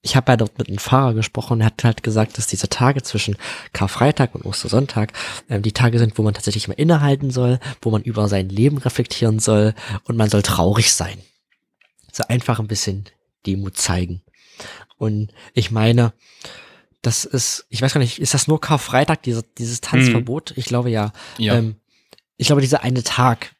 ich 0.02 0.16
habe 0.16 0.32
ja 0.32 0.38
dort 0.38 0.58
mit 0.58 0.68
einem 0.68 0.80
Fahrer 0.80 1.14
gesprochen 1.14 1.54
und 1.54 1.62
er 1.62 1.68
hat 1.68 1.84
halt 1.84 2.04
gesagt, 2.04 2.38
dass 2.38 2.47
diese 2.47 2.70
Tage 2.70 3.04
zwischen 3.04 3.38
Karfreitag 3.72 4.34
und 4.34 4.45
Ostersonntag 4.45 5.14
ähm, 5.49 5.62
die 5.62 5.74
Tage 5.74 5.99
sind, 5.99 6.18
wo 6.18 6.24
man 6.24 6.34
tatsächlich 6.34 6.68
mal 6.68 6.74
innehalten 6.74 7.30
soll, 7.30 7.60
wo 7.82 7.91
man 7.91 8.02
über 8.02 8.28
sein 8.28 8.49
Leben 8.49 8.78
reflektieren 8.80 9.39
soll 9.39 9.76
und 10.06 10.18
man 10.18 10.30
soll 10.30 10.41
traurig 10.41 10.93
sein. 10.93 11.20
So 12.12 12.24
einfach 12.28 12.60
ein 12.60 12.68
bisschen 12.68 13.06
Demut 13.45 13.78
zeigen. 13.78 14.22
Und 14.97 15.32
ich 15.54 15.72
meine, 15.72 16.14
das 17.02 17.26
ist, 17.26 17.66
ich 17.70 17.82
weiß 17.82 17.93
gar 17.93 17.99
nicht, 17.99 18.20
ist 18.20 18.34
das 18.34 18.47
nur 18.47 18.60
Karfreitag, 18.60 19.24
diese, 19.24 19.43
dieses 19.58 19.82
Tanzverbot? 19.82 20.54
Ich 20.58 20.66
glaube 20.66 20.89
ja. 20.89 21.14
Ja. 21.38 21.56
Ähm, 21.56 21.76
ich 22.38 22.47
glaube, 22.47 22.62
dieser 22.62 22.84
eine 22.84 23.04
Tag 23.04 23.54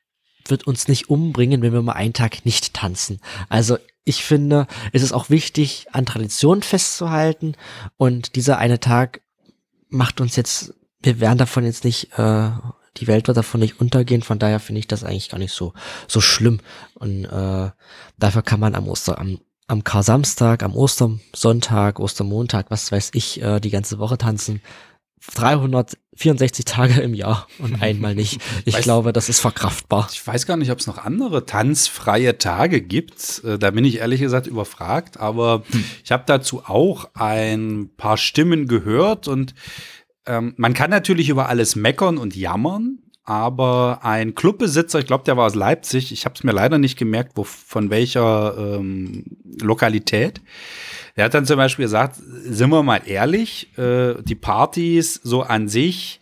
wird 0.48 0.66
uns 0.66 0.88
nicht 0.88 1.10
umbringen, 1.10 1.62
wenn 1.62 1.74
wir 1.74 1.82
mal 1.84 1.94
einen 1.94 2.14
Tag 2.14 2.46
nicht 2.46 2.74
tanzen. 2.74 3.22
Also 3.48 3.78
ich 4.04 4.24
finde, 4.24 4.68
es 4.94 5.04
ist 5.04 5.14
auch 5.14 5.30
wichtig, 5.30 5.88
an 5.92 6.06
Traditionen 6.06 6.64
festzuhalten 6.64 7.56
und 7.98 8.36
dieser 8.36 8.58
eine 8.58 8.80
Tag 8.80 9.22
macht 9.90 10.22
uns 10.22 10.36
jetzt, 10.36 10.74
wir 11.02 11.20
werden 11.20 11.38
davon 11.38 11.64
jetzt 11.66 11.84
nicht, 11.84 12.18
äh, 12.18 12.50
die 12.98 13.08
Welt 13.08 13.28
wird 13.28 13.38
davon 13.38 13.60
nicht 13.60 13.80
untergehen, 13.80 14.22
von 14.22 14.40
daher 14.40 14.60
finde 14.60 14.80
ich 14.80 14.88
das 14.88 15.04
eigentlich 15.04 15.30
gar 15.30 15.38
nicht 15.38 15.54
so, 15.54 15.74
so 16.08 16.20
schlimm. 16.20 16.60
Und 16.96 17.26
äh, 17.26 17.72
dafür 18.18 18.42
kann 18.42 18.60
man 18.60 18.76
am 18.76 18.88
Oster, 18.88 19.20
am, 19.20 19.40
am 19.68 19.84
Kar-Samstag, 19.84 20.64
am 20.64 20.76
Ostersonntag, 20.76 22.00
Ostermontag, 22.00 22.70
was 22.70 22.92
weiß 22.92 23.12
ich, 23.14 23.42
äh, 23.42 23.60
die 23.60 23.70
ganze 23.70 24.00
Woche 24.00 24.18
tanzen. 24.18 24.62
364 26.18 26.66
Tage 26.66 27.02
im 27.02 27.14
Jahr 27.14 27.48
und 27.60 27.82
einmal 27.82 28.16
nicht. 28.16 28.42
Ich 28.66 28.76
Weißt- 28.76 28.82
glaube, 28.84 29.14
das 29.14 29.30
ist 29.30 29.40
verkraftbar. 29.40 30.10
Ich 30.12 30.26
weiß 30.26 30.46
gar 30.46 30.58
nicht, 30.58 30.72
ob 30.72 30.80
es 30.80 30.88
noch 30.88 30.98
andere 30.98 31.46
tanzfreie 31.46 32.38
Tage 32.38 32.82
gibt. 32.82 33.42
Äh, 33.46 33.58
Da 33.58 33.72
bin 33.72 33.86
ich 33.86 33.98
ehrlich 34.00 34.20
gesagt 34.22 34.48
überfragt, 34.48 35.20
aber 35.20 35.64
ich 36.04 36.12
habe 36.12 36.24
dazu 36.26 36.64
auch 36.66 37.10
ein 37.14 37.90
paar 37.96 38.18
Stimmen 38.18 38.68
gehört 38.68 39.28
und 39.28 39.54
ähm, 40.26 40.54
man 40.58 40.74
kann 40.74 40.90
natürlich 40.92 41.30
über 41.30 41.48
alles 41.50 41.76
meckern 41.76 42.18
und 42.18 42.36
jammern, 42.36 43.00
aber 43.24 44.00
ein 44.04 44.36
Clubbesitzer, 44.36 45.00
ich 45.00 45.06
glaube, 45.06 45.24
der 45.24 45.38
war 45.38 45.46
aus 45.46 45.56
Leipzig, 45.56 46.12
ich 46.12 46.26
habe 46.26 46.36
es 46.36 46.44
mir 46.44 46.52
leider 46.52 46.78
nicht 46.78 46.98
gemerkt, 46.98 47.34
wo, 47.36 47.44
von 47.44 47.90
welcher 47.90 48.56
ähm, 48.58 49.26
Lokalität, 49.62 50.42
der 51.16 51.26
hat 51.26 51.34
dann 51.34 51.46
zum 51.46 51.58
Beispiel 51.58 51.86
gesagt, 51.86 52.16
sind 52.18 52.70
wir 52.70 52.84
mal 52.84 53.02
ehrlich, 53.06 53.78
äh, 53.78 54.16
die 54.24 54.36
Partys 54.36 55.20
so 55.24 55.42
an 55.42 55.68
sich 55.68 56.20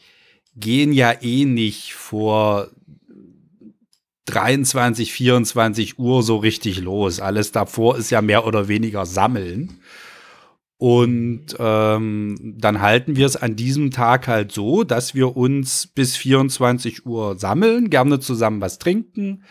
gehen 0.55 0.91
ja 0.91 1.13
eh 1.21 1.45
nicht 1.45 1.93
vor 1.93 2.69
23, 4.25 5.11
24 5.11 5.99
Uhr 5.99 6.21
so 6.21 6.37
richtig 6.37 6.79
los. 6.81 7.19
Alles 7.19 7.51
davor 7.51 7.97
ist 7.97 8.09
ja 8.09 8.21
mehr 8.21 8.45
oder 8.45 8.67
weniger 8.67 9.05
Sammeln. 9.05 9.78
Und 10.79 11.57
ähm, 11.59 12.55
dann 12.57 12.79
halten 12.79 13.17
wir 13.17 13.25
es 13.25 13.35
an 13.35 13.57
diesem 13.57 13.91
Tag 13.91 14.29
halt 14.29 14.53
so, 14.53 14.85
dass 14.85 15.13
wir 15.13 15.35
uns 15.35 15.87
bis 15.87 16.15
24 16.15 17.05
Uhr 17.05 17.37
sammeln, 17.37 17.89
gerne 17.89 18.21
zusammen 18.21 18.61
was 18.61 18.79
trinken, 18.79 19.43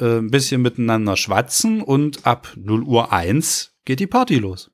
äh, 0.00 0.18
ein 0.18 0.32
bisschen 0.32 0.62
miteinander 0.62 1.16
schwatzen 1.16 1.80
und 1.80 2.26
ab 2.26 2.48
0 2.56 2.82
Uhr 2.82 3.12
1 3.12 3.76
geht 3.84 4.00
die 4.00 4.08
Party 4.08 4.38
los. 4.38 4.72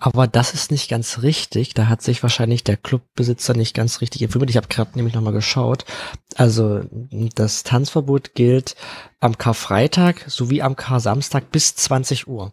Aber 0.00 0.26
das 0.26 0.52
ist 0.52 0.72
nicht 0.72 0.90
ganz 0.90 1.22
richtig. 1.22 1.74
Da 1.74 1.86
hat 1.86 2.02
sich 2.02 2.24
wahrscheinlich 2.24 2.64
der 2.64 2.78
Clubbesitzer 2.78 3.54
nicht 3.54 3.74
ganz 3.74 4.00
richtig 4.00 4.22
informiert. 4.22 4.50
Ich 4.50 4.56
habe 4.56 4.66
gerade 4.66 4.92
nämlich 4.94 5.14
nochmal 5.14 5.34
geschaut. 5.34 5.84
Also 6.34 6.80
das 7.36 7.62
Tanzverbot 7.62 8.34
gilt 8.34 8.74
am 9.20 9.38
Karfreitag 9.38 10.24
sowie 10.26 10.62
am 10.62 10.74
Kar-Samstag 10.74 11.52
bis 11.52 11.76
20 11.76 12.26
Uhr. 12.26 12.52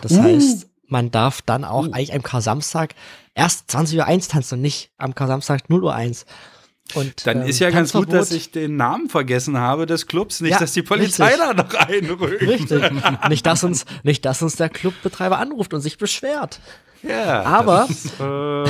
Das 0.00 0.12
Uh. 0.12 0.22
heißt, 0.22 0.68
man 0.88 1.10
darf 1.10 1.42
dann 1.42 1.64
auch 1.64 1.86
Uh. 1.86 1.92
eigentlich 1.92 2.14
am 2.14 2.22
Kar-Samstag 2.22 2.94
erst 3.34 3.70
20 3.70 3.98
Uhr 3.98 4.06
1 4.06 4.28
tanzen 4.28 4.54
und 4.56 4.62
nicht 4.62 4.90
am 4.98 5.14
Kar-Samstag 5.14 5.68
0 5.68 5.84
Uhr 5.84 5.94
1. 5.94 6.26
Und, 6.94 7.26
Dann 7.26 7.42
ähm, 7.42 7.48
ist 7.48 7.58
ja 7.58 7.70
ganz 7.70 7.92
gut, 7.92 8.12
dass 8.12 8.30
ich 8.30 8.52
den 8.52 8.76
Namen 8.76 9.08
vergessen 9.08 9.58
habe 9.58 9.86
des 9.86 10.06
Clubs, 10.06 10.40
nicht, 10.40 10.52
Ja, 10.52 10.60
dass 10.60 10.72
die 10.72 10.82
Polizei 10.82 11.34
richtig. 11.34 11.44
da 11.44 11.54
noch 11.54 11.74
einrückt. 11.74 12.40
Richtig. 12.42 12.82
nicht, 13.28 13.44
dass 13.44 13.64
uns, 13.64 13.86
nicht, 14.04 14.24
dass 14.24 14.40
uns 14.40 14.54
der 14.54 14.68
Clubbetreiber 14.68 15.38
anruft 15.38 15.74
und 15.74 15.80
sich 15.80 15.98
beschwert. 15.98 16.60
Ja, 17.02 17.42
Aber- 17.42 17.88
ist, 17.90 18.12
äh, 18.20 18.64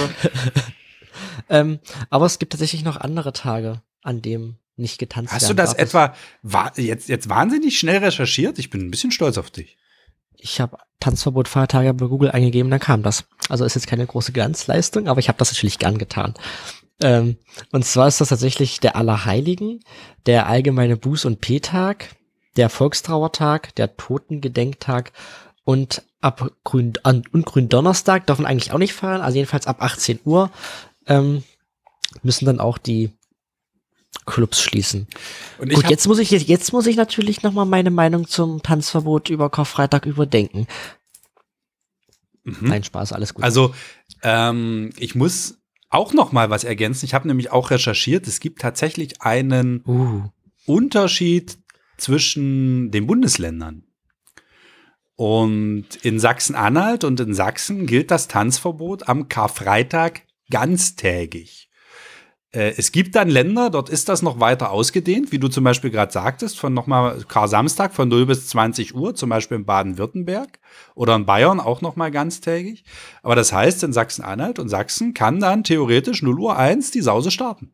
Ähm, 1.48 1.78
aber 2.10 2.26
es 2.26 2.38
gibt 2.38 2.52
tatsächlich 2.52 2.82
noch 2.84 2.96
andere 2.96 3.32
Tage, 3.32 3.82
an 4.02 4.22
dem 4.22 4.56
nicht 4.76 4.98
getanzt 4.98 5.32
Hast 5.32 5.42
werden 5.44 5.56
du 5.56 5.62
das 5.62 5.74
etwa 5.74 6.14
wa 6.42 6.72
jetzt, 6.76 7.08
jetzt 7.08 7.28
wahnsinnig 7.28 7.78
schnell 7.78 7.98
recherchiert? 7.98 8.58
Ich 8.58 8.68
bin 8.70 8.80
ein 8.86 8.90
bisschen 8.90 9.10
stolz 9.12 9.38
auf 9.38 9.50
dich. 9.50 9.76
Ich 10.38 10.60
habe 10.60 10.78
Tanzverbot 11.00 11.48
Feiertage 11.48 11.92
bei 11.94 12.06
Google 12.06 12.30
eingegeben, 12.30 12.70
dann 12.70 12.80
kam 12.80 13.02
das. 13.02 13.24
Also 13.48 13.64
ist 13.64 13.74
jetzt 13.74 13.86
keine 13.86 14.06
große 14.06 14.32
Glanzleistung, 14.32 15.08
aber 15.08 15.20
ich 15.20 15.28
habe 15.28 15.38
das 15.38 15.52
natürlich 15.52 15.78
gern 15.78 15.98
getan. 15.98 16.34
Ähm, 17.02 17.36
und 17.72 17.84
zwar 17.84 18.08
ist 18.08 18.20
das 18.20 18.30
tatsächlich 18.30 18.80
der 18.80 18.96
Allerheiligen, 18.96 19.80
der 20.24 20.46
allgemeine 20.46 20.96
Buß- 20.96 21.26
und 21.26 21.40
P-Tag, 21.40 22.16
der 22.56 22.70
Volkstrauertag, 22.70 23.74
der 23.74 23.96
Totengedenktag 23.96 25.12
und 25.64 26.02
ab 26.20 26.50
Grün 26.64 26.94
an, 27.02 27.24
und 27.32 27.44
Gründonnerstag 27.44 28.26
darf 28.26 28.38
man 28.38 28.46
eigentlich 28.46 28.72
auch 28.72 28.78
nicht 28.78 28.94
feiern, 28.94 29.20
also 29.20 29.36
jedenfalls 29.36 29.66
ab 29.66 29.82
18 29.82 30.20
Uhr 30.24 30.50
ähm, 31.06 31.44
müssen 32.22 32.46
dann 32.46 32.60
auch 32.60 32.78
die 32.78 33.10
Clubs 34.24 34.62
schließen. 34.62 35.06
Und 35.58 35.72
Gut, 35.72 35.90
jetzt 35.90 36.06
muss 36.06 36.18
ich 36.18 36.30
jetzt 36.30 36.72
muss 36.72 36.86
ich 36.86 36.96
natürlich 36.96 37.42
noch 37.42 37.52
mal 37.52 37.64
meine 37.64 37.90
Meinung 37.90 38.26
zum 38.26 38.62
Tanzverbot 38.62 39.30
über 39.30 39.50
Karfreitag 39.50 40.06
überdenken. 40.06 40.66
Mhm. 42.44 42.56
Nein, 42.60 42.84
Spaß, 42.84 43.12
alles 43.12 43.34
gut. 43.34 43.44
Also, 43.44 43.74
ähm, 44.22 44.90
ich 44.98 45.14
muss 45.14 45.58
auch 45.90 46.12
noch 46.12 46.32
mal 46.32 46.50
was 46.50 46.64
ergänzen. 46.64 47.04
Ich 47.04 47.14
habe 47.14 47.28
nämlich 47.28 47.50
auch 47.50 47.70
recherchiert. 47.70 48.26
Es 48.26 48.40
gibt 48.40 48.60
tatsächlich 48.60 49.22
einen 49.22 49.82
uh, 49.86 50.22
Unterschied 50.66 51.58
zwischen 51.96 52.90
den 52.90 53.06
Bundesländern. 53.06 53.84
Und 55.16 55.86
in 56.02 56.20
Sachsen-Anhalt 56.20 57.04
und 57.04 57.18
in 57.20 57.34
Sachsen 57.34 57.86
gilt 57.86 58.10
das 58.10 58.28
Tanzverbot 58.28 59.08
am 59.08 59.28
Karfreitag 59.28 60.22
ganztägig. 60.50 61.65
Äh, 62.56 62.74
Es 62.76 62.90
gibt 62.90 63.14
dann 63.14 63.28
Länder, 63.28 63.70
dort 63.70 63.90
ist 63.90 64.08
das 64.08 64.22
noch 64.22 64.40
weiter 64.40 64.70
ausgedehnt, 64.70 65.30
wie 65.30 65.38
du 65.38 65.48
zum 65.48 65.64
Beispiel 65.64 65.90
gerade 65.90 66.12
sagtest, 66.12 66.58
von 66.58 66.72
nochmal 66.72 67.22
Kar-Samstag 67.28 67.94
von 67.94 68.08
0 68.08 68.26
bis 68.26 68.48
20 68.48 68.94
Uhr, 68.94 69.14
zum 69.14 69.28
Beispiel 69.28 69.58
in 69.58 69.66
Baden-Württemberg 69.66 70.58
oder 70.94 71.14
in 71.14 71.26
Bayern 71.26 71.60
auch 71.60 71.82
nochmal 71.82 72.10
ganztägig. 72.10 72.84
Aber 73.22 73.36
das 73.36 73.52
heißt, 73.52 73.82
in 73.84 73.92
Sachsen-Anhalt 73.92 74.58
und 74.58 74.68
Sachsen 74.70 75.12
kann 75.12 75.38
dann 75.38 75.64
theoretisch 75.64 76.22
0 76.22 76.38
Uhr 76.38 76.56
1 76.56 76.90
die 76.90 77.02
Sause 77.02 77.30
starten. 77.30 77.72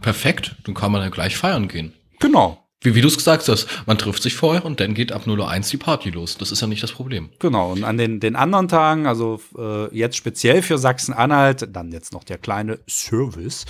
Perfekt, 0.00 0.56
dann 0.64 0.74
kann 0.74 0.92
man 0.92 1.00
ja 1.02 1.08
gleich 1.08 1.36
feiern 1.36 1.66
gehen. 1.66 1.92
Genau. 2.20 2.67
Wie, 2.80 2.94
wie 2.94 3.00
du 3.00 3.08
es 3.08 3.16
gesagt 3.16 3.48
hast, 3.48 3.66
man 3.86 3.98
trifft 3.98 4.22
sich 4.22 4.36
vorher 4.36 4.64
und 4.64 4.78
dann 4.78 4.94
geht 4.94 5.10
ab 5.10 5.26
0.01 5.26 5.70
die 5.70 5.78
Party 5.78 6.10
los. 6.10 6.38
Das 6.38 6.52
ist 6.52 6.60
ja 6.60 6.68
nicht 6.68 6.80
das 6.80 6.92
Problem. 6.92 7.30
Genau, 7.40 7.72
und 7.72 7.82
an 7.82 7.98
den, 7.98 8.20
den 8.20 8.36
anderen 8.36 8.68
Tagen, 8.68 9.08
also 9.08 9.40
äh, 9.58 9.92
jetzt 9.92 10.16
speziell 10.16 10.62
für 10.62 10.78
Sachsen-Anhalt, 10.78 11.68
dann 11.72 11.90
jetzt 11.90 12.12
noch 12.12 12.22
der 12.22 12.38
kleine 12.38 12.78
Service. 12.88 13.64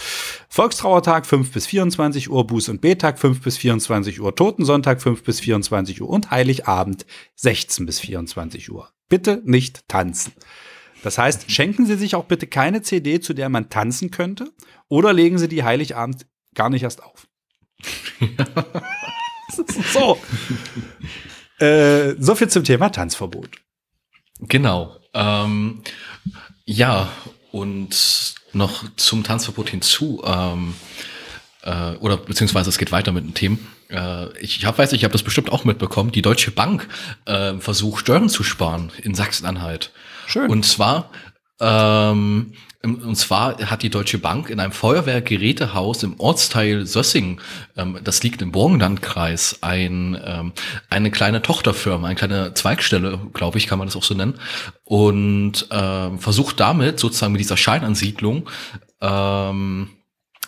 Volkstrauertag 0.51 1.25
5 1.25 1.51
bis 1.51 1.67
24 1.67 2.29
Uhr, 2.29 2.43
Buß- 2.43 2.69
und 2.69 2.83
Betag 2.83 3.19
5 3.19 3.41
bis 3.41 3.57
24 3.57 4.21
Uhr, 4.21 4.35
Totensonntag 4.37 5.01
5 5.01 5.23
bis 5.23 5.41
24 5.41 6.03
Uhr 6.03 6.11
und 6.11 6.31
Heiligabend 6.31 7.07
16 7.37 7.87
bis 7.87 8.01
24 8.01 8.71
Uhr. 8.71 8.91
Bitte 9.09 9.41
nicht 9.47 9.89
tanzen. 9.89 10.35
Das 11.03 11.17
heißt, 11.17 11.51
schenken 11.51 11.87
Sie 11.87 11.97
sich 11.97 12.15
auch 12.15 12.25
bitte 12.25 12.47
keine 12.47 12.83
CD, 12.83 13.21
zu 13.21 13.33
der 13.33 13.49
man 13.49 13.71
tanzen 13.71 14.11
könnte, 14.11 14.53
oder 14.89 15.15
legen 15.15 15.39
Sie 15.39 15.49
die 15.49 15.65
Heiligabend 15.65 16.27
gar 16.55 16.69
nicht 16.69 16.83
erst 16.83 17.03
auf. 17.03 17.27
so. 19.93 20.19
Äh, 21.59 22.15
so 22.19 22.35
viel 22.35 22.49
zum 22.49 22.65
Thema 22.65 22.91
Tanzverbot. 22.91 23.51
Genau. 24.41 24.97
Ähm, 25.15 25.83
ja, 26.65 27.09
und 27.51 28.35
noch 28.53 28.85
zum 28.97 29.25
Tanzverbot 29.25 29.71
hinzu, 29.71 30.23
ähm, 30.25 30.75
äh, 31.63 31.93
oder 31.97 32.17
beziehungsweise 32.17 32.71
es 32.71 32.79
geht 32.79 32.93
weiter 32.93 33.13
mit 33.13 33.25
den 33.25 33.35
Themen. 33.35 33.67
Äh, 33.91 34.37
ich 34.39 34.65
hab, 34.65 34.79
weiß, 34.79 34.93
ich 34.93 35.05
habe 35.05 35.13
das 35.13 35.23
bestimmt 35.23 35.51
auch 35.51 35.65
mitbekommen. 35.65 36.13
Die 36.13 36.23
Deutsche 36.23 36.51
Bank 36.51 36.89
äh, 37.25 37.55
versucht, 37.59 38.01
Steuern 38.01 38.29
zu 38.29 38.43
sparen 38.43 38.93
in 39.03 39.15
Sachsen-Anhalt. 39.15 39.93
Schön. 40.27 40.51
Und 40.51 40.65
zwar, 40.65 41.11
ähm, 41.61 42.53
und 42.85 43.17
zwar 43.17 43.59
hat 43.59 43.83
die 43.83 43.91
Deutsche 43.91 44.19
Bank 44.19 44.51
in 44.51 44.61
einem 44.61 44.71
Feuerwehrgerätehaus 44.71 46.05
im 46.05 46.19
Ortsteil 46.21 46.87
Sössing, 46.87 47.41
ähm, 47.77 47.99
das 48.05 48.23
liegt 48.23 48.41
im 48.41 48.53
Burgenlandkreis, 48.53 49.59
ein, 49.63 50.17
ähm, 50.25 50.53
eine 50.89 51.11
kleine 51.11 51.43
Tochterfirma, 51.43 52.07
eine 52.07 52.15
kleine 52.15 52.55
Zweigstelle, 52.55 53.19
glaube 53.33 53.59
ich, 53.59 53.67
kann 53.67 53.81
man 53.81 53.89
das 53.89 53.97
auch 53.97 54.05
so 54.05 54.15
nennen, 54.15 54.35
und 54.85 55.67
ähm, 55.73 56.21
versucht 56.21 56.61
damit 56.61 57.01
sozusagen 57.01 57.33
mit 57.33 57.41
dieser 57.41 57.57
Scheinansiedlung 57.57 58.49
ähm, 59.01 59.91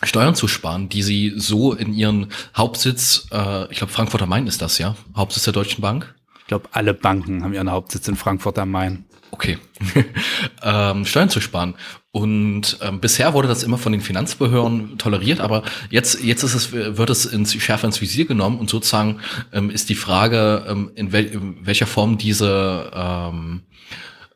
Steuern 0.03 0.33
zu 0.33 0.47
sparen, 0.47 0.87
die 0.87 1.03
sie 1.03 1.33
so 1.35 1.73
in 1.73 1.93
ihren 1.93 2.31
Hauptsitz, 2.55 3.27
äh, 3.31 3.69
ich 3.71 3.77
glaube 3.77 3.91
Frankfurt 3.91 4.21
am 4.21 4.29
Main 4.29 4.47
ist 4.47 4.61
das 4.61 4.77
ja, 4.77 4.95
Hauptsitz 5.15 5.43
der 5.43 5.53
Deutschen 5.53 5.81
Bank. 5.81 6.15
glaube, 6.47 6.69
alle 6.71 6.93
Banken 6.93 7.43
haben 7.43 7.53
ihren 7.53 7.71
Hauptsitz 7.71 8.07
in 8.07 8.15
Frankfurt 8.15 8.57
am 8.57 8.71
Main. 8.71 9.05
Okay. 9.31 9.57
ähm, 10.63 11.05
Steuern 11.05 11.29
zu 11.29 11.41
sparen. 11.41 11.75
Und 12.11 12.77
ähm, 12.81 12.99
bisher 12.99 13.33
wurde 13.33 13.47
das 13.47 13.63
immer 13.63 13.77
von 13.77 13.93
den 13.93 14.01
Finanzbehörden 14.01 14.97
toleriert, 14.97 15.39
aber 15.39 15.63
jetzt, 15.89 16.21
jetzt 16.21 16.43
ist 16.43 16.53
es, 16.53 16.73
wird 16.73 17.09
es 17.09 17.25
ins, 17.25 17.53
schärfer 17.53 17.87
ins 17.87 18.01
Visier 18.01 18.25
genommen 18.25 18.59
und 18.59 18.69
sozusagen 18.69 19.21
ähm, 19.53 19.69
ist 19.69 19.89
die 19.89 19.95
Frage, 19.95 20.65
ähm, 20.67 20.91
in, 20.95 21.13
wel, 21.13 21.25
in 21.25 21.65
welcher 21.65 21.87
Form 21.87 22.17
diese 22.17 22.91
ähm, 22.93 23.61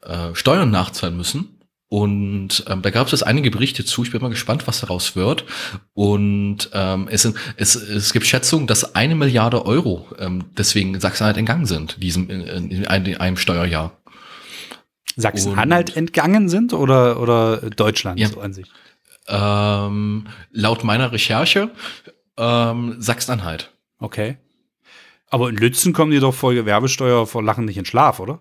äh, 0.02 0.34
Steuern 0.34 0.72
nachzahlen 0.72 1.18
müssen. 1.18 1.56
Und 1.88 2.64
ähm, 2.68 2.82
da 2.82 2.90
gab 2.90 3.12
es 3.12 3.24
einige 3.24 3.52
Berichte 3.52 3.86
zu. 3.86 4.04
Ich 4.04 4.12
bin 4.12 4.22
mal 4.22 4.30
gespannt, 4.30 4.68
was 4.68 4.80
daraus 4.80 5.16
wird. 5.16 5.46
Und 5.94 6.70
ähm, 6.74 7.08
es, 7.12 7.22
sind, 7.22 7.38
es, 7.58 7.76
es 7.76 8.12
gibt 8.12 8.26
Schätzungen, 8.26 8.68
dass 8.68 8.96
eine 8.96 9.16
Milliarde 9.16 9.66
Euro 9.66 10.08
ähm, 10.18 10.46
deswegen 10.58 11.00
Sachsen-Anhalt 11.00 11.38
entgangen 11.38 11.66
sind, 11.66 12.02
diesem 12.02 12.30
in, 12.30 12.42
in, 12.42 12.72
in 12.72 13.18
einem 13.18 13.38
Steuerjahr. 13.38 13.98
Sachsen-Anhalt 15.16 15.96
entgangen 15.96 16.50
sind 16.50 16.74
oder, 16.74 17.20
oder 17.20 17.58
Deutschland 17.70 18.20
Ja. 18.20 18.28
so 18.28 18.42
an 18.42 18.54
sich? 18.54 18.68
Ähm, 19.28 20.28
laut 20.52 20.84
meiner 20.84 21.12
Recherche 21.12 21.72
ähm, 22.38 22.96
Sachsen-Anhalt. 23.00 23.72
Okay. 24.00 24.38
Aber 25.30 25.50
in 25.50 25.56
Lützen 25.56 25.94
kommen 25.94 26.12
die 26.12 26.20
doch 26.20 26.34
vor 26.34 26.54
Gewerbesteuer 26.54 27.26
vor 27.26 27.44
Lachen 27.44 27.66
nicht 27.66 27.78
in 27.78 27.86
Schlaf, 27.86 28.20
oder? 28.20 28.40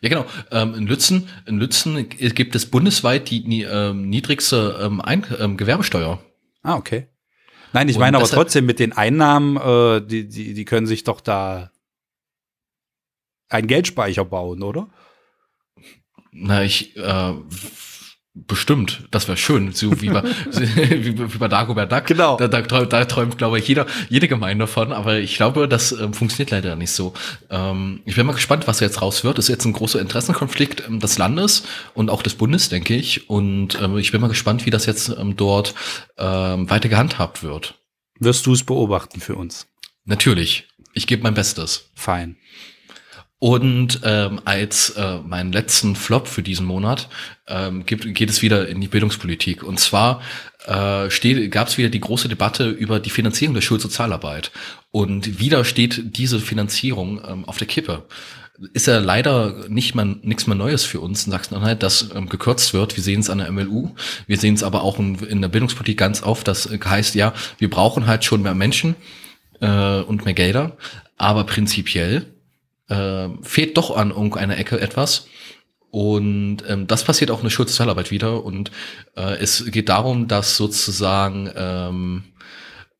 Ja, 0.00 0.08
genau. 0.08 0.26
Ähm, 0.50 0.74
in 0.74 0.86
Lützen, 0.86 1.28
in 1.46 1.58
Lützen 1.58 2.08
gibt 2.08 2.54
es 2.54 2.66
bundesweit 2.66 3.30
die 3.30 3.62
ähm, 3.62 4.08
niedrigste 4.10 4.78
ähm, 4.82 5.00
Ein 5.00 5.24
ähm, 5.38 5.56
Gewerbesteuer. 5.56 6.20
Ah, 6.62 6.76
okay. 6.76 7.08
Nein, 7.72 7.88
ich 7.88 7.96
Und 7.96 8.00
meine 8.00 8.18
aber 8.18 8.26
trotzdem 8.26 8.66
mit 8.66 8.78
den 8.78 8.92
Einnahmen, 8.92 9.56
äh, 9.56 10.06
die, 10.06 10.28
die, 10.28 10.54
die 10.54 10.64
können 10.64 10.86
sich 10.86 11.04
doch 11.04 11.20
da 11.20 11.70
einen 13.48 13.66
Geldspeicher 13.66 14.24
bauen, 14.24 14.62
oder? 14.62 14.88
Na, 16.36 16.64
ich 16.64 16.96
äh, 16.96 17.32
bestimmt, 18.34 19.04
das 19.12 19.28
wäre 19.28 19.36
schön, 19.36 19.72
so 19.72 20.00
wie 20.00 20.10
bei, 20.10 20.24
wie, 20.50 21.12
bei 21.12 21.48
Dagobert 21.48 21.92
Duck. 21.92 22.06
Genau. 22.06 22.36
Da, 22.36 22.48
da, 22.48 22.62
träumt, 22.62 22.92
da 22.92 23.04
träumt, 23.04 23.38
glaube 23.38 23.60
ich, 23.60 23.68
jeder, 23.68 23.86
jede 24.08 24.26
Gemeinde 24.26 24.64
davon, 24.64 24.92
aber 24.92 25.18
ich 25.18 25.36
glaube, 25.36 25.68
das 25.68 25.92
ähm, 25.92 26.12
funktioniert 26.12 26.50
leider 26.50 26.74
nicht 26.74 26.90
so. 26.90 27.14
Ähm, 27.50 28.02
ich 28.04 28.16
bin 28.16 28.26
mal 28.26 28.32
gespannt, 28.32 28.66
was 28.66 28.80
jetzt 28.80 29.00
raus 29.00 29.22
wird. 29.22 29.38
Das 29.38 29.44
ist 29.44 29.50
jetzt 29.50 29.64
ein 29.64 29.72
großer 29.72 30.00
Interessenkonflikt 30.00 30.82
ähm, 30.88 30.98
des 30.98 31.16
Landes 31.18 31.62
und 31.94 32.10
auch 32.10 32.22
des 32.22 32.34
Bundes, 32.34 32.68
denke 32.68 32.96
ich. 32.96 33.30
Und 33.30 33.80
ähm, 33.80 33.96
ich 33.98 34.10
bin 34.10 34.20
mal 34.20 34.28
gespannt, 34.28 34.66
wie 34.66 34.70
das 34.70 34.86
jetzt 34.86 35.10
ähm, 35.10 35.36
dort 35.36 35.74
ähm, 36.18 36.68
weiter 36.68 36.88
gehandhabt 36.88 37.44
wird. 37.44 37.78
Wirst 38.18 38.46
du 38.46 38.52
es 38.52 38.64
beobachten 38.64 39.20
für 39.20 39.36
uns? 39.36 39.68
Natürlich. 40.04 40.66
Ich 40.92 41.06
gebe 41.06 41.22
mein 41.22 41.34
Bestes. 41.34 41.90
Fein. 41.94 42.36
Und 43.44 44.00
ähm, 44.04 44.40
als 44.46 44.88
äh, 44.96 45.18
meinen 45.18 45.52
letzten 45.52 45.96
Flop 45.96 46.28
für 46.28 46.42
diesen 46.42 46.64
Monat 46.64 47.10
ähm, 47.46 47.84
gibt, 47.84 48.14
geht 48.14 48.30
es 48.30 48.40
wieder 48.40 48.66
in 48.66 48.80
die 48.80 48.88
Bildungspolitik. 48.88 49.62
Und 49.62 49.78
zwar 49.78 50.22
äh, 50.64 51.48
gab 51.48 51.68
es 51.68 51.76
wieder 51.76 51.90
die 51.90 52.00
große 52.00 52.30
Debatte 52.30 52.70
über 52.70 53.00
die 53.00 53.10
Finanzierung 53.10 53.52
der 53.52 53.60
Schulsozialarbeit. 53.60 54.50
Und 54.92 55.40
wieder 55.40 55.66
steht 55.66 56.16
diese 56.16 56.40
Finanzierung 56.40 57.20
ähm, 57.22 57.44
auf 57.44 57.58
der 57.58 57.66
Kippe. 57.66 58.04
Ist 58.72 58.86
ja 58.86 58.98
leider 58.98 59.68
nicht 59.68 59.94
mal 59.94 60.16
nichts 60.22 60.46
mehr 60.46 60.56
Neues 60.56 60.84
für 60.84 61.00
uns 61.00 61.26
in 61.26 61.32
Sachsen-Anhalt, 61.32 61.82
dass 61.82 62.14
ähm, 62.14 62.30
gekürzt 62.30 62.72
wird. 62.72 62.96
Wir 62.96 63.04
sehen 63.04 63.20
es 63.20 63.28
an 63.28 63.36
der 63.36 63.52
MLU. 63.52 63.90
Wir 64.26 64.38
sehen 64.38 64.54
es 64.54 64.62
aber 64.62 64.82
auch 64.82 64.98
in, 64.98 65.16
in 65.16 65.42
der 65.42 65.48
Bildungspolitik 65.48 65.98
ganz 65.98 66.22
oft, 66.22 66.48
das 66.48 66.64
äh, 66.64 66.78
heißt 66.82 67.14
ja, 67.14 67.34
wir 67.58 67.68
brauchen 67.68 68.06
halt 68.06 68.24
schon 68.24 68.40
mehr 68.40 68.54
Menschen 68.54 68.94
äh, 69.60 70.00
und 70.00 70.24
mehr 70.24 70.32
Gelder. 70.32 70.78
Aber 71.18 71.44
prinzipiell 71.44 72.24
äh, 72.88 73.28
fehlt 73.42 73.76
doch 73.76 73.96
an 73.96 74.10
irgendeiner 74.10 74.58
Ecke 74.58 74.80
etwas. 74.80 75.26
Und 75.90 76.58
ähm, 76.68 76.86
das 76.88 77.04
passiert 77.04 77.30
auch 77.30 77.38
in 77.38 77.44
der 77.44 77.50
Schulsozialarbeit 77.50 78.10
wieder. 78.10 78.44
Und 78.44 78.72
äh, 79.16 79.36
es 79.38 79.64
geht 79.70 79.88
darum, 79.88 80.26
dass 80.26 80.56
sozusagen 80.56 81.48
ähm, 81.54 82.24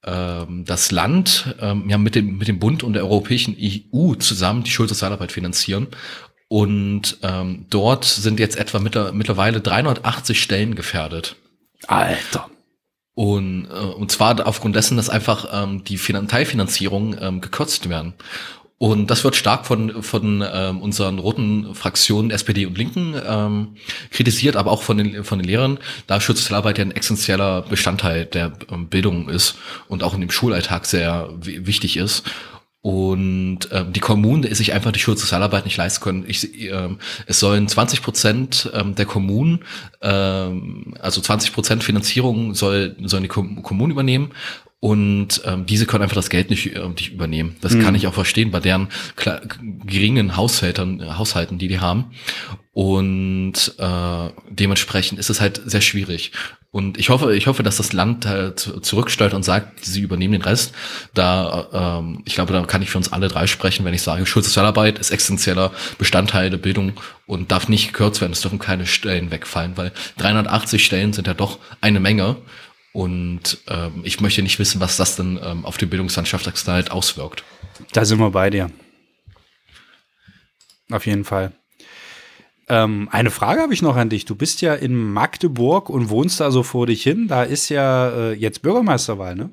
ähm, 0.05 0.65
das 0.65 0.93
Land 0.93 1.57
ähm, 1.61 1.89
ja 1.89 1.99
mit 1.99 2.15
dem, 2.15 2.39
mit 2.39 2.47
dem 2.47 2.59
Bund 2.59 2.83
und 2.83 2.93
der 2.93 3.05
Europäischen 3.05 3.57
EU 3.59 4.15
zusammen 4.15 4.63
die 4.63 4.71
Schulsozialarbeit 4.71 5.33
finanzieren. 5.33 5.89
Und 6.49 7.19
ähm, 7.23 7.67
dort 7.71 8.05
sind 8.05 8.39
jetzt 8.39 8.57
etwa 8.57 8.79
mittler, 8.79 9.13
mittlerweile 9.13 9.61
380 9.61 10.41
Stellen 10.41 10.75
gefährdet. 10.77 11.37
Alter. 11.89 12.49
Und, 13.15 13.67
äh, 13.67 13.75
und 13.75 14.13
zwar 14.13 14.47
aufgrund 14.47 14.77
dessen, 14.77 14.97
dass 14.97 15.09
einfach 15.09 15.49
ähm, 15.53 15.85
die 15.85 15.99
Finan 15.99 16.29
Teilfinanzierungen 16.29 17.19
ähm, 17.21 17.41
gekürzt 17.41 17.89
werden. 17.89 18.15
Und 18.85 19.07
das 19.11 19.25
wird 19.25 19.35
stark 19.35 19.65
von, 19.65 20.03
von 20.03 20.45
ähm, 20.47 20.83
unseren 20.83 21.19
roten 21.19 21.75
Fraktionen 21.75 22.31
SPD 22.31 22.67
und 22.67 22.77
Linken 22.77 23.15
ähm, 23.27 23.77
kritisiert, 24.11 24.57
aber 24.57 24.71
auch 24.71 24.83
von 24.83 24.99
den, 24.99 25.25
von 25.25 25.39
den 25.39 25.49
Lehrern, 25.49 25.79
da 26.07 26.21
Schulsozialarbeit 26.21 26.77
ja 26.77 26.85
ein 26.85 26.95
essentieller 26.95 27.63
Bestandteil 27.63 28.27
der 28.27 28.53
ähm, 28.71 28.89
Bildung 28.89 29.31
ist 29.31 29.57
und 29.89 30.03
auch 30.03 30.13
in 30.13 30.21
dem 30.21 30.31
Schulalltag 30.31 30.85
sehr 30.85 31.31
wi- 31.41 31.67
wichtig 31.67 31.97
ist. 31.97 32.25
Und 32.83 33.61
ähm, 33.73 33.95
die 33.95 34.01
Kommunen 34.01 34.55
sich 34.55 34.75
einfach 34.75 34.93
die 34.93 35.01
Schulsozialarbeit 35.01 35.65
nicht 35.65 35.79
leisten 35.79 36.05
können. 36.05 36.25
Ich, 36.29 36.71
ähm, 36.71 36.99
es 37.25 37.41
sollen 37.41 37.67
20 37.67 38.03
Prozent 38.03 38.71
ähm, 38.75 38.95
der 38.95 39.07
Kommunen, 39.07 39.61
ähm, 40.03 40.93
also 41.01 41.23
20 41.23 41.55
Prozent 41.55 41.83
Finanzierung 41.83 42.55
soll, 42.55 42.95
sollen 43.05 43.23
die 43.23 43.31
Kom 43.31 43.63
Kommunen 43.63 43.93
übernehmen. 43.93 44.33
Und 44.85 45.41
ähm, 45.47 45.65
diese 45.65 45.87
können 45.87 46.03
einfach 46.03 46.15
das 46.15 46.29
Geld 46.29 46.51
nicht, 46.51 46.77
äh, 46.77 46.89
nicht 46.89 47.11
übernehmen. 47.11 47.57
Das 47.63 47.79
kann 47.79 47.95
ich 47.95 48.07
auch 48.07 48.13
verstehen 48.13 48.51
bei 48.51 48.61
deren 48.61 48.89
geringen 49.87 50.37
Haushaltern, 50.37 51.01
äh, 51.01 51.07
Haushalten, 51.13 51.57
die 51.57 51.69
die 51.69 51.81
haben. 51.81 52.11
Und 52.75 53.77
äh, 53.79 54.29
dementsprechend 54.51 55.19
ist 55.19 55.31
es 55.31 55.41
halt 55.41 55.63
sehr 55.65 55.81
schwierig. 55.81 56.33
Und 56.71 56.99
ich 56.99 57.09
hoffe, 57.09 57.35
ich 57.35 57.47
hoffe, 57.47 57.63
dass 57.63 57.79
das 57.79 57.95
Land 57.95 58.27
halt 58.27 58.59
zurücksteuert 58.59 59.33
und 59.33 59.43
sagt, 59.43 59.83
sie 59.83 60.03
übernehmen 60.03 60.33
den 60.33 60.43
Rest. 60.43 60.75
Da, 61.15 62.01
ähm, 62.01 62.21
ich 62.27 62.35
glaube, 62.35 62.53
da 62.53 62.61
kann 62.67 62.83
ich 62.83 62.91
für 62.91 62.99
uns 62.99 63.11
alle 63.11 63.29
drei 63.29 63.47
sprechen, 63.47 63.87
wenn 63.87 63.95
ich 63.95 64.03
sage, 64.03 64.27
Schulsozialarbeit 64.27 64.99
ist 64.99 65.13
essentieller 65.13 65.73
Bestandteil 65.97 66.51
der 66.51 66.59
Bildung 66.59 66.93
und 67.27 67.53
darf 67.53 67.69
nicht 67.69 67.87
gekürzt 67.87 68.21
werden. 68.21 68.33
Es 68.33 68.43
dürfen 68.43 68.59
keine 68.59 68.85
Stellen 68.85 69.31
wegfallen, 69.31 69.79
weil 69.79 69.93
380 70.19 70.85
Stellen 70.85 71.15
sind 71.15 71.27
ja 71.27 71.33
doch 71.33 71.59
eine 71.81 72.01
Menge. 72.01 72.37
Und 72.95 73.59
ähm, 73.67 74.03
ich 74.05 74.21
möchte 74.21 74.41
nicht 74.41 74.61
wissen, 74.61 74.81
was 74.81 74.97
das 74.97 75.17
denn 75.17 75.37
ähm, 75.43 75.65
auf 75.65 75.79
die 75.79 75.87
Bildungslandschaft 75.87 76.45
Sachsen-Anhalt 76.45 76.93
auswirkt. 76.93 77.43
Da 77.93 78.05
sind 78.05 78.21
wir 78.21 78.31
bei 78.31 78.51
dir. 78.51 78.71
Auf 80.93 81.05
jeden 81.05 81.25
Fall. 81.25 81.51
Ähm, 82.69 83.09
eine 83.11 83.33
Frage 83.33 83.63
habe 83.63 83.75
ich 83.75 83.83
noch 83.83 83.97
an 83.97 84.11
dich. 84.11 84.27
Du 84.27 84.37
bist 84.37 84.61
ja 84.61 84.75
in 84.75 84.95
Magdeburg 84.95 85.91
und 85.91 86.09
wohnst 86.09 86.39
da 86.39 86.53
so 86.53 86.63
vor 86.63 86.87
dich 86.87 87.03
hin. 87.03 87.27
Da 87.27 87.43
ist 87.43 87.69
ja 87.69 88.11
äh, 88.11 88.33
jetzt 88.35 88.63
Bürgermeisterwahl, 88.63 89.35
ne? 89.35 89.51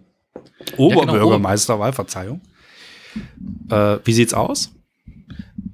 Oberbürgermeisterwahl, 0.77 1.93
Verzeihung. 1.93 2.41
Äh, 3.71 3.97
wie 4.03 4.13
sieht's 4.13 4.35
aus? 4.35 4.71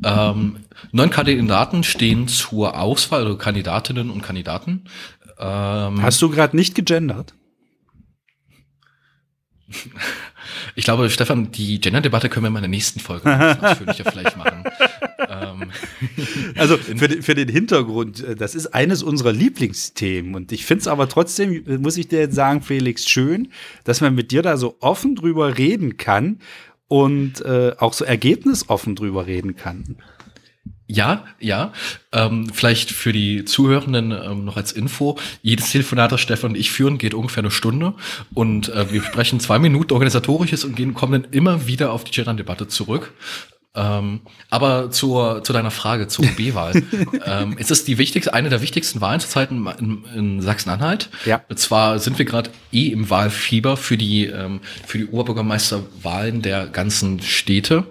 Ähm, 0.05 0.59
neun 0.93 1.09
Kandidaten 1.09 1.83
stehen 1.83 2.29
zur 2.29 2.79
Auswahl, 2.79 3.25
also 3.25 3.37
Kandidatinnen 3.37 4.09
und 4.09 4.21
Kandidaten. 4.21 4.85
Ähm, 5.37 6.01
Hast 6.01 6.21
du 6.21 6.29
gerade 6.29 6.55
nicht 6.55 6.73
gegendert? 6.73 7.33
Ich 10.75 10.85
glaube, 10.85 11.09
Stefan, 11.09 11.51
die 11.51 11.79
Gender-Debatte 11.81 12.29
können 12.29 12.45
wir 12.45 12.49
mal 12.49 12.59
in 12.59 12.63
der 12.63 12.69
nächsten 12.69 12.99
Folge 12.99 13.29
ausführlicher 13.61 14.09
vielleicht 14.09 14.37
machen. 14.37 14.63
ähm, 15.29 15.71
Also 16.57 16.77
für, 16.77 17.07
den- 17.07 17.21
für 17.21 17.35
den 17.35 17.49
Hintergrund, 17.49 18.23
äh, 18.23 18.35
das 18.35 18.55
ist 18.55 18.67
eines 18.67 19.03
unserer 19.03 19.33
Lieblingsthemen. 19.33 20.35
Und 20.35 20.51
ich 20.51 20.65
finde 20.65 20.81
es 20.81 20.87
aber 20.87 21.09
trotzdem, 21.09 21.63
muss 21.81 21.97
ich 21.97 22.07
dir 22.07 22.19
jetzt 22.19 22.35
sagen, 22.35 22.61
Felix, 22.61 23.07
schön, 23.09 23.49
dass 23.83 24.01
man 24.01 24.15
mit 24.15 24.31
dir 24.31 24.41
da 24.41 24.57
so 24.57 24.77
offen 24.79 25.15
drüber 25.15 25.57
reden 25.57 25.97
kann 25.97 26.39
und 26.87 27.41
äh, 27.41 27.73
auch 27.77 27.91
so 27.93 28.05
ergebnisoffen 28.05 28.95
drüber 28.95 29.27
reden 29.27 29.55
kann. 29.55 29.97
Ja, 30.87 31.25
ja. 31.39 31.73
Ähm, 32.13 32.49
vielleicht 32.53 32.91
für 32.91 33.11
die 33.11 33.43
Zuhörenden 33.43 34.11
ähm, 34.11 34.45
noch 34.45 34.55
als 34.55 34.71
Info. 34.71 35.17
Jedes 35.41 35.71
Telefonat, 35.71 36.13
das 36.13 36.21
Stefan 36.21 36.51
und 36.51 36.57
ich 36.57 36.71
führen, 36.71 36.97
geht 36.97 37.13
ungefähr 37.13 37.43
eine 37.43 37.51
Stunde. 37.51 37.93
Und 38.33 38.69
äh, 38.69 38.91
wir 38.91 39.03
sprechen 39.03 39.39
zwei 39.41 39.59
Minuten 39.59 39.93
organisatorisches 39.93 40.63
und 40.63 40.75
gehen, 40.75 40.93
kommen 40.93 41.23
dann 41.23 41.31
immer 41.31 41.67
wieder 41.67 41.91
auf 41.91 42.05
die 42.05 42.11
Gender-Debatte 42.11 42.69
zurück. 42.69 43.13
Ähm, 43.75 44.21
aber 44.49 44.89
zur, 44.89 45.43
zu 45.43 45.53
deiner 45.53 45.71
Frage 45.71 46.07
zur 46.07 46.25
OB-Wahl. 46.39 46.81
ähm, 47.25 47.55
es 47.59 47.69
ist 47.69 47.87
die 47.87 47.97
wichtigste, 47.97 48.33
eine 48.33 48.49
der 48.49 48.61
wichtigsten 48.61 49.01
Wahlen 49.01 49.19
zurzeit 49.19 49.51
in, 49.51 49.67
in, 49.79 50.05
in 50.15 50.41
Sachsen-Anhalt. 50.41 51.09
Ja. 51.25 51.43
Und 51.49 51.59
zwar 51.59 51.99
sind 51.99 52.17
wir 52.17 52.25
gerade 52.25 52.49
eh 52.71 52.87
im 52.87 53.09
Wahlfieber 53.09 53.75
für 53.75 53.97
die, 53.97 54.25
ähm, 54.25 54.61
für 54.85 54.97
die 54.97 55.07
Oberbürgermeisterwahlen 55.07 56.41
der 56.41 56.65
ganzen 56.67 57.21
Städte. 57.21 57.83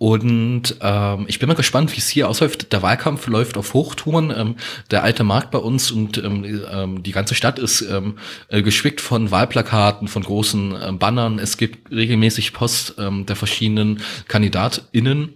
Und 0.00 0.76
ähm, 0.80 1.26
ich 1.28 1.38
bin 1.40 1.46
mal 1.46 1.54
gespannt, 1.54 1.92
wie 1.92 1.98
es 1.98 2.08
hier 2.08 2.26
ausläuft. 2.26 2.72
Der 2.72 2.80
Wahlkampf 2.80 3.26
läuft 3.26 3.58
auf 3.58 3.74
Hochtouren. 3.74 4.32
Ähm, 4.34 4.56
der 4.90 5.02
alte 5.02 5.24
Markt 5.24 5.50
bei 5.50 5.58
uns 5.58 5.90
und 5.90 6.16
ähm, 6.16 6.62
ähm, 6.72 7.02
die 7.02 7.12
ganze 7.12 7.34
Stadt 7.34 7.58
ist 7.58 7.82
ähm, 7.82 8.16
äh, 8.48 8.62
geschwickt 8.62 9.02
von 9.02 9.30
Wahlplakaten, 9.30 10.08
von 10.08 10.22
großen 10.22 10.74
ähm, 10.82 10.98
Bannern. 10.98 11.38
Es 11.38 11.58
gibt 11.58 11.92
regelmäßig 11.92 12.54
Post 12.54 12.94
ähm, 12.96 13.26
der 13.26 13.36
verschiedenen 13.36 14.00
KandidatInnen. 14.26 15.34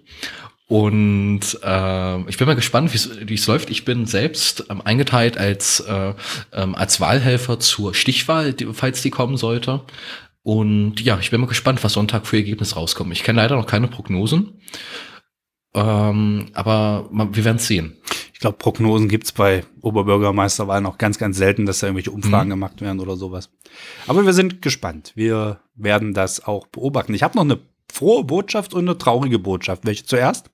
Und 0.67 1.59
äh, 1.63 2.21
ich 2.31 2.39
bin 2.39 2.47
mal 2.47 2.57
gespannt, 2.57 2.91
wie 2.95 3.35
es 3.35 3.47
läuft. 3.47 3.69
Ich 3.69 3.85
bin 3.85 4.07
selbst 4.07 4.65
ähm, 4.71 4.81
eingeteilt 4.83 5.37
als, 5.37 5.81
äh, 5.81 6.15
ähm, 6.55 6.75
als 6.75 7.01
Wahlhelfer 7.01 7.61
zur 7.61 7.95
Stichwahl, 7.95 8.55
die, 8.55 8.67
falls 8.73 9.03
die 9.03 9.11
kommen 9.11 9.37
sollte. 9.37 9.83
Und 10.45 11.01
ja, 11.01 11.19
ich 11.19 11.31
bin 11.31 11.41
mal 11.41 11.47
gespannt, 11.47 11.83
was 11.83 11.95
Sonntag 11.95 12.27
für 12.27 12.37
Ergebnis 12.37 12.77
rauskommt. 12.77 13.13
Ich 13.13 13.25
kenne 13.25 13.41
leider 13.41 13.57
noch 13.57 13.67
keine 13.67 13.89
Prognosen. 13.89 14.61
Ähm, 15.75 16.51
aber 16.53 17.09
man, 17.11 17.35
wir 17.35 17.45
werden 17.47 17.57
es 17.57 17.67
sehen. 17.67 17.97
Ich 18.35 18.41
glaube, 18.41 18.59
Prognosen 18.59 19.09
gibt's 19.09 19.33
bei 19.33 19.65
Oberbürgermeisterwahlen 19.81 20.85
noch 20.85 20.99
ganz, 20.99 21.17
ganz 21.17 21.39
selten, 21.39 21.65
dass 21.65 21.79
da 21.79 21.87
irgendwelche 21.87 22.11
Umfragen 22.11 22.49
mhm. 22.49 22.53
gemacht 22.53 22.81
werden 22.83 23.01
oder 23.01 23.17
sowas. 23.17 23.51
Aber 24.07 24.27
wir 24.27 24.35
sind 24.35 24.61
gespannt. 24.61 25.13
Wir 25.15 25.61
werden 25.75 26.13
das 26.13 26.45
auch 26.45 26.67
beobachten. 26.67 27.15
Ich 27.15 27.23
habe 27.23 27.37
noch 27.37 27.45
eine 27.45 27.61
frohe 27.91 28.23
Botschaft 28.23 28.75
und 28.75 28.87
eine 28.87 28.99
traurige 28.99 29.39
Botschaft. 29.39 29.87
Welche 29.87 30.05
zuerst? 30.05 30.51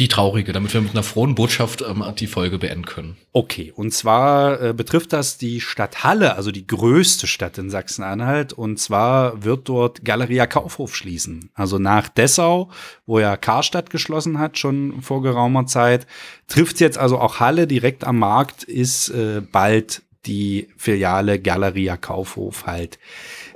Die 0.00 0.08
traurige, 0.08 0.52
damit 0.52 0.74
wir 0.74 0.80
mit 0.80 0.90
einer 0.90 1.04
frohen 1.04 1.36
Botschaft 1.36 1.80
ähm, 1.82 2.02
die 2.18 2.26
Folge 2.26 2.58
beenden 2.58 2.84
können. 2.84 3.16
Okay, 3.32 3.72
und 3.76 3.92
zwar 3.92 4.60
äh, 4.60 4.72
betrifft 4.72 5.12
das 5.12 5.38
die 5.38 5.60
Stadt 5.60 6.02
Halle, 6.02 6.34
also 6.34 6.50
die 6.50 6.66
größte 6.66 7.28
Stadt 7.28 7.58
in 7.58 7.70
Sachsen-Anhalt. 7.70 8.52
Und 8.52 8.80
zwar 8.80 9.44
wird 9.44 9.68
dort 9.68 10.04
Galeria 10.04 10.48
Kaufhof 10.48 10.96
schließen. 10.96 11.50
Also 11.54 11.78
nach 11.78 12.08
Dessau, 12.08 12.70
wo 13.06 13.20
ja 13.20 13.36
Karstadt 13.36 13.88
geschlossen 13.88 14.40
hat, 14.40 14.58
schon 14.58 15.00
vor 15.00 15.22
geraumer 15.22 15.66
Zeit, 15.66 16.08
trifft 16.48 16.80
jetzt 16.80 16.98
also 16.98 17.20
auch 17.20 17.38
Halle 17.38 17.68
direkt 17.68 18.02
am 18.02 18.18
Markt, 18.18 18.64
ist 18.64 19.10
äh, 19.10 19.42
bald 19.42 20.02
die 20.26 20.68
Filiale 20.76 21.38
Galeria 21.38 21.96
Kaufhof 21.96 22.66
halt 22.66 22.98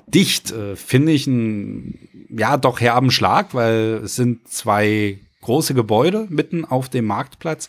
dicht. 0.06 0.52
Äh, 0.52 0.76
Finde 0.76 1.10
ich 1.10 1.26
ein, 1.26 1.98
ja, 2.30 2.56
doch 2.56 2.80
herben 2.80 3.10
Schlag, 3.10 3.54
weil 3.54 4.02
es 4.04 4.14
sind 4.14 4.46
zwei 4.46 5.18
große 5.42 5.74
Gebäude 5.74 6.26
mitten 6.30 6.64
auf 6.64 6.88
dem 6.88 7.06
Marktplatz, 7.06 7.68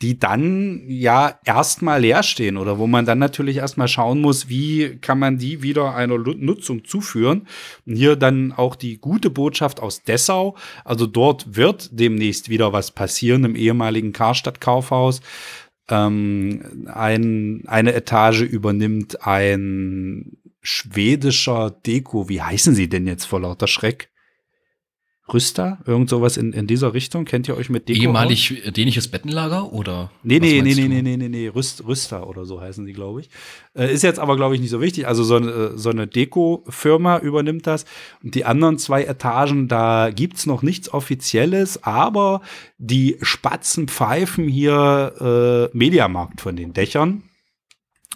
die 0.00 0.18
dann 0.18 0.82
ja 0.86 1.38
erstmal 1.44 2.00
leer 2.00 2.22
stehen 2.22 2.56
oder 2.56 2.78
wo 2.78 2.86
man 2.86 3.04
dann 3.04 3.18
natürlich 3.18 3.56
erstmal 3.56 3.88
schauen 3.88 4.20
muss, 4.20 4.48
wie 4.48 4.96
kann 5.00 5.18
man 5.18 5.38
die 5.38 5.62
wieder 5.62 5.94
einer 5.94 6.18
Nutzung 6.18 6.84
zuführen. 6.84 7.48
Und 7.84 7.96
hier 7.96 8.14
dann 8.14 8.52
auch 8.52 8.76
die 8.76 8.98
gute 8.98 9.28
Botschaft 9.28 9.80
aus 9.80 10.02
Dessau. 10.04 10.56
Also 10.84 11.06
dort 11.06 11.56
wird 11.56 11.90
demnächst 11.92 12.48
wieder 12.48 12.72
was 12.72 12.92
passieren 12.92 13.44
im 13.44 13.56
ehemaligen 13.56 14.12
Karstadt 14.12 14.60
Kaufhaus. 14.60 15.20
Ähm, 15.90 16.86
ein, 16.86 17.64
eine 17.66 17.92
Etage 17.94 18.42
übernimmt 18.42 19.26
ein 19.26 20.36
schwedischer 20.60 21.70
Deko. 21.70 22.28
Wie 22.28 22.42
heißen 22.42 22.74
sie 22.74 22.88
denn 22.88 23.08
jetzt 23.08 23.24
vor 23.24 23.40
lauter 23.40 23.66
Schreck? 23.66 24.10
Rüster, 25.32 25.78
irgend 25.86 26.08
sowas 26.08 26.36
in, 26.36 26.52
in 26.52 26.66
dieser 26.66 26.94
Richtung. 26.94 27.24
Kennt 27.24 27.48
ihr 27.48 27.56
euch 27.56 27.68
mit 27.68 27.88
Deko 27.88 28.00
Ehemalig 28.00 28.62
aus? 28.66 28.72
dänisches 28.72 29.08
Bettenlager 29.08 29.72
oder? 29.72 30.10
Nee, 30.22 30.38
nee, 30.38 30.62
nee, 30.62 30.74
nee, 30.74 30.88
nee, 30.88 31.02
nee, 31.02 31.16
nee, 31.16 31.28
nee, 31.28 31.48
Rüst, 31.48 31.86
Rüster 31.86 32.28
oder 32.28 32.44
so 32.44 32.60
heißen 32.60 32.86
die, 32.86 32.92
glaube 32.92 33.20
ich. 33.20 33.30
Äh, 33.74 33.92
ist 33.92 34.02
jetzt 34.02 34.18
aber, 34.18 34.36
glaube 34.36 34.54
ich, 34.54 34.60
nicht 34.60 34.70
so 34.70 34.80
wichtig. 34.80 35.06
Also 35.06 35.24
so 35.24 35.36
eine, 35.36 35.76
so 35.76 35.90
eine 35.90 36.06
Deko-Firma 36.06 37.18
übernimmt 37.18 37.66
das. 37.66 37.84
Und 38.22 38.34
die 38.34 38.44
anderen 38.44 38.78
zwei 38.78 39.04
Etagen, 39.04 39.68
da 39.68 40.10
gibt's 40.10 40.46
noch 40.46 40.62
nichts 40.62 40.92
Offizielles, 40.92 41.82
aber 41.82 42.40
die 42.78 43.18
Spatzen 43.22 43.88
pfeifen 43.88 44.48
hier 44.48 45.70
äh, 45.72 45.76
Mediamarkt 45.76 46.40
von 46.40 46.56
den 46.56 46.72
Dächern. 46.72 47.22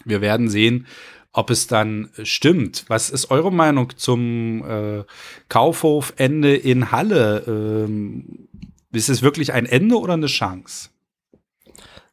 Wir 0.05 0.21
werden 0.21 0.49
sehen, 0.49 0.87
ob 1.33 1.49
es 1.49 1.67
dann 1.67 2.09
stimmt. 2.23 2.85
Was 2.87 3.09
ist 3.09 3.31
eure 3.31 3.51
Meinung 3.51 3.97
zum 3.97 4.63
äh, 4.63 5.03
Kaufhofende 5.49 6.55
in 6.55 6.91
Halle? 6.91 7.43
Ähm, 7.47 8.47
ist 8.91 9.09
es 9.09 9.23
wirklich 9.23 9.51
ein 9.51 9.65
Ende 9.65 9.99
oder 9.99 10.13
eine 10.13 10.27
Chance? 10.27 10.89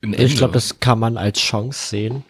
Ich 0.01 0.37
glaube, 0.37 0.55
das 0.55 0.81
kann 0.81 0.99
man 0.99 1.19
als 1.19 1.39
Chance 1.39 1.89
sehen. 1.89 2.25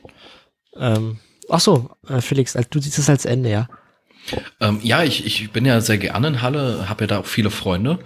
Ähm, 0.74 1.18
ach 1.48 1.60
so, 1.60 1.90
äh, 2.08 2.20
Felix, 2.20 2.54
du 2.54 2.80
siehst 2.80 2.98
es 2.98 3.08
als 3.08 3.24
Ende, 3.24 3.50
ja. 3.50 3.68
Ähm, 4.60 4.80
ja, 4.82 5.02
ich, 5.02 5.24
ich 5.26 5.50
bin 5.50 5.64
ja 5.64 5.80
sehr 5.80 5.98
gerne 5.98 6.28
in 6.28 6.42
Halle, 6.42 6.88
habe 6.88 7.04
ja 7.04 7.06
da 7.08 7.18
auch 7.18 7.26
viele 7.26 7.50
Freunde. 7.50 7.98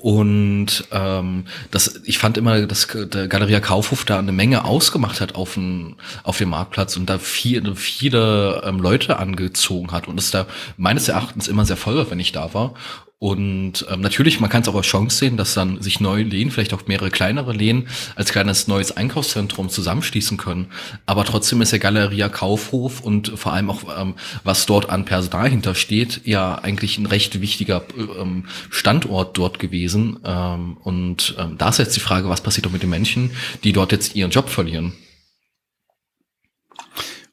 Und 0.00 0.84
ähm, 0.92 1.44
das, 1.70 2.00
ich 2.04 2.18
fand 2.18 2.36
immer, 2.36 2.66
dass 2.66 2.86
der 2.88 3.28
Galeria 3.28 3.60
Kaufhof 3.60 4.04
da 4.04 4.18
eine 4.18 4.32
Menge 4.32 4.64
ausgemacht 4.64 5.20
hat 5.20 5.34
auf 5.34 5.54
dem, 5.54 5.96
auf 6.22 6.38
dem 6.38 6.50
Marktplatz 6.50 6.96
und 6.96 7.06
da 7.06 7.18
viele, 7.18 7.74
viele 7.76 8.62
ähm, 8.64 8.78
Leute 8.78 9.18
angezogen 9.18 9.92
hat 9.92 10.08
und 10.08 10.18
es 10.18 10.30
da 10.30 10.46
meines 10.76 11.08
Erachtens 11.08 11.48
immer 11.48 11.64
sehr 11.64 11.76
voll 11.76 11.96
war, 11.96 12.10
wenn 12.10 12.20
ich 12.20 12.32
da 12.32 12.54
war 12.54 12.74
und 13.22 13.86
ähm, 13.88 14.00
natürlich, 14.00 14.40
man 14.40 14.50
kann 14.50 14.62
es 14.62 14.68
auch 14.68 14.74
als 14.74 14.86
Chance 14.86 15.16
sehen, 15.16 15.36
dass 15.36 15.54
dann 15.54 15.80
sich 15.80 16.00
neue 16.00 16.24
Lehen, 16.24 16.50
vielleicht 16.50 16.74
auch 16.74 16.88
mehrere 16.88 17.12
kleinere 17.12 17.52
Lehen, 17.52 17.86
als 18.16 18.32
kleines 18.32 18.66
neues 18.66 18.96
Einkaufszentrum 18.96 19.68
zusammenschließen 19.68 20.38
können. 20.38 20.72
Aber 21.06 21.24
trotzdem 21.24 21.62
ist 21.62 21.70
der 21.70 21.78
Galeria 21.78 22.28
Kaufhof 22.28 23.00
und 23.00 23.28
vor 23.38 23.52
allem 23.52 23.70
auch, 23.70 23.84
ähm, 23.96 24.14
was 24.42 24.66
dort 24.66 24.90
an 24.90 25.04
Personal 25.04 25.48
hintersteht, 25.48 26.22
ja 26.24 26.56
eigentlich 26.56 26.98
ein 26.98 27.06
recht 27.06 27.40
wichtiger 27.40 27.84
ähm, 27.96 28.46
Standort 28.70 29.38
dort 29.38 29.60
gewesen. 29.60 30.18
Ähm, 30.24 30.76
und 30.82 31.36
ähm, 31.38 31.54
da 31.58 31.68
ist 31.68 31.78
jetzt 31.78 31.94
die 31.94 32.00
Frage, 32.00 32.28
was 32.28 32.40
passiert 32.40 32.66
doch 32.66 32.72
mit 32.72 32.82
den 32.82 32.90
Menschen, 32.90 33.30
die 33.62 33.72
dort 33.72 33.92
jetzt 33.92 34.16
ihren 34.16 34.32
Job 34.32 34.48
verlieren. 34.48 34.94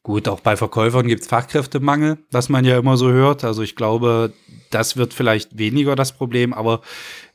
Gut, 0.09 0.27
auch 0.27 0.39
bei 0.39 0.57
Verkäufern 0.57 1.07
gibt 1.07 1.21
es 1.21 1.27
Fachkräftemangel, 1.27 2.17
was 2.31 2.49
man 2.49 2.65
ja 2.65 2.79
immer 2.79 2.97
so 2.97 3.11
hört. 3.11 3.43
Also 3.43 3.61
ich 3.61 3.75
glaube, 3.75 4.33
das 4.71 4.97
wird 4.97 5.13
vielleicht 5.13 5.59
weniger 5.59 5.95
das 5.95 6.13
Problem, 6.13 6.51
aber 6.51 6.81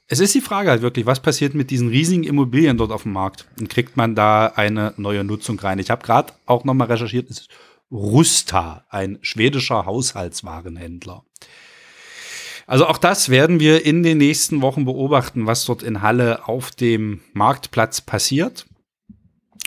es 0.09 0.19
ist 0.19 0.35
die 0.35 0.41
Frage 0.41 0.71
halt 0.71 0.83
wirklich, 0.83 1.07
was 1.07 1.21
passiert 1.21 1.55
mit 1.55 1.71
diesen 1.71 1.87
riesigen 1.87 2.25
Immobilien 2.25 2.77
dort 2.77 2.91
auf 2.91 3.05
dem 3.05 3.13
Markt? 3.13 3.47
Und 3.61 3.69
kriegt 3.69 3.97
man 3.97 4.17
da 4.17 4.47
eine 4.47 4.93
neue 4.97 5.23
Nutzung 5.23 5.57
rein? 5.61 5.79
Ich 5.79 5.89
habe 5.89 6.05
gerade 6.05 6.33
auch 6.47 6.65
nochmal 6.65 6.89
recherchiert, 6.89 7.31
es 7.31 7.43
ist 7.43 7.49
Rusta, 7.93 8.85
ein 8.91 9.21
schwedischer 9.23 9.87
Haushaltswarenhändler. 9.87 11.23
Also 12.67 12.89
auch 12.89 12.99
das 12.99 13.29
werden 13.29 13.61
wir 13.61 13.87
in 13.87 14.03
den 14.03 14.19
nächsten 14.19 14.63
Wochen 14.63 14.85
beobachten, 14.85 15.47
was 15.47 15.65
dort 15.65 15.85
in 15.85 16.03
Halle 16.03 16.49
auf 16.49 16.73
dem 16.73 17.21
Marktplatz 17.35 18.01
passiert. 18.01 18.67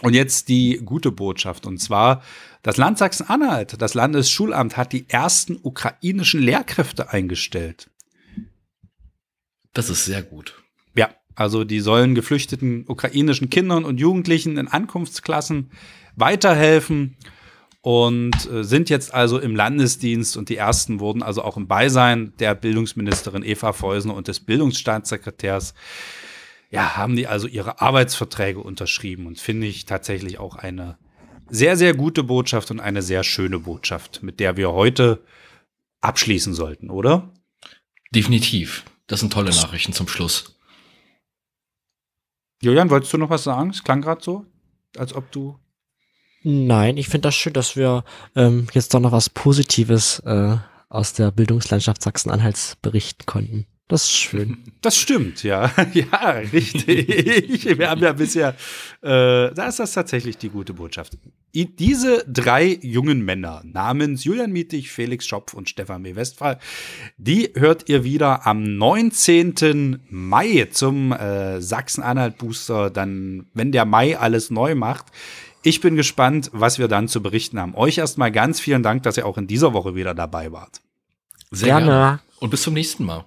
Und 0.03 0.13
jetzt 0.13 0.49
die 0.49 0.81
gute 0.83 1.11
Botschaft. 1.11 1.65
Und 1.65 1.79
zwar 1.79 2.21
das 2.67 2.75
Land 2.75 2.97
Sachsen-Anhalt, 2.97 3.81
das 3.81 3.93
Landesschulamt, 3.93 4.75
hat 4.75 4.91
die 4.91 5.05
ersten 5.07 5.57
ukrainischen 5.63 6.41
Lehrkräfte 6.41 7.13
eingestellt. 7.13 7.89
Das 9.71 9.89
ist 9.89 10.03
sehr 10.03 10.21
gut. 10.21 10.61
Ja, 10.93 11.11
also 11.33 11.63
die 11.63 11.79
sollen 11.79 12.13
geflüchteten 12.13 12.83
ukrainischen 12.85 13.49
Kindern 13.49 13.85
und 13.85 14.01
Jugendlichen 14.01 14.57
in 14.57 14.67
Ankunftsklassen 14.67 15.71
weiterhelfen 16.17 17.15
und 17.79 18.33
äh, 18.51 18.65
sind 18.65 18.89
jetzt 18.89 19.13
also 19.13 19.39
im 19.39 19.55
Landesdienst 19.55 20.35
und 20.35 20.49
die 20.49 20.57
ersten 20.57 20.99
wurden 20.99 21.23
also 21.23 21.43
auch 21.43 21.55
im 21.55 21.69
Beisein 21.69 22.33
der 22.39 22.53
Bildungsministerin 22.53 23.43
Eva 23.43 23.71
Feusner 23.71 24.13
und 24.13 24.27
des 24.27 24.41
Bildungsstaatssekretärs 24.41 25.73
ja, 26.69 26.97
haben 26.97 27.15
die 27.15 27.27
also 27.27 27.47
ihre 27.47 27.79
Arbeitsverträge 27.79 28.59
unterschrieben 28.59 29.25
und 29.25 29.39
finde 29.39 29.67
ich 29.67 29.85
tatsächlich 29.85 30.37
auch 30.37 30.57
eine 30.57 30.97
sehr, 31.49 31.77
sehr 31.77 31.93
gute 31.93 32.23
Botschaft 32.23 32.71
und 32.71 32.79
eine 32.79 33.01
sehr 33.01 33.23
schöne 33.23 33.59
Botschaft, 33.59 34.23
mit 34.23 34.39
der 34.39 34.57
wir 34.57 34.71
heute 34.71 35.23
abschließen 36.01 36.53
sollten, 36.53 36.89
oder? 36.89 37.33
Definitiv. 38.13 38.83
Das 39.07 39.19
sind 39.21 39.33
tolle 39.33 39.51
Nachrichten 39.51 39.93
zum 39.93 40.07
Schluss. 40.07 40.57
Julian, 42.61 42.89
wolltest 42.89 43.13
du 43.13 43.17
noch 43.17 43.29
was 43.29 43.43
sagen? 43.43 43.69
Es 43.69 43.83
klang 43.83 44.01
gerade 44.01 44.23
so, 44.23 44.45
als 44.97 45.13
ob 45.13 45.31
du. 45.31 45.59
Nein, 46.43 46.97
ich 46.97 47.07
finde 47.07 47.27
das 47.27 47.35
schön, 47.35 47.53
dass 47.53 47.75
wir 47.75 48.03
ähm, 48.35 48.67
jetzt 48.73 48.93
doch 48.93 48.99
noch 48.99 49.11
was 49.11 49.29
Positives 49.29 50.19
äh, 50.19 50.57
aus 50.89 51.13
der 51.13 51.31
Bildungslandschaft 51.31 52.01
Sachsen-Anhalts 52.01 52.77
berichten 52.81 53.25
konnten. 53.25 53.67
Das 53.87 54.03
ist 54.03 54.17
schön. 54.17 54.57
Das 54.81 54.95
stimmt, 54.95 55.43
ja. 55.43 55.71
Ja, 55.93 56.29
richtig. 56.53 57.77
Wir 57.77 57.89
haben 57.89 58.01
ja 58.01 58.13
bisher, 58.13 58.49
äh, 59.01 59.51
da 59.53 59.67
ist 59.67 59.79
das 59.79 59.93
tatsächlich 59.93 60.37
die 60.37 60.49
gute 60.49 60.73
Botschaft. 60.73 61.17
Diese 61.53 62.23
drei 62.27 62.77
jungen 62.81 63.25
Männer 63.25 63.61
namens 63.65 64.23
Julian 64.23 64.51
Mietig, 64.51 64.91
Felix 64.91 65.25
Schopf 65.25 65.53
und 65.53 65.67
Stefan 65.67 66.03
W. 66.03 66.15
Westphal, 66.15 66.59
die 67.17 67.51
hört 67.55 67.89
ihr 67.89 68.03
wieder 68.03 68.45
am 68.45 68.77
19. 68.77 69.99
Mai 70.09 70.67
zum 70.71 71.11
äh, 71.11 71.59
Sachsen-Anhalt-Booster, 71.59 72.89
dann, 72.91 73.47
wenn 73.53 73.71
der 73.71 73.85
Mai 73.85 74.17
alles 74.17 74.51
neu 74.51 74.75
macht. 74.75 75.07
Ich 75.63 75.81
bin 75.81 75.95
gespannt, 75.95 76.49
was 76.53 76.77
wir 76.79 76.87
dann 76.87 77.07
zu 77.07 77.21
berichten 77.21 77.59
haben. 77.59 77.75
Euch 77.75 77.97
erstmal 77.97 78.31
ganz 78.31 78.59
vielen 78.59 78.83
Dank, 78.83 79.03
dass 79.03 79.17
ihr 79.17 79.25
auch 79.25 79.37
in 79.37 79.47
dieser 79.47 79.73
Woche 79.73 79.95
wieder 79.95 80.13
dabei 80.13 80.51
wart. 80.51 80.81
Sehr 81.51 81.67
gerne. 81.67 81.85
gerne. 81.87 82.19
Und 82.39 82.51
bis 82.51 82.61
zum 82.61 82.75
nächsten 82.75 83.03
Mal. 83.03 83.25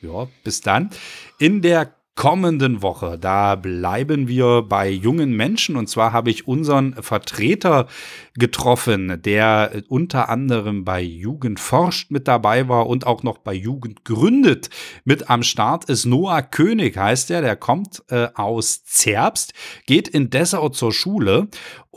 Ja, 0.00 0.28
bis 0.44 0.60
dann. 0.60 0.90
In 1.38 1.62
der 1.62 1.92
kommenden 2.18 2.82
Woche, 2.82 3.16
da 3.16 3.54
bleiben 3.54 4.26
wir 4.26 4.62
bei 4.62 4.90
jungen 4.90 5.36
Menschen. 5.36 5.76
Und 5.76 5.88
zwar 5.88 6.12
habe 6.12 6.30
ich 6.30 6.48
unseren 6.48 6.94
Vertreter 7.00 7.86
getroffen, 8.34 9.22
der 9.22 9.84
unter 9.86 10.28
anderem 10.28 10.84
bei 10.84 11.00
Jugend 11.00 11.60
forscht 11.60 12.10
mit 12.10 12.26
dabei 12.26 12.68
war 12.68 12.88
und 12.88 13.06
auch 13.06 13.22
noch 13.22 13.38
bei 13.38 13.54
Jugend 13.54 14.04
gründet. 14.04 14.68
Mit 15.04 15.30
am 15.30 15.44
Start 15.44 15.84
ist 15.84 16.06
Noah 16.06 16.42
König, 16.42 16.96
heißt 16.96 17.30
er. 17.30 17.40
Der 17.40 17.54
kommt 17.54 18.02
äh, 18.08 18.26
aus 18.34 18.82
Zerbst, 18.84 19.54
geht 19.86 20.08
in 20.08 20.28
Dessau 20.28 20.70
zur 20.70 20.92
Schule 20.92 21.46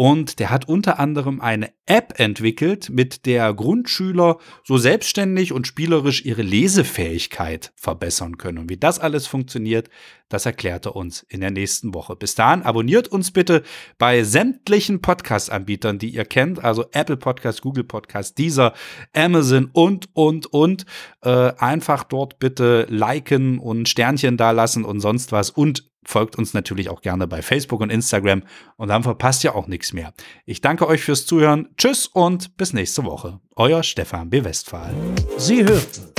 und 0.01 0.39
der 0.39 0.49
hat 0.49 0.67
unter 0.67 0.97
anderem 0.97 1.41
eine 1.41 1.69
App 1.85 2.19
entwickelt, 2.19 2.89
mit 2.89 3.27
der 3.27 3.53
Grundschüler 3.53 4.39
so 4.63 4.79
selbstständig 4.79 5.53
und 5.53 5.67
spielerisch 5.67 6.25
ihre 6.25 6.41
Lesefähigkeit 6.41 7.71
verbessern 7.75 8.39
können. 8.39 8.57
Und 8.57 8.69
wie 8.71 8.77
das 8.77 8.97
alles 8.97 9.27
funktioniert, 9.27 9.91
das 10.27 10.47
erklärt 10.47 10.87
er 10.87 10.95
uns 10.95 11.21
in 11.29 11.41
der 11.41 11.51
nächsten 11.51 11.93
Woche. 11.93 12.15
Bis 12.15 12.33
dahin 12.33 12.63
abonniert 12.63 13.09
uns 13.09 13.29
bitte 13.29 13.61
bei 13.99 14.23
sämtlichen 14.23 15.01
Podcast-Anbietern, 15.01 15.99
die 15.99 16.09
ihr 16.09 16.25
kennt, 16.25 16.63
also 16.63 16.85
Apple 16.93 17.17
Podcast, 17.17 17.61
Google 17.61 17.83
Podcast, 17.83 18.39
Deezer, 18.39 18.73
Amazon 19.13 19.69
und, 19.71 20.09
und, 20.13 20.47
und. 20.47 20.87
Äh, 21.21 21.53
einfach 21.59 22.05
dort 22.05 22.39
bitte 22.39 22.87
liken 22.89 23.59
und 23.59 23.87
Sternchen 23.87 24.35
dalassen 24.35 24.83
und 24.83 24.99
sonst 24.99 25.31
was 25.31 25.51
und 25.51 25.90
folgt 26.03 26.37
uns 26.37 26.53
natürlich 26.53 26.89
auch 26.89 27.01
gerne 27.01 27.27
bei 27.27 27.41
Facebook 27.41 27.81
und 27.81 27.91
Instagram 27.91 28.43
und 28.77 28.87
dann 28.89 29.03
verpasst 29.03 29.43
ihr 29.43 29.55
auch 29.55 29.67
nichts 29.67 29.93
mehr. 29.93 30.13
Ich 30.45 30.61
danke 30.61 30.87
euch 30.87 31.03
fürs 31.03 31.25
Zuhören. 31.25 31.69
Tschüss 31.77 32.07
und 32.07 32.57
bis 32.57 32.73
nächste 32.73 33.03
Woche. 33.03 33.39
Euer 33.55 33.83
Stefan 33.83 34.29
B. 34.29 34.43
Westphal. 34.43 34.93
Sie 35.37 35.63
hörten 35.63 36.11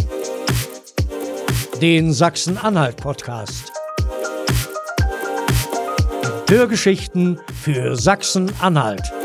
den 1.81 2.13
Sachsen-Anhalt-Podcast. 2.13 3.73
Hörgeschichten 6.49 7.41
für 7.63 7.97
Sachsen-Anhalt. 7.97 9.22